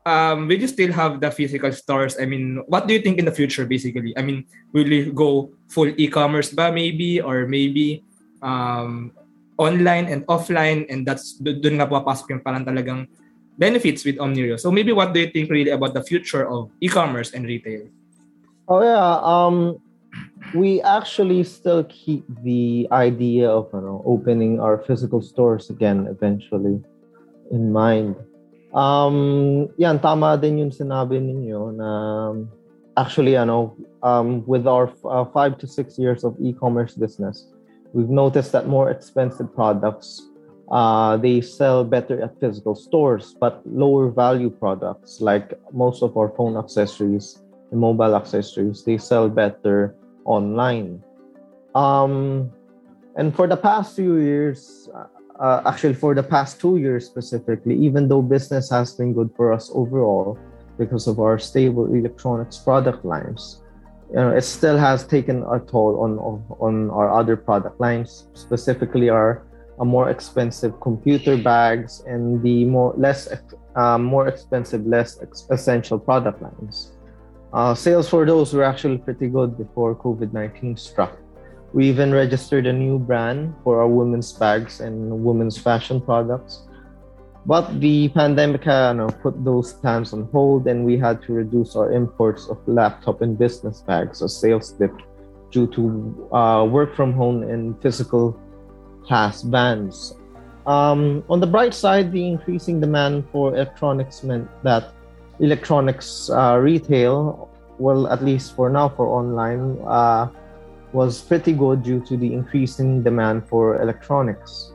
um, 0.05 0.47
will 0.47 0.59
you 0.59 0.67
still 0.67 0.91
have 0.91 1.19
the 1.19 1.31
physical 1.31 1.71
stores? 1.71 2.17
I 2.19 2.25
mean, 2.25 2.63
what 2.67 2.87
do 2.87 2.93
you 2.93 3.01
think 3.01 3.19
in 3.19 3.25
the 3.25 3.31
future, 3.31 3.65
basically? 3.65 4.13
I 4.17 4.21
mean, 4.21 4.45
will 4.71 4.87
you 4.87 5.11
go 5.11 5.51
full 5.69 5.91
e-commerce 5.97 6.51
ba 6.51 6.71
maybe? 6.71 7.21
Or 7.21 7.47
maybe 7.47 8.03
um, 8.41 9.11
online 9.57 10.05
and 10.11 10.25
offline 10.27 10.85
and 10.89 11.05
that's 11.05 11.39
doon 11.39 11.79
nga 11.79 11.87
papasok 11.87 12.37
yung 12.37 12.43
parang 12.43 12.65
talagang 12.65 13.07
benefits 13.57 14.03
with 14.03 14.17
Omnirio. 14.17 14.59
So 14.59 14.71
maybe 14.71 14.91
what 14.91 15.13
do 15.13 15.21
you 15.21 15.29
think 15.29 15.49
really 15.49 15.71
about 15.71 15.93
the 15.93 16.03
future 16.03 16.47
of 16.47 16.69
e-commerce 16.81 17.31
and 17.33 17.45
retail? 17.45 17.87
Oh 18.67 18.81
yeah, 18.81 19.19
um, 19.21 19.77
we 20.55 20.81
actually 20.81 21.43
still 21.43 21.83
keep 21.85 22.25
the 22.43 22.87
idea 22.91 23.49
of 23.49 23.69
you 23.73 23.81
know 23.81 24.01
opening 24.05 24.59
our 24.59 24.77
physical 24.77 25.21
stores 25.21 25.69
again 25.69 26.07
eventually 26.07 26.81
in 27.51 27.71
mind. 27.71 28.15
Um, 28.73 29.69
yan, 29.77 30.01
tama 30.01 30.33
din 30.37 30.57
yung 30.57 30.73
sinabi 30.73 31.21
ninyo 31.21 31.77
na 31.77 31.89
actually, 32.97 33.37
ano, 33.37 33.77
um, 34.01 34.41
with 34.45 34.65
our 34.65 34.89
uh, 35.05 35.25
five 35.29 35.57
to 35.61 35.67
six 35.67 35.97
years 35.97 36.25
of 36.25 36.35
e-commerce 36.41 36.97
business, 36.97 37.53
we've 37.93 38.09
noticed 38.09 38.51
that 38.51 38.67
more 38.67 38.89
expensive 38.89 39.53
products, 39.53 40.25
uh, 40.71 41.17
they 41.17 41.41
sell 41.41 41.83
better 41.85 42.21
at 42.21 42.33
physical 42.39 42.73
stores, 42.73 43.37
but 43.39 43.61
lower 43.65 44.09
value 44.09 44.49
products 44.49 45.21
like 45.21 45.53
most 45.71 46.01
of 46.01 46.17
our 46.17 46.29
phone 46.33 46.57
accessories 46.57 47.41
and 47.69 47.79
mobile 47.79 48.15
accessories, 48.15 48.83
they 48.83 48.97
sell 48.97 49.29
better 49.29 49.95
online. 50.25 51.03
Um, 51.75 52.49
and 53.15 53.35
for 53.35 53.45
the 53.45 53.57
past 53.57 53.95
few 53.95 54.17
years, 54.17 54.89
uh, 55.39 55.61
actually 55.65 55.93
for 55.93 56.13
the 56.13 56.23
past 56.23 56.59
two 56.59 56.77
years 56.77 57.05
specifically, 57.05 57.75
even 57.75 58.07
though 58.07 58.21
business 58.21 58.69
has 58.69 58.93
been 58.93 59.13
good 59.13 59.31
for 59.35 59.51
us 59.51 59.71
overall 59.73 60.37
because 60.77 61.07
of 61.07 61.19
our 61.19 61.37
stable 61.39 61.93
electronics 61.93 62.57
product 62.57 63.05
lines, 63.05 63.61
you 64.09 64.15
know, 64.15 64.29
it 64.29 64.43
still 64.43 64.77
has 64.77 65.05
taken 65.05 65.43
a 65.43 65.59
toll 65.59 66.01
on 66.01 66.19
on 66.59 66.89
our 66.91 67.09
other 67.13 67.35
product 67.35 67.79
lines, 67.79 68.27
specifically 68.33 69.09
our 69.09 69.43
uh, 69.79 69.85
more 69.85 70.09
expensive 70.09 70.79
computer 70.81 71.35
bags 71.35 72.03
and 72.05 72.41
the 72.43 72.65
more 72.65 72.93
less 72.95 73.27
uh, 73.75 73.97
more 73.97 74.27
expensive, 74.27 74.85
less 74.85 75.19
ex- 75.21 75.47
essential 75.49 75.97
product 75.97 76.41
lines. 76.41 76.93
Uh, 77.53 77.73
sales 77.73 78.09
for 78.09 78.25
those 78.25 78.53
were 78.53 78.63
actually 78.63 78.97
pretty 78.97 79.27
good 79.27 79.57
before 79.57 79.95
COVID 79.95 80.33
19 80.33 80.77
struck. 80.77 81.17
We 81.73 81.89
even 81.89 82.13
registered 82.13 82.67
a 82.67 82.73
new 82.73 82.99
brand 82.99 83.55
for 83.63 83.81
our 83.81 83.87
women's 83.87 84.31
bags 84.31 84.79
and 84.79 85.23
women's 85.23 85.57
fashion 85.57 85.99
products. 85.99 86.67
But 87.45 87.81
the 87.81 88.09
pandemic 88.09 88.65
you 88.65 88.93
know, 88.93 89.09
put 89.21 89.43
those 89.43 89.73
plans 89.73 90.13
on 90.13 90.29
hold, 90.31 90.67
and 90.67 90.85
we 90.85 90.97
had 90.97 91.21
to 91.23 91.33
reduce 91.33 91.75
our 91.75 91.91
imports 91.91 92.47
of 92.47 92.57
laptop 92.67 93.21
and 93.21 93.37
business 93.37 93.81
bags 93.81 94.21
as 94.21 94.37
sales 94.37 94.71
dipped 94.71 95.03
due 95.51 95.67
to 95.67 96.29
uh, 96.31 96.63
work 96.63 96.95
from 96.95 97.11
home 97.13 97.43
and 97.43 97.81
physical 97.81 98.39
class 99.03 99.41
bans. 99.41 100.15
Um, 100.65 101.23
on 101.29 101.41
the 101.41 101.47
bright 101.47 101.73
side, 101.73 102.13
the 102.13 102.25
increasing 102.25 102.79
demand 102.79 103.25
for 103.31 103.53
electronics 103.53 104.23
meant 104.23 104.47
that 104.63 104.93
electronics 105.39 106.29
uh, 106.29 106.57
retail 106.61 107.49
well, 107.79 108.07
at 108.07 108.23
least 108.23 108.55
for 108.55 108.69
now, 108.69 108.89
for 108.89 109.07
online, 109.07 109.77
uh, 109.85 110.29
was 110.93 111.21
pretty 111.21 111.53
good 111.53 111.83
due 111.83 111.99
to 112.01 112.15
the 112.15 112.33
increasing 112.33 113.03
demand 113.03 113.47
for 113.47 113.81
electronics. 113.81 114.71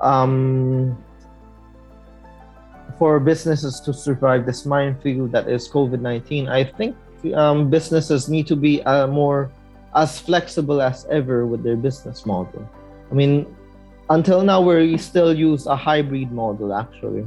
Um, 0.00 0.96
for 2.98 3.18
businesses 3.18 3.80
to 3.80 3.92
survive 3.92 4.46
this 4.46 4.66
minefield 4.66 5.32
that 5.32 5.48
is 5.48 5.68
COVID 5.68 6.00
19, 6.00 6.48
I 6.48 6.64
think 6.64 6.96
um, 7.34 7.70
businesses 7.70 8.28
need 8.28 8.46
to 8.46 8.56
be 8.56 8.82
uh, 8.82 9.06
more 9.06 9.50
as 9.94 10.18
flexible 10.18 10.80
as 10.80 11.06
ever 11.06 11.46
with 11.46 11.62
their 11.62 11.76
business 11.76 12.26
model. 12.26 12.68
I 13.10 13.14
mean, 13.14 13.46
until 14.10 14.42
now, 14.42 14.60
we 14.60 14.96
still 14.98 15.32
use 15.36 15.66
a 15.66 15.76
hybrid 15.76 16.32
model 16.32 16.74
actually 16.74 17.26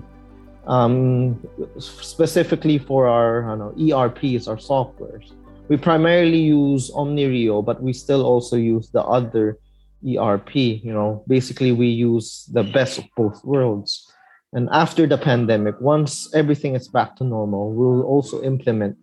um, 0.67 1.39
specifically 1.79 2.77
for 2.77 3.07
our 3.07 3.55
know, 3.55 3.73
ERPs 3.77 4.47
or 4.47 4.57
softwares. 4.57 5.31
We 5.67 5.77
primarily 5.77 6.37
use 6.37 6.91
Omnirio, 6.91 7.65
but 7.65 7.81
we 7.81 7.91
still 7.91 8.23
also 8.23 8.55
use 8.55 8.89
the 8.89 9.01
other 9.01 9.57
ERP. 10.05 10.55
You 10.55 10.93
know, 10.93 11.23
basically 11.27 11.71
we 11.71 11.87
use 11.87 12.45
the 12.53 12.63
best 12.63 12.99
of 12.99 13.05
both 13.17 13.43
worlds. 13.43 14.11
And 14.53 14.69
after 14.71 15.07
the 15.07 15.17
pandemic, 15.17 15.81
once 15.81 16.33
everything 16.35 16.75
is 16.75 16.87
back 16.87 17.15
to 17.17 17.23
normal, 17.23 17.73
we'll 17.73 18.03
also 18.03 18.43
implement 18.43 18.95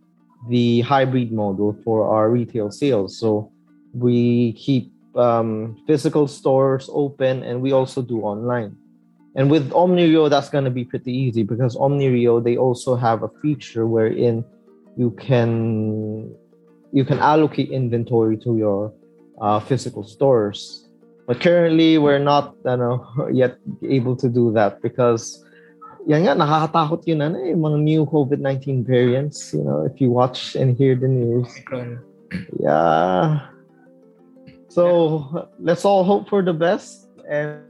the 0.48 0.80
hybrid 0.82 1.32
model 1.32 1.76
for 1.84 2.06
our 2.08 2.30
retail 2.30 2.70
sales. 2.70 3.18
So 3.18 3.50
we 3.92 4.52
keep 4.52 4.92
um, 5.16 5.76
physical 5.86 6.28
stores 6.28 6.88
open 6.92 7.42
and 7.42 7.60
we 7.60 7.72
also 7.72 8.02
do 8.02 8.22
online. 8.22 8.76
And 9.34 9.50
with 9.50 9.70
Omnirio, 9.70 10.30
that's 10.30 10.48
going 10.48 10.64
to 10.64 10.70
be 10.70 10.84
pretty 10.84 11.12
easy 11.12 11.42
because 11.42 11.76
Omnirio, 11.76 12.42
they 12.42 12.56
also 12.56 12.94
have 12.94 13.22
a 13.22 13.30
feature 13.42 13.86
wherein 13.86 14.44
you 14.96 15.10
can 15.12 16.34
you 16.92 17.04
can 17.04 17.18
allocate 17.18 17.70
inventory 17.70 18.36
to 18.38 18.56
your 18.56 18.92
uh, 19.40 19.58
physical 19.60 20.04
stores. 20.04 20.88
But 21.26 21.40
currently, 21.40 21.98
we're 21.98 22.18
not 22.18 22.54
you 22.64 22.76
know, 22.76 23.06
yet 23.32 23.58
able 23.82 24.16
to 24.16 24.28
do 24.28 24.52
that 24.52 24.82
because 24.82 25.44
yan 26.06 26.26
nga, 26.26 26.34
nakakatakot 26.34 27.06
yun 27.06 27.22
ano, 27.22 27.38
eh, 27.38 27.54
mga 27.54 27.78
new 27.80 28.02
COVID-19 28.06 28.84
variants, 28.84 29.54
you 29.54 29.62
know, 29.62 29.86
if 29.86 30.00
you 30.00 30.10
watch 30.10 30.54
and 30.58 30.76
hear 30.76 30.94
the 30.98 31.06
news. 31.06 31.48
Yeah. 32.58 33.46
So 34.68 35.48
let's 35.60 35.84
all 35.84 36.02
hope 36.02 36.28
for 36.28 36.42
the 36.42 36.52
best 36.52 37.06
and 37.28 37.60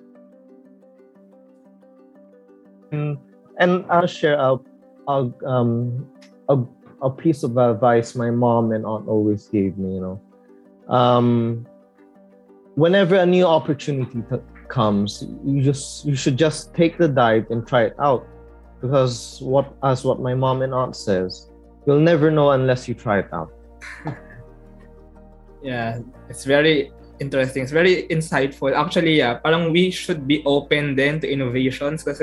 and 3.58 3.84
I'll 3.90 4.06
share 4.06 4.38
a, 4.38 4.56
a 5.08 5.30
um 5.44 6.06
a, 6.48 6.58
a 7.03 7.11
piece 7.11 7.42
of 7.42 7.59
advice 7.59 8.14
my 8.14 8.30
mom 8.30 8.72
and 8.72 8.86
aunt 8.86 9.09
always 9.09 9.48
gave 9.48 9.76
me. 9.76 9.94
You 9.94 10.00
know, 10.00 10.94
um, 10.94 11.66
whenever 12.74 13.16
a 13.16 13.26
new 13.26 13.44
opportunity 13.44 14.22
t- 14.30 14.36
comes, 14.68 15.24
you 15.44 15.62
just 15.62 16.07
you 16.07 16.14
should 16.14 16.36
just 16.36 16.74
take 16.74 16.96
the 16.96 17.09
dive 17.09 17.50
and 17.50 17.66
try 17.66 17.84
it 17.84 17.96
out, 17.98 18.26
because 18.80 19.40
what 19.42 19.74
as 19.82 20.05
what 20.05 20.20
my 20.20 20.34
mom 20.34 20.62
and 20.62 20.72
aunt 20.72 20.96
says, 20.96 21.50
you'll 21.86 22.00
never 22.00 22.30
know 22.30 22.53
unless 22.53 22.88
you 22.88 22.94
try 22.94 23.18
it 23.18 23.28
out. 23.32 23.53
yeah, 25.62 25.98
it's 26.30 26.44
very 26.44 26.92
interesting. 27.18 27.62
It's 27.62 27.72
very 27.72 28.07
insightful. 28.09 28.74
Actually, 28.74 29.18
yeah, 29.18 29.38
parang 29.38 29.72
we 29.72 29.90
should 29.90 30.26
be 30.26 30.42
open 30.46 30.94
then 30.94 31.20
to 31.20 31.26
innovations 31.30 32.05
because 32.05 32.22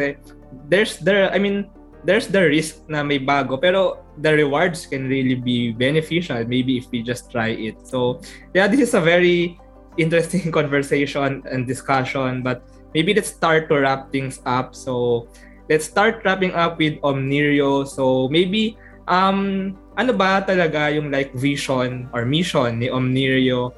there's 0.67 0.97
there 0.99 1.31
I 1.31 1.37
mean 1.37 1.69
there's 2.03 2.27
the 2.27 2.39
risk 2.39 2.87
na 2.87 3.03
may 3.03 3.19
bago 3.19 3.59
pero 3.59 3.99
the 4.19 4.31
rewards 4.31 4.87
can 4.87 5.07
really 5.07 5.35
be 5.35 5.71
beneficial 5.71 6.39
maybe 6.47 6.77
if 6.79 6.87
we 6.91 7.03
just 7.03 7.31
try 7.31 7.51
it. 7.51 7.75
So, 7.83 8.21
yeah, 8.53 8.67
this 8.67 8.79
is 8.79 8.93
a 8.93 9.01
very 9.03 9.59
interesting 9.97 10.51
conversation 10.55 11.43
and 11.51 11.67
discussion 11.67 12.43
but 12.43 12.63
maybe 12.95 13.13
let's 13.13 13.29
start 13.29 13.67
to 13.69 13.79
wrap 13.83 14.11
things 14.11 14.39
up. 14.45 14.75
So, 14.75 15.27
let's 15.69 15.85
start 15.85 16.23
wrapping 16.23 16.55
up 16.55 16.79
with 16.79 16.99
Omnirio. 17.01 17.87
So, 17.87 18.27
maybe 18.29 18.77
um 19.09 19.75
ano 19.97 20.13
ba 20.13 20.45
talaga 20.45 20.93
yung 20.93 21.11
like 21.11 21.33
vision 21.35 22.07
or 22.13 22.23
mission 22.23 22.79
ni 22.79 22.87
Omnirio 22.87 23.73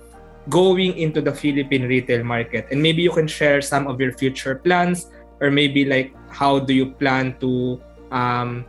going 0.50 0.98
into 0.98 1.22
the 1.22 1.34
Philippine 1.34 1.90
retail 1.90 2.24
market? 2.24 2.70
And 2.70 2.82
maybe 2.82 3.02
you 3.02 3.12
can 3.12 3.26
share 3.26 3.62
some 3.62 3.90
of 3.90 3.98
your 3.98 4.14
future 4.14 4.62
plans 4.62 5.10
or 5.42 5.50
maybe 5.50 5.86
like 5.86 6.14
how 6.30 6.62
do 6.62 6.74
you 6.74 6.94
plan 6.94 7.36
to 7.42 7.82
um, 8.12 8.66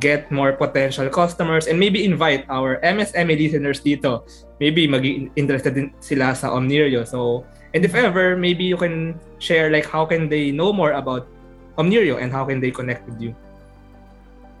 get 0.00 0.30
more 0.32 0.52
potential 0.52 1.08
customers 1.08 1.66
and 1.66 1.78
maybe 1.78 2.04
invite 2.04 2.44
our 2.48 2.80
MSME 2.82 3.36
listeners 3.36 3.80
dito. 3.80 4.24
Maybe 4.60 4.84
interested 5.36 5.74
din 5.74 5.92
sila 6.00 6.34
sa 6.34 6.52
Omnirio. 6.52 7.06
So, 7.06 7.44
and 7.72 7.84
if 7.84 7.94
ever, 7.94 8.36
maybe 8.36 8.64
you 8.64 8.76
can 8.76 9.16
share 9.38 9.70
like 9.70 9.86
how 9.86 10.04
can 10.04 10.28
they 10.28 10.50
know 10.50 10.72
more 10.72 10.92
about 10.92 11.28
Omnirio 11.78 12.20
and 12.20 12.32
how 12.32 12.44
can 12.44 12.60
they 12.60 12.70
connect 12.70 13.08
with 13.08 13.20
you? 13.20 13.32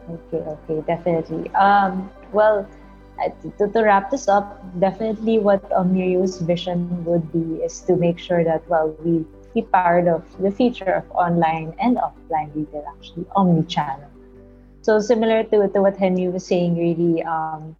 Okay, 0.08 0.42
okay, 0.42 0.78
definitely. 0.86 1.50
Um, 1.54 2.10
well, 2.32 2.66
to, 3.58 3.68
to 3.68 3.80
wrap 3.82 4.10
this 4.10 4.28
up, 4.28 4.58
definitely 4.80 5.38
what 5.38 5.62
Omnirio's 5.70 6.38
vision 6.40 7.04
would 7.04 7.30
be 7.32 7.62
is 7.62 7.80
to 7.82 7.96
make 7.96 8.18
sure 8.18 8.42
that, 8.44 8.66
well, 8.68 8.96
we 9.04 9.24
be 9.54 9.62
part 9.62 10.06
of 10.06 10.22
the 10.40 10.50
future 10.50 10.92
of 10.92 11.10
online 11.10 11.74
and 11.80 11.98
offline 11.98 12.54
retail, 12.54 12.84
actually, 12.96 13.26
omni-channel. 13.34 14.09
So 14.90 14.98
similar 14.98 15.44
to, 15.44 15.68
to 15.68 15.82
what 15.82 15.96
Henry 15.96 16.26
was 16.26 16.44
saying, 16.44 16.74
really, 16.74 17.22
um, 17.22 17.76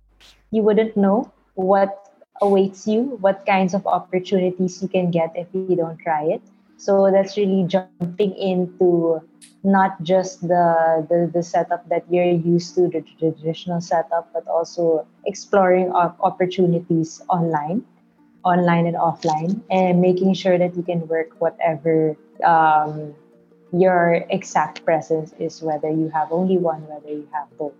you 0.53 0.63
wouldn't 0.63 0.97
know 0.97 1.33
what 1.55 2.07
awaits 2.41 2.87
you, 2.87 3.19
what 3.19 3.45
kinds 3.45 3.75
of 3.75 3.85
opportunities 3.85 4.81
you 4.81 4.87
can 4.87 5.11
get 5.11 5.33
if 5.35 5.49
you 5.53 5.75
don't 5.75 5.99
try 5.99 6.23
it. 6.23 6.41
So 6.77 7.11
that's 7.11 7.37
really 7.37 7.67
jumping 7.67 8.37
into 8.37 9.21
not 9.65 10.01
just 10.05 10.43
the, 10.43 11.05
the, 11.11 11.29
the 11.35 11.43
setup 11.43 11.89
that 11.89 12.05
you're 12.09 12.31
used 12.31 12.77
to, 12.77 12.87
the 12.87 13.03
traditional 13.19 13.81
setup, 13.81 14.31
but 14.33 14.47
also 14.47 15.05
exploring 15.27 15.91
opportunities 15.91 17.21
online 17.29 17.83
online 18.45 18.87
and 18.87 18.97
offline 18.97 19.61
and 19.69 20.01
making 20.01 20.33
sure 20.33 20.57
that 20.57 20.77
you 20.77 20.83
can 20.85 21.09
work 21.09 21.29
whatever 21.41 22.17
um, 22.45 23.15
your 23.73 24.25
exact 24.31 24.85
presence 24.85 25.35
is, 25.39 25.63
whether 25.63 25.91
you 25.91 26.09
have 26.11 26.33
only 26.33 26.59
one, 26.59 26.87
whether 26.89 27.09
you 27.09 27.29
have 27.33 27.47
both. 27.59 27.73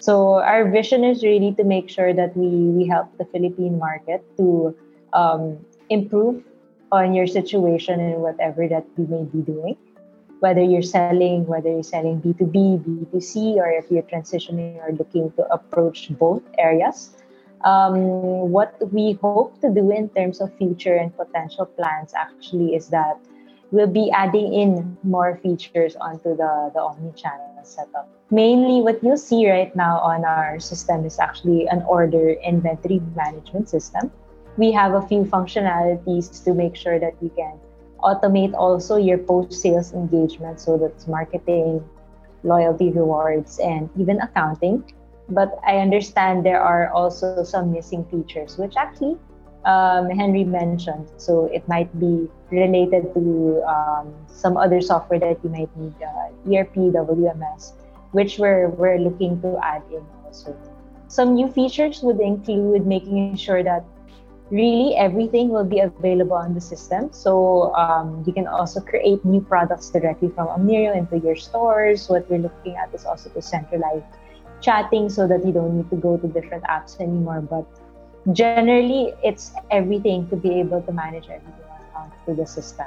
So 0.00 0.40
our 0.40 0.68
vision 0.68 1.04
is 1.04 1.22
really 1.22 1.52
to 1.54 1.64
make 1.64 1.88
sure 1.88 2.12
that 2.12 2.36
we, 2.36 2.48
we 2.48 2.86
help 2.86 3.16
the 3.18 3.24
Philippine 3.26 3.78
market 3.78 4.24
to 4.36 4.76
um, 5.12 5.58
improve 5.90 6.42
on 6.90 7.14
your 7.14 7.26
situation 7.26 8.00
and 8.00 8.20
whatever 8.20 8.68
that 8.68 8.84
you 8.98 9.06
may 9.06 9.24
be 9.24 9.40
doing. 9.40 9.76
Whether 10.40 10.62
you're 10.62 10.82
selling, 10.82 11.46
whether 11.46 11.70
you're 11.70 11.84
selling 11.84 12.20
B2B, 12.20 12.82
B2C, 12.82 13.56
or 13.56 13.70
if 13.70 13.90
you're 13.90 14.02
transitioning 14.02 14.76
or 14.82 14.92
looking 14.92 15.30
to 15.32 15.46
approach 15.52 16.10
both 16.18 16.42
areas 16.58 17.14
um, 17.64 18.50
what 18.50 18.74
we 18.92 19.12
hope 19.22 19.60
to 19.60 19.70
do 19.70 19.90
in 19.90 20.08
terms 20.10 20.40
of 20.40 20.52
future 20.56 20.96
and 20.96 21.16
potential 21.16 21.66
plans 21.66 22.12
actually 22.14 22.74
is 22.74 22.88
that 22.88 23.18
we'll 23.72 23.90
be 23.90 24.10
adding 24.12 24.52
in 24.52 24.96
more 25.02 25.40
features 25.42 25.96
onto 25.96 26.36
the, 26.36 26.70
the 26.74 26.80
omni-channel 26.80 27.58
setup. 27.64 28.08
Mainly 28.30 28.80
what 28.80 29.02
you'll 29.02 29.16
see 29.16 29.50
right 29.50 29.74
now 29.74 29.98
on 29.98 30.24
our 30.24 30.60
system 30.60 31.04
is 31.04 31.18
actually 31.18 31.66
an 31.66 31.82
order 31.82 32.32
inventory 32.44 33.00
management 33.16 33.68
system. 33.68 34.12
We 34.56 34.70
have 34.72 34.94
a 34.94 35.02
few 35.02 35.24
functionalities 35.24 36.44
to 36.44 36.54
make 36.54 36.76
sure 36.76 37.00
that 37.00 37.20
we 37.20 37.30
can 37.30 37.58
automate 38.00 38.54
also 38.54 38.96
your 38.96 39.18
post-sales 39.18 39.92
engagement 39.92 40.60
so 40.60 40.76
that's 40.76 41.08
marketing, 41.08 41.82
loyalty 42.44 42.90
rewards, 42.90 43.58
and 43.58 43.88
even 43.98 44.20
accounting 44.20 44.84
but 45.28 45.58
I 45.66 45.78
understand 45.78 46.44
there 46.44 46.60
are 46.60 46.90
also 46.90 47.42
some 47.44 47.72
missing 47.72 48.04
features, 48.06 48.58
which 48.58 48.76
actually 48.76 49.16
um, 49.64 50.10
Henry 50.10 50.44
mentioned. 50.44 51.08
So 51.16 51.46
it 51.46 51.66
might 51.68 51.88
be 51.98 52.28
related 52.50 53.14
to 53.14 53.62
um, 53.66 54.14
some 54.26 54.56
other 54.56 54.80
software 54.80 55.20
that 55.20 55.38
you 55.42 55.50
might 55.50 55.70
need, 55.76 55.94
uh, 56.02 56.52
ERP, 56.52 56.74
WMS, 56.74 57.72
which 58.12 58.38
we're, 58.38 58.68
we're 58.68 58.98
looking 58.98 59.40
to 59.42 59.58
add 59.62 59.82
in 59.90 60.04
also. 60.24 60.56
Some 61.08 61.34
new 61.34 61.48
features 61.48 62.02
would 62.02 62.20
include 62.20 62.86
making 62.86 63.36
sure 63.36 63.62
that 63.62 63.84
really 64.50 64.94
everything 64.96 65.48
will 65.48 65.64
be 65.64 65.80
available 65.80 66.36
on 66.36 66.54
the 66.54 66.60
system. 66.60 67.10
So 67.12 67.74
um, 67.74 68.22
you 68.26 68.32
can 68.32 68.46
also 68.46 68.80
create 68.80 69.24
new 69.24 69.40
products 69.40 69.88
directly 69.90 70.28
from 70.28 70.48
Omnirio 70.48 70.96
into 70.96 71.18
your 71.18 71.36
stores. 71.36 72.08
What 72.08 72.28
we're 72.30 72.38
looking 72.38 72.76
at 72.76 72.94
is 72.94 73.06
also 73.06 73.30
to 73.30 73.40
centralize 73.40 74.02
chatting 74.60 75.08
so 75.08 75.26
that 75.26 75.44
you 75.44 75.52
don't 75.52 75.76
need 75.76 75.90
to 75.90 75.96
go 75.96 76.16
to 76.16 76.28
different 76.28 76.64
apps 76.64 77.00
anymore. 77.00 77.40
But 77.40 77.66
generally, 78.30 79.14
it's 79.24 79.52
everything 79.70 80.28
to 80.28 80.36
be 80.36 80.60
able 80.60 80.82
to 80.82 80.92
manage 80.92 81.26
everything 81.26 81.62
through 82.24 82.36
the 82.36 82.46
system. 82.46 82.86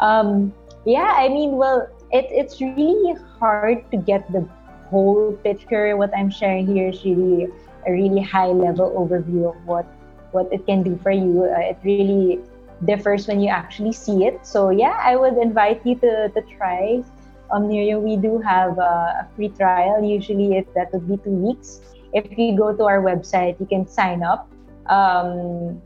Um, 0.00 0.52
yeah, 0.84 1.16
I 1.16 1.28
mean, 1.28 1.56
well, 1.56 1.88
it, 2.12 2.26
it's 2.28 2.60
really 2.60 3.16
hard 3.38 3.90
to 3.90 3.96
get 3.96 4.30
the 4.32 4.46
whole 4.90 5.32
picture. 5.42 5.96
What 5.96 6.12
I'm 6.16 6.30
sharing 6.30 6.66
here 6.66 6.88
is 6.88 7.04
really 7.04 7.48
a 7.86 7.92
really 7.92 8.20
high 8.20 8.52
level 8.52 8.92
overview 8.92 9.48
of 9.48 9.56
what 9.66 9.86
what 10.32 10.52
it 10.52 10.66
can 10.66 10.82
do 10.82 10.98
for 11.02 11.10
you. 11.10 11.44
Uh, 11.44 11.72
it 11.72 11.78
really 11.84 12.40
differs 12.84 13.26
when 13.28 13.40
you 13.40 13.48
actually 13.48 13.92
see 13.92 14.26
it. 14.26 14.44
So 14.44 14.70
yeah, 14.70 14.98
I 15.00 15.16
would 15.16 15.38
invite 15.38 15.80
you 15.86 15.94
to, 15.96 16.28
to 16.28 16.42
try 16.58 17.02
Omnirio. 17.50 18.02
We 18.02 18.16
do 18.16 18.38
have 18.40 18.78
a 18.78 19.28
free 19.36 19.48
trial. 19.50 20.02
Usually, 20.02 20.58
it, 20.58 20.74
that 20.74 20.92
would 20.92 21.08
be 21.08 21.16
two 21.18 21.30
weeks. 21.30 21.80
If 22.14 22.38
you 22.38 22.56
go 22.56 22.70
to 22.70 22.84
our 22.86 23.02
website, 23.02 23.58
you 23.58 23.66
can 23.66 23.86
sign 23.86 24.22
up. 24.22 24.46
Um, 24.86 25.82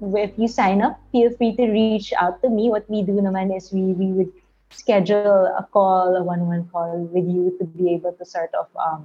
if 0.00 0.32
you 0.38 0.48
sign 0.48 0.80
up, 0.80 0.98
feel 1.12 1.30
free 1.36 1.54
to 1.56 1.68
reach 1.68 2.12
out 2.16 2.40
to 2.42 2.48
me. 2.48 2.70
What 2.70 2.88
we 2.88 3.02
do 3.02 3.20
naman 3.20 3.54
is 3.54 3.70
we, 3.72 3.92
we 3.92 4.12
would 4.16 4.32
schedule 4.70 5.46
a 5.52 5.66
call, 5.72 6.16
a 6.16 6.22
one-on-one 6.24 6.68
call 6.72 7.08
with 7.12 7.28
you 7.28 7.56
to 7.58 7.64
be 7.64 7.92
able 7.92 8.12
to 8.12 8.24
sort 8.24 8.50
of 8.54 8.66
um, 8.80 9.04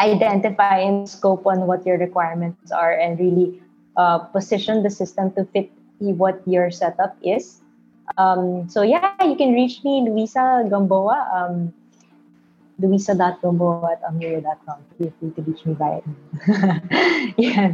identify 0.00 0.78
and 0.78 1.08
scope 1.08 1.46
on 1.46 1.66
what 1.66 1.86
your 1.86 1.98
requirements 1.98 2.72
are 2.72 2.92
and 2.92 3.18
really 3.18 3.60
uh, 3.96 4.18
position 4.18 4.82
the 4.82 4.90
system 4.90 5.32
to 5.32 5.44
fit 5.52 5.70
what 5.98 6.42
your 6.46 6.70
setup 6.70 7.16
is. 7.22 7.62
Um, 8.18 8.68
so 8.68 8.82
yeah, 8.82 9.14
you 9.22 9.36
can 9.36 9.52
reach 9.52 9.84
me, 9.84 10.02
Luisa 10.08 10.66
Gamboa, 10.68 11.30
um, 11.32 11.72
luisa.gamboa 12.80 13.98
at 13.98 14.00
omnirio.com. 14.06 14.78
Feel 14.98 15.12
free 15.20 15.32
to 15.36 15.40
reach 15.42 15.62
me 15.66 15.74
via 15.74 16.00
yeah. 17.36 17.72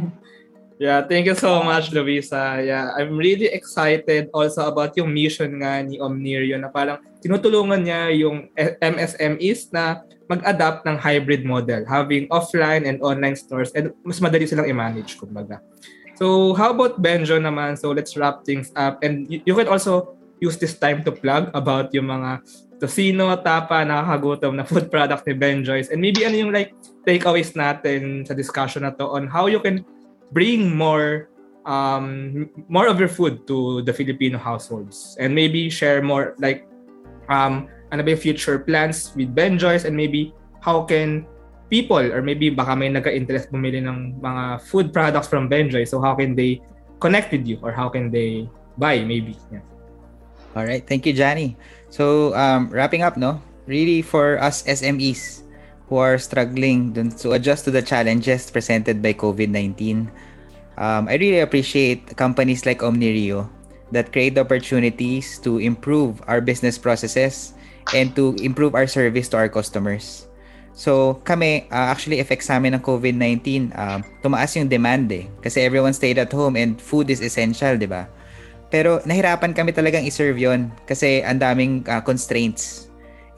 Yeah, 0.79 1.03
thank 1.03 1.27
you 1.27 1.35
so 1.35 1.59
much, 1.59 1.91
Luisa. 1.91 2.63
Yeah, 2.63 2.95
I'm 2.95 3.19
really 3.19 3.51
excited 3.51 4.31
also 4.31 4.63
about 4.63 4.95
yung 4.95 5.11
mission 5.11 5.59
nga 5.59 5.83
ni 5.83 5.99
Omnirio 5.99 6.55
na 6.55 6.71
parang 6.71 7.03
tinutulungan 7.19 7.83
niya 7.83 8.15
yung 8.15 8.47
MSMEs 8.79 9.75
na 9.75 10.07
mag-adapt 10.31 10.87
ng 10.87 10.95
hybrid 10.95 11.43
model, 11.43 11.83
having 11.83 12.31
offline 12.31 12.87
and 12.87 13.03
online 13.03 13.35
stores 13.35 13.75
and 13.75 13.91
mas 14.07 14.23
madali 14.23 14.47
silang 14.47 14.71
i-manage, 14.71 15.19
kumbaga. 15.19 15.59
So, 16.15 16.55
how 16.55 16.71
about 16.71 17.03
Benjo 17.03 17.35
naman? 17.35 17.75
So, 17.75 17.91
let's 17.91 18.15
wrap 18.15 18.47
things 18.47 18.71
up. 18.79 19.03
And 19.03 19.27
you, 19.27 19.43
you 19.43 19.55
can 19.59 19.67
also 19.67 20.18
use 20.39 20.57
this 20.57 20.75
time 20.75 21.03
to 21.03 21.11
plug 21.11 21.51
about 21.53 21.91
yung 21.93 22.07
mga 22.07 22.43
tosino, 22.79 23.35
tapa, 23.43 23.83
nakakagutom 23.83 24.55
na 24.55 24.63
food 24.63 24.87
product 24.87 25.27
ni 25.27 25.35
Benjoy's. 25.35 25.91
And 25.91 25.99
maybe 25.99 26.23
ano 26.23 26.35
yung 26.39 26.51
like 26.55 26.73
takeaways 27.03 27.53
natin 27.53 28.23
sa 28.25 28.33
discussion 28.33 28.87
na 28.87 28.95
to 28.95 29.05
on 29.11 29.27
how 29.27 29.51
you 29.51 29.59
can 29.59 29.83
bring 30.31 30.73
more 30.73 31.27
um 31.67 32.47
more 32.71 32.87
of 32.87 32.97
your 32.97 33.11
food 33.11 33.43
to 33.45 33.83
the 33.83 33.91
Filipino 33.91 34.39
households 34.39 35.19
and 35.19 35.35
maybe 35.35 35.67
share 35.67 35.99
more 35.99 36.33
like 36.39 36.63
um 37.27 37.67
ano 37.91 37.99
ba 37.99 38.15
yung 38.15 38.21
future 38.21 38.63
plans 38.63 39.11
with 39.19 39.35
Benjoy's 39.35 39.83
and 39.83 39.93
maybe 39.93 40.31
how 40.63 40.87
can 40.87 41.27
people 41.69 42.01
or 42.01 42.21
maybe 42.21 42.49
baka 42.49 42.73
may 42.73 42.89
nagka-interest 42.89 43.53
bumili 43.53 43.83
ng 43.83 44.17
mga 44.23 44.63
food 44.65 44.89
products 44.89 45.29
from 45.29 45.45
Benjoy. 45.45 45.85
So 45.85 46.01
how 46.01 46.17
can 46.17 46.33
they 46.33 46.61
connect 46.97 47.31
with 47.31 47.45
you 47.45 47.61
or 47.61 47.71
how 47.71 47.89
can 47.89 48.09
they 48.09 48.49
buy 48.77 49.05
maybe? 49.05 49.37
Yeah. 49.53 49.63
All 50.55 50.65
right. 50.65 50.85
Thank 50.85 51.05
you, 51.05 51.13
Johnny. 51.13 51.57
So 51.89 52.33
um, 52.35 52.69
wrapping 52.69 53.01
up, 53.01 53.17
no? 53.17 53.41
Really 53.67 54.01
for 54.01 54.41
us 54.41 54.63
SMEs 54.65 55.45
who 55.89 55.97
are 55.97 56.17
struggling 56.17 56.93
to 56.93 57.33
adjust 57.33 57.65
to 57.65 57.71
the 57.71 57.81
challenges 57.81 58.49
presented 58.49 59.01
by 59.01 59.13
COVID-19, 59.13 60.09
um, 60.77 61.07
I 61.07 61.15
really 61.17 61.41
appreciate 61.41 62.17
companies 62.17 62.65
like 62.65 62.79
Omnirio 62.79 63.49
that 63.91 64.13
create 64.13 64.37
opportunities 64.37 65.37
to 65.39 65.57
improve 65.57 66.21
our 66.27 66.41
business 66.41 66.77
processes 66.77 67.53
and 67.93 68.15
to 68.15 68.37
improve 68.41 68.73
our 68.73 68.85
service 68.85 69.29
to 69.29 69.37
our 69.37 69.49
customers. 69.49 70.29
So 70.73 71.19
kami, 71.25 71.67
uh, 71.73 71.91
actually 71.91 72.21
sa 72.39 72.55
amin 72.61 72.77
ng 72.77 72.83
COVID-19, 72.85 73.73
uh, 73.73 73.99
tumaas 74.21 74.55
yung 74.55 74.69
demand 74.69 75.11
eh. 75.11 75.27
Kasi 75.41 75.61
everyone 75.61 75.93
stayed 75.93 76.17
at 76.17 76.31
home 76.31 76.55
and 76.55 76.77
food 76.79 77.09
is 77.09 77.19
essential, 77.19 77.75
di 77.75 77.89
ba? 77.89 78.07
Pero 78.69 79.01
nahirapan 79.01 79.53
kami 79.57 79.73
talagang 79.73 80.05
i-serve 80.05 80.37
yon 80.37 80.69
kasi 80.85 81.25
ang 81.25 81.41
daming 81.41 81.81
uh, 81.89 82.01
constraints. 82.05 82.89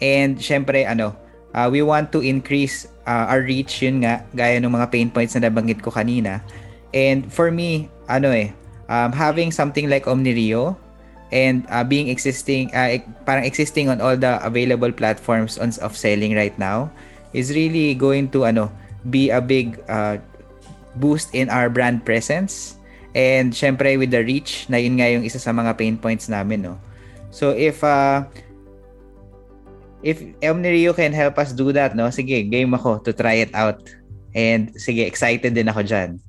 And 0.04 0.36
syempre, 0.36 0.84
ano, 0.84 1.16
uh, 1.56 1.72
we 1.72 1.80
want 1.82 2.12
to 2.12 2.20
increase 2.20 2.92
uh, 3.08 3.32
our 3.32 3.44
reach, 3.44 3.80
yun 3.80 4.04
nga, 4.04 4.28
gaya 4.36 4.60
ng 4.60 4.72
mga 4.72 4.92
pain 4.92 5.08
points 5.08 5.36
na 5.36 5.48
nabanggit 5.48 5.80
ko 5.80 5.92
kanina. 5.92 6.44
And 6.92 7.32
for 7.32 7.48
me, 7.48 7.88
ano 8.12 8.28
eh, 8.36 8.52
um, 8.92 9.16
having 9.16 9.56
something 9.56 9.88
like 9.88 10.04
Omnirio 10.04 10.76
and 11.32 11.64
uh, 11.72 11.88
being 11.88 12.12
existing, 12.12 12.76
uh, 12.76 13.00
parang 13.24 13.48
existing 13.48 13.88
on 13.88 14.04
all 14.04 14.20
the 14.20 14.36
available 14.44 14.92
platforms 14.92 15.56
on, 15.56 15.72
of 15.80 15.96
selling 15.96 16.36
right 16.36 16.56
now, 16.60 16.92
is 17.32 17.56
really 17.56 17.96
going 17.96 18.28
to 18.36 18.44
ano 18.44 18.68
be 19.08 19.32
a 19.32 19.40
big 19.40 19.80
uh, 19.88 20.20
boost 21.00 21.32
in 21.32 21.48
our 21.48 21.72
brand 21.72 22.04
presence 22.04 22.76
and 23.16 23.52
syempre 23.52 24.00
with 24.00 24.12
the 24.12 24.24
reach 24.24 24.68
na 24.72 24.80
yun 24.80 24.96
nga 25.00 25.12
yung 25.12 25.24
isa 25.24 25.40
sa 25.40 25.52
mga 25.52 25.76
pain 25.76 25.96
points 25.98 26.32
namin 26.32 26.64
no? 26.64 26.76
So 27.32 27.52
if 27.56 27.84
uh, 27.84 28.28
if 30.04 30.20
Omnirio 30.44 30.96
can 30.96 31.12
help 31.14 31.40
us 31.40 31.52
do 31.52 31.72
that 31.72 31.96
no? 31.96 32.12
Sige 32.12 32.48
game 32.48 32.74
ako 32.76 33.04
to 33.08 33.12
try 33.12 33.44
it 33.44 33.52
out. 33.56 33.84
And 34.32 34.72
sige 34.80 35.04
excited 35.04 35.56
din 35.56 35.68
ako 35.68 35.84
diyan 35.84 36.20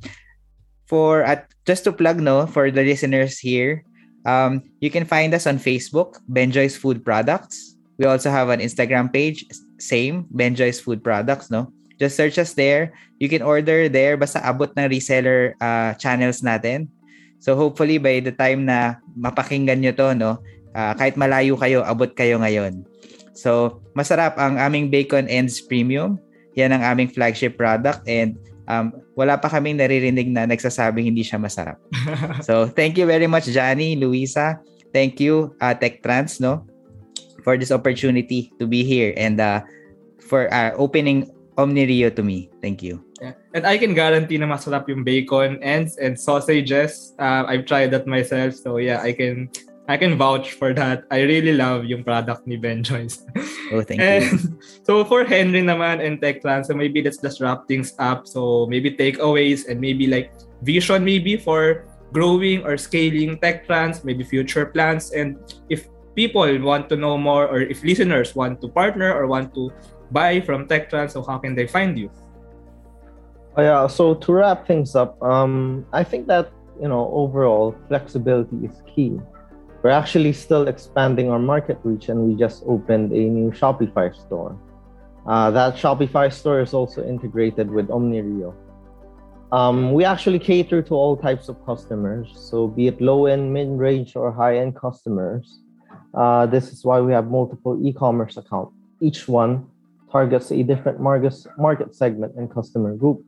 for 0.91 1.23
at 1.23 1.47
just 1.65 1.87
to 1.87 1.93
plug 1.95 2.19
no? 2.19 2.47
For 2.51 2.71
the 2.71 2.83
listeners 2.83 3.39
here 3.39 3.87
um 4.27 4.63
you 4.79 4.91
can 4.91 5.07
find 5.07 5.35
us 5.35 5.47
on 5.47 5.59
Facebook 5.59 6.19
Benjoy's 6.31 6.75
Food 6.75 7.03
Products. 7.07 7.75
We 7.99 8.11
also 8.11 8.31
have 8.31 8.51
an 8.51 8.59
Instagram 8.59 9.13
page 9.13 9.47
same, 9.83 10.31
Benjoy's 10.31 10.79
Food 10.79 11.03
Products, 11.03 11.51
no? 11.51 11.71
Just 11.99 12.17
search 12.17 12.39
us 12.39 12.55
there. 12.55 12.93
You 13.19 13.29
can 13.29 13.43
order 13.43 13.89
there 13.89 14.17
basta 14.17 14.41
abot 14.45 14.73
ng 14.77 14.89
reseller 14.89 15.59
uh, 15.61 15.95
channels 15.97 16.41
natin. 16.41 16.89
So 17.43 17.59
hopefully 17.59 17.99
by 17.99 18.23
the 18.23 18.31
time 18.33 18.67
na 18.71 19.03
mapakinggan 19.19 19.83
nyo 19.83 19.93
to, 19.99 20.09
no, 20.15 20.31
uh, 20.75 20.93
kahit 20.95 21.19
malayo 21.19 21.59
kayo, 21.59 21.83
abot 21.83 22.15
kayo 22.15 22.39
ngayon. 22.39 22.87
So 23.35 23.83
masarap 23.99 24.39
ang 24.39 24.61
aming 24.61 24.89
Bacon 24.93 25.27
Ends 25.27 25.59
Premium. 25.63 26.21
Yan 26.55 26.77
ang 26.77 26.85
aming 26.85 27.09
flagship 27.11 27.57
product 27.57 28.05
and 28.05 28.37
um, 28.69 28.93
wala 29.17 29.41
pa 29.41 29.49
kaming 29.49 29.81
naririnig 29.81 30.29
na 30.29 30.45
nagsasabing 30.45 31.09
hindi 31.09 31.25
siya 31.25 31.41
masarap. 31.41 31.81
so 32.47 32.69
thank 32.69 33.01
you 33.01 33.09
very 33.09 33.27
much 33.27 33.49
Johnny, 33.51 33.97
Luisa. 33.97 34.61
Thank 34.93 35.19
you 35.19 35.57
uh, 35.65 35.73
Tech 35.73 36.05
Trans, 36.05 36.37
no? 36.37 36.69
for 37.43 37.59
this 37.59 37.75
opportunity 37.75 38.55
to 38.59 38.67
be 38.67 38.87
here 38.87 39.13
and 39.19 39.43
uh, 39.43 39.61
for 40.23 40.49
uh, 40.55 40.73
opening 40.79 41.29
Omnirio 41.63 42.11
to 42.15 42.23
me. 42.23 42.51
Thank 42.61 42.83
you. 42.83 43.07
Yeah. 43.23 43.39
And 43.55 43.63
I 43.67 43.79
can 43.79 43.95
guarantee 43.95 44.37
na 44.37 44.51
masarap 44.51 44.91
yung 44.91 45.07
bacon 45.07 45.63
ends 45.63 45.97
and 45.97 46.19
sausages. 46.19 47.15
Uh, 47.23 47.47
I've 47.47 47.65
tried 47.71 47.95
that 47.95 48.11
myself. 48.11 48.59
So 48.59 48.83
yeah, 48.83 48.99
I 48.99 49.15
can 49.15 49.47
I 49.87 49.97
can 49.97 50.19
vouch 50.19 50.55
for 50.59 50.75
that. 50.75 51.07
I 51.11 51.23
really 51.23 51.55
love 51.55 51.87
yung 51.87 52.03
product 52.03 52.47
ni 52.47 52.59
Benjoy's. 52.59 53.27
Oh, 53.73 53.83
thank 53.83 54.01
and, 54.03 54.27
you. 54.27 54.59
So 54.87 55.05
for 55.07 55.25
Henry 55.25 55.63
naman 55.63 56.03
and 56.03 56.21
TechTrans, 56.21 56.67
so 56.67 56.75
maybe 56.75 57.03
let's 57.03 57.19
just 57.19 57.41
wrap 57.41 57.67
things 57.67 57.95
up. 57.99 58.27
So 58.27 58.67
maybe 58.67 58.95
takeaways 58.95 59.67
and 59.71 59.81
maybe 59.81 60.07
like 60.07 60.31
vision 60.63 61.03
maybe 61.03 61.39
for 61.39 61.87
growing 62.13 62.63
or 62.63 62.77
scaling 62.77 63.39
TechTrans, 63.39 64.05
maybe 64.05 64.23
future 64.23 64.67
plans. 64.67 65.11
And 65.11 65.39
if 65.71 65.89
people 66.15 66.47
want 66.61 66.89
to 66.91 66.97
know 66.97 67.17
more 67.17 67.49
or 67.49 67.61
if 67.61 67.83
listeners 67.83 68.37
want 68.37 68.61
to 68.61 68.69
partner 68.69 69.13
or 69.13 69.27
want 69.27 69.55
to 69.55 69.73
buy 70.13 70.41
from 70.41 70.67
TechTrans, 70.69 71.13
so 71.13 71.23
how 71.23 71.39
can 71.39 71.55
they 71.55 71.67
find 71.67 71.99
you? 71.99 72.11
Oh, 73.57 73.63
yeah, 73.63 73.87
so 73.87 74.15
to 74.15 74.33
wrap 74.33 74.67
things 74.67 74.95
up, 74.97 75.23
um, 75.23 75.85
I 75.93 76.05
think 76.05 76.27
that 76.29 76.53
you 76.81 76.89
know 76.89 77.11
overall 77.13 77.75
flexibility 77.89 78.57
is 78.65 78.83
key. 78.95 79.21
We're 79.83 79.91
actually 79.91 80.33
still 80.33 80.69
expanding 80.69 81.29
our 81.29 81.39
market 81.39 81.79
reach, 81.83 82.09
and 82.09 82.21
we 82.27 82.35
just 82.35 82.63
opened 82.67 83.13
a 83.13 83.23
new 83.29 83.51
Shopify 83.51 84.15
store. 84.15 84.57
Uh, 85.27 85.51
that 85.51 85.75
Shopify 85.75 86.33
store 86.33 86.61
is 86.61 86.73
also 86.73 87.05
integrated 87.05 87.71
with 87.71 87.89
Omnirio. 87.89 88.55
Um, 89.53 89.93
we 89.93 90.05
actually 90.05 90.39
cater 90.39 90.81
to 90.83 90.95
all 90.95 91.17
types 91.17 91.49
of 91.49 91.63
customers, 91.67 92.33
so 92.35 92.67
be 92.69 92.87
it 92.87 93.01
low 93.03 93.27
end, 93.27 93.53
mid 93.53 93.69
range, 93.69 94.17
or 94.17 94.33
high 94.33 94.57
end 94.59 94.75
customers. 94.77 95.61
Uh, 96.15 96.47
this 96.47 96.73
is 96.73 96.85
why 96.85 97.01
we 97.01 97.13
have 97.13 97.27
multiple 97.31 97.79
e-commerce 97.87 98.39
accounts. 98.39 98.73
Each 99.01 99.29
one 99.29 99.67
targets 100.13 100.53
a 100.53 100.63
different 100.63 101.01
market 101.01 101.95
segment 101.97 102.37
and 102.37 102.53
customer 102.53 102.95
group. 102.95 103.25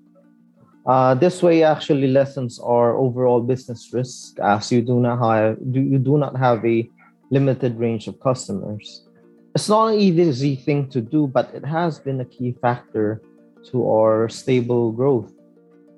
Uh, 0.86 1.14
this 1.14 1.42
way 1.42 1.62
actually 1.62 2.08
lessens 2.08 2.60
our 2.60 2.94
overall 2.96 3.40
business 3.40 3.90
risk 3.92 4.38
as 4.40 4.70
you 4.70 4.82
do 4.82 5.00
not 5.00 5.16
have 5.18 5.56
you 5.72 5.98
do 5.98 6.18
not 6.18 6.36
have 6.36 6.62
a 6.66 6.86
limited 7.30 7.78
range 7.80 8.06
of 8.06 8.20
customers. 8.20 9.08
It's 9.54 9.68
not 9.68 9.94
an 9.94 9.98
easy 9.98 10.56
thing 10.56 10.90
to 10.90 11.00
do, 11.00 11.26
but 11.26 11.48
it 11.54 11.64
has 11.64 11.98
been 11.98 12.20
a 12.20 12.24
key 12.24 12.52
factor 12.60 13.22
to 13.70 13.88
our 13.88 14.28
stable 14.28 14.92
growth. 14.92 15.32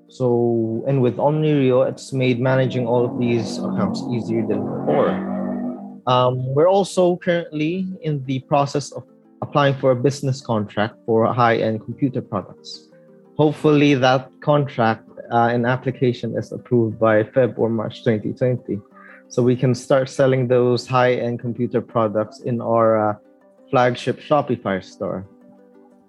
So, 0.09 0.84
and 0.87 1.03
with 1.03 1.16
Omnirio, 1.16 1.89
it's 1.89 2.12
made 2.12 2.39
managing 2.39 2.87
all 2.87 3.05
of 3.05 3.18
these 3.18 3.59
accounts 3.59 4.05
easier 4.12 4.47
than 4.47 4.62
before. 4.62 5.11
Um, 6.07 6.55
we're 6.55 6.68
also 6.68 7.16
currently 7.16 7.89
in 8.03 8.22
the 8.24 8.39
process 8.47 8.93
of 8.93 9.03
applying 9.47 9.76
for 9.80 9.90
a 9.92 9.97
business 9.97 10.40
contract 10.40 10.94
for 11.07 11.32
high 11.32 11.57
end 11.57 11.76
computer 11.86 12.22
products. 12.22 12.86
hopefully 13.36 13.94
that 13.94 14.30
contract 14.40 15.09
uh, 15.30 15.49
and 15.53 15.66
application 15.66 16.36
is 16.36 16.53
approved 16.53 16.99
by 16.99 17.22
Feb 17.22 17.59
or 17.59 17.68
March 17.68 18.03
2020. 18.05 18.80
So 19.28 19.42
we 19.42 19.57
can 19.57 19.74
start 19.74 20.09
selling 20.09 20.49
those 20.49 20.86
high-end 20.86 21.40
computer 21.40 21.80
products 21.80 22.40
in 22.40 22.61
our 22.61 23.11
uh, 23.11 23.14
flagship 23.70 24.20
Shopify 24.20 24.82
store. 24.82 25.26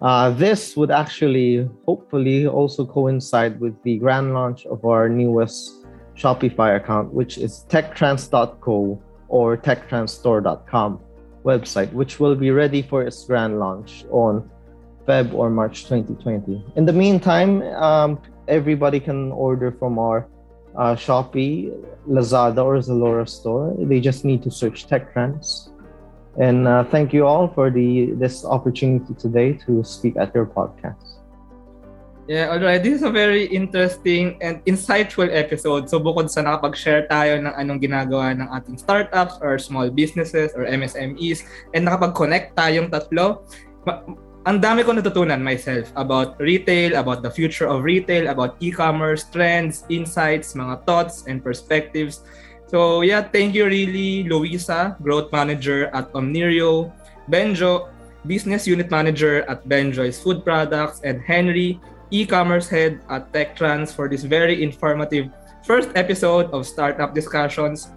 Uh, 0.00 0.30
this 0.30 0.76
would 0.76 0.92
actually, 0.92 1.68
hopefully, 1.84 2.46
also 2.46 2.86
coincide 2.86 3.58
with 3.58 3.74
the 3.82 3.98
grand 3.98 4.32
launch 4.34 4.64
of 4.66 4.84
our 4.84 5.08
newest 5.08 5.84
Shopify 6.14 6.76
account, 6.76 7.12
which 7.12 7.36
is 7.36 7.66
techtrans.co 7.68 9.02
or 9.28 9.56
techtransstore.com 9.56 11.00
website, 11.44 11.92
which 11.92 12.20
will 12.20 12.34
be 12.34 12.50
ready 12.50 12.82
for 12.82 13.02
its 13.02 13.24
grand 13.24 13.58
launch 13.58 14.04
on 14.10 14.48
Feb 15.06 15.32
or 15.32 15.50
March 15.50 15.84
2020. 15.84 16.64
In 16.76 16.84
the 16.84 16.92
meantime, 16.92 17.62
um, 17.62 18.20
everybody 18.46 19.00
can 19.00 19.32
order 19.32 19.72
from 19.72 19.98
our 19.98 20.28
uh, 20.76 20.94
Shopee, 20.94 21.72
Lazada, 22.08 22.64
or 22.64 22.76
Zalora 22.78 23.28
store. 23.28 23.74
They 23.78 24.00
just 24.00 24.24
need 24.24 24.42
to 24.42 24.50
search 24.50 24.86
TechTrans. 24.86 25.70
And 26.38 26.68
uh, 26.68 26.84
thank 26.84 27.12
you 27.12 27.26
all 27.26 27.48
for 27.48 27.70
the 27.70 28.12
this 28.12 28.44
opportunity 28.44 29.14
today 29.14 29.54
to 29.66 29.82
speak 29.82 30.16
at 30.16 30.32
your 30.34 30.46
podcast. 30.46 31.17
Yeah, 32.28 32.52
alright. 32.52 32.84
This 32.84 33.00
is 33.00 33.04
a 33.08 33.08
very 33.08 33.48
interesting 33.48 34.36
and 34.44 34.60
insightful 34.68 35.32
episode. 35.32 35.88
So 35.88 35.96
bukod 35.96 36.28
sa 36.28 36.44
nakapag-share 36.44 37.08
tayo 37.08 37.40
ng 37.40 37.56
anong 37.56 37.80
ginagawa 37.80 38.36
ng 38.36 38.52
ating 38.52 38.76
startups 38.76 39.40
or 39.40 39.56
small 39.56 39.88
businesses 39.88 40.52
or 40.52 40.68
MSMEs 40.68 41.48
and 41.72 41.88
nakapag-connect 41.88 42.52
tayong 42.52 42.92
tatlo, 42.92 43.48
ang 44.44 44.60
dami 44.60 44.84
ko 44.84 44.92
natutunan 44.92 45.40
myself 45.40 45.88
about 45.96 46.36
retail, 46.36 47.00
about 47.00 47.24
the 47.24 47.32
future 47.32 47.64
of 47.64 47.80
retail, 47.80 48.28
about 48.28 48.60
e-commerce, 48.60 49.24
trends, 49.32 49.88
insights, 49.88 50.52
mga 50.52 50.84
thoughts 50.84 51.24
and 51.32 51.40
perspectives. 51.40 52.28
So 52.68 53.00
yeah, 53.00 53.24
thank 53.24 53.56
you 53.56 53.64
really 53.64 54.28
Luisa, 54.28 55.00
Growth 55.00 55.32
Manager 55.32 55.88
at 55.96 56.12
Omnirio, 56.12 56.92
Benjo, 57.32 57.88
Business 58.28 58.68
Unit 58.68 58.92
Manager 58.92 59.48
at 59.48 59.64
Benjoy's 59.64 60.20
Food 60.20 60.44
Products, 60.44 61.00
and 61.08 61.24
Henry, 61.24 61.80
e-commerce 62.10 62.68
head 62.68 63.00
at 63.10 63.32
TechTrans 63.32 63.92
for 63.94 64.08
this 64.08 64.24
very 64.24 64.62
informative 64.62 65.30
first 65.64 65.90
episode 65.94 66.50
of 66.50 66.66
Startup 66.66 67.14
Discussions 67.14 67.92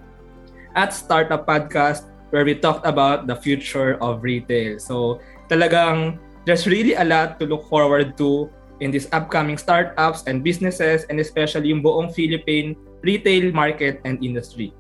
at 0.76 0.94
Startup 0.94 1.46
Podcast 1.46 2.12
where 2.32 2.44
we 2.44 2.56
talked 2.56 2.88
about 2.88 3.28
the 3.28 3.36
future 3.36 3.96
of 4.04 4.24
retail. 4.24 4.80
So 4.80 5.20
talagang 5.50 6.18
there's 6.46 6.66
really 6.66 6.96
a 6.96 7.04
lot 7.04 7.40
to 7.40 7.46
look 7.46 7.68
forward 7.68 8.18
to 8.18 8.50
in 8.80 8.90
these 8.90 9.08
upcoming 9.14 9.58
startups 9.58 10.24
and 10.26 10.44
businesses 10.44 11.06
and 11.08 11.20
especially 11.20 11.70
yung 11.70 11.84
buong 11.84 12.10
Philippine 12.12 12.76
retail 13.06 13.54
market 13.54 14.02
and 14.04 14.18
industry. 14.24 14.74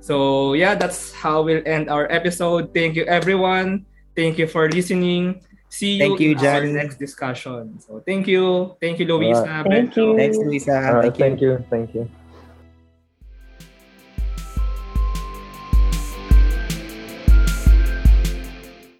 So 0.00 0.52
yeah, 0.52 0.74
that's 0.74 1.14
how 1.16 1.40
we'll 1.40 1.64
end 1.64 1.88
our 1.88 2.10
episode. 2.10 2.74
Thank 2.74 2.96
you 2.96 3.04
everyone. 3.08 3.86
Thank 4.16 4.36
you 4.36 4.46
for 4.46 4.68
listening. 4.68 5.40
See 5.74 5.94
you, 5.94 5.98
thank 5.98 6.20
you 6.20 6.30
in 6.32 6.38
Jan. 6.38 6.54
our 6.54 6.66
next 6.66 7.00
discussion. 7.00 7.80
So 7.80 8.00
thank 8.06 8.28
you. 8.28 8.76
Thank 8.80 9.00
you, 9.00 9.06
Luisa. 9.06 9.64
Thank 9.68 9.96
you. 9.96 10.16
Thanks, 10.16 10.36
Luisa. 10.36 10.70
Right, 10.70 11.02
thank, 11.02 11.18
you. 11.18 11.24
thank 11.24 11.40
you. 11.40 11.64
Thank 11.68 11.94
you. 11.94 12.23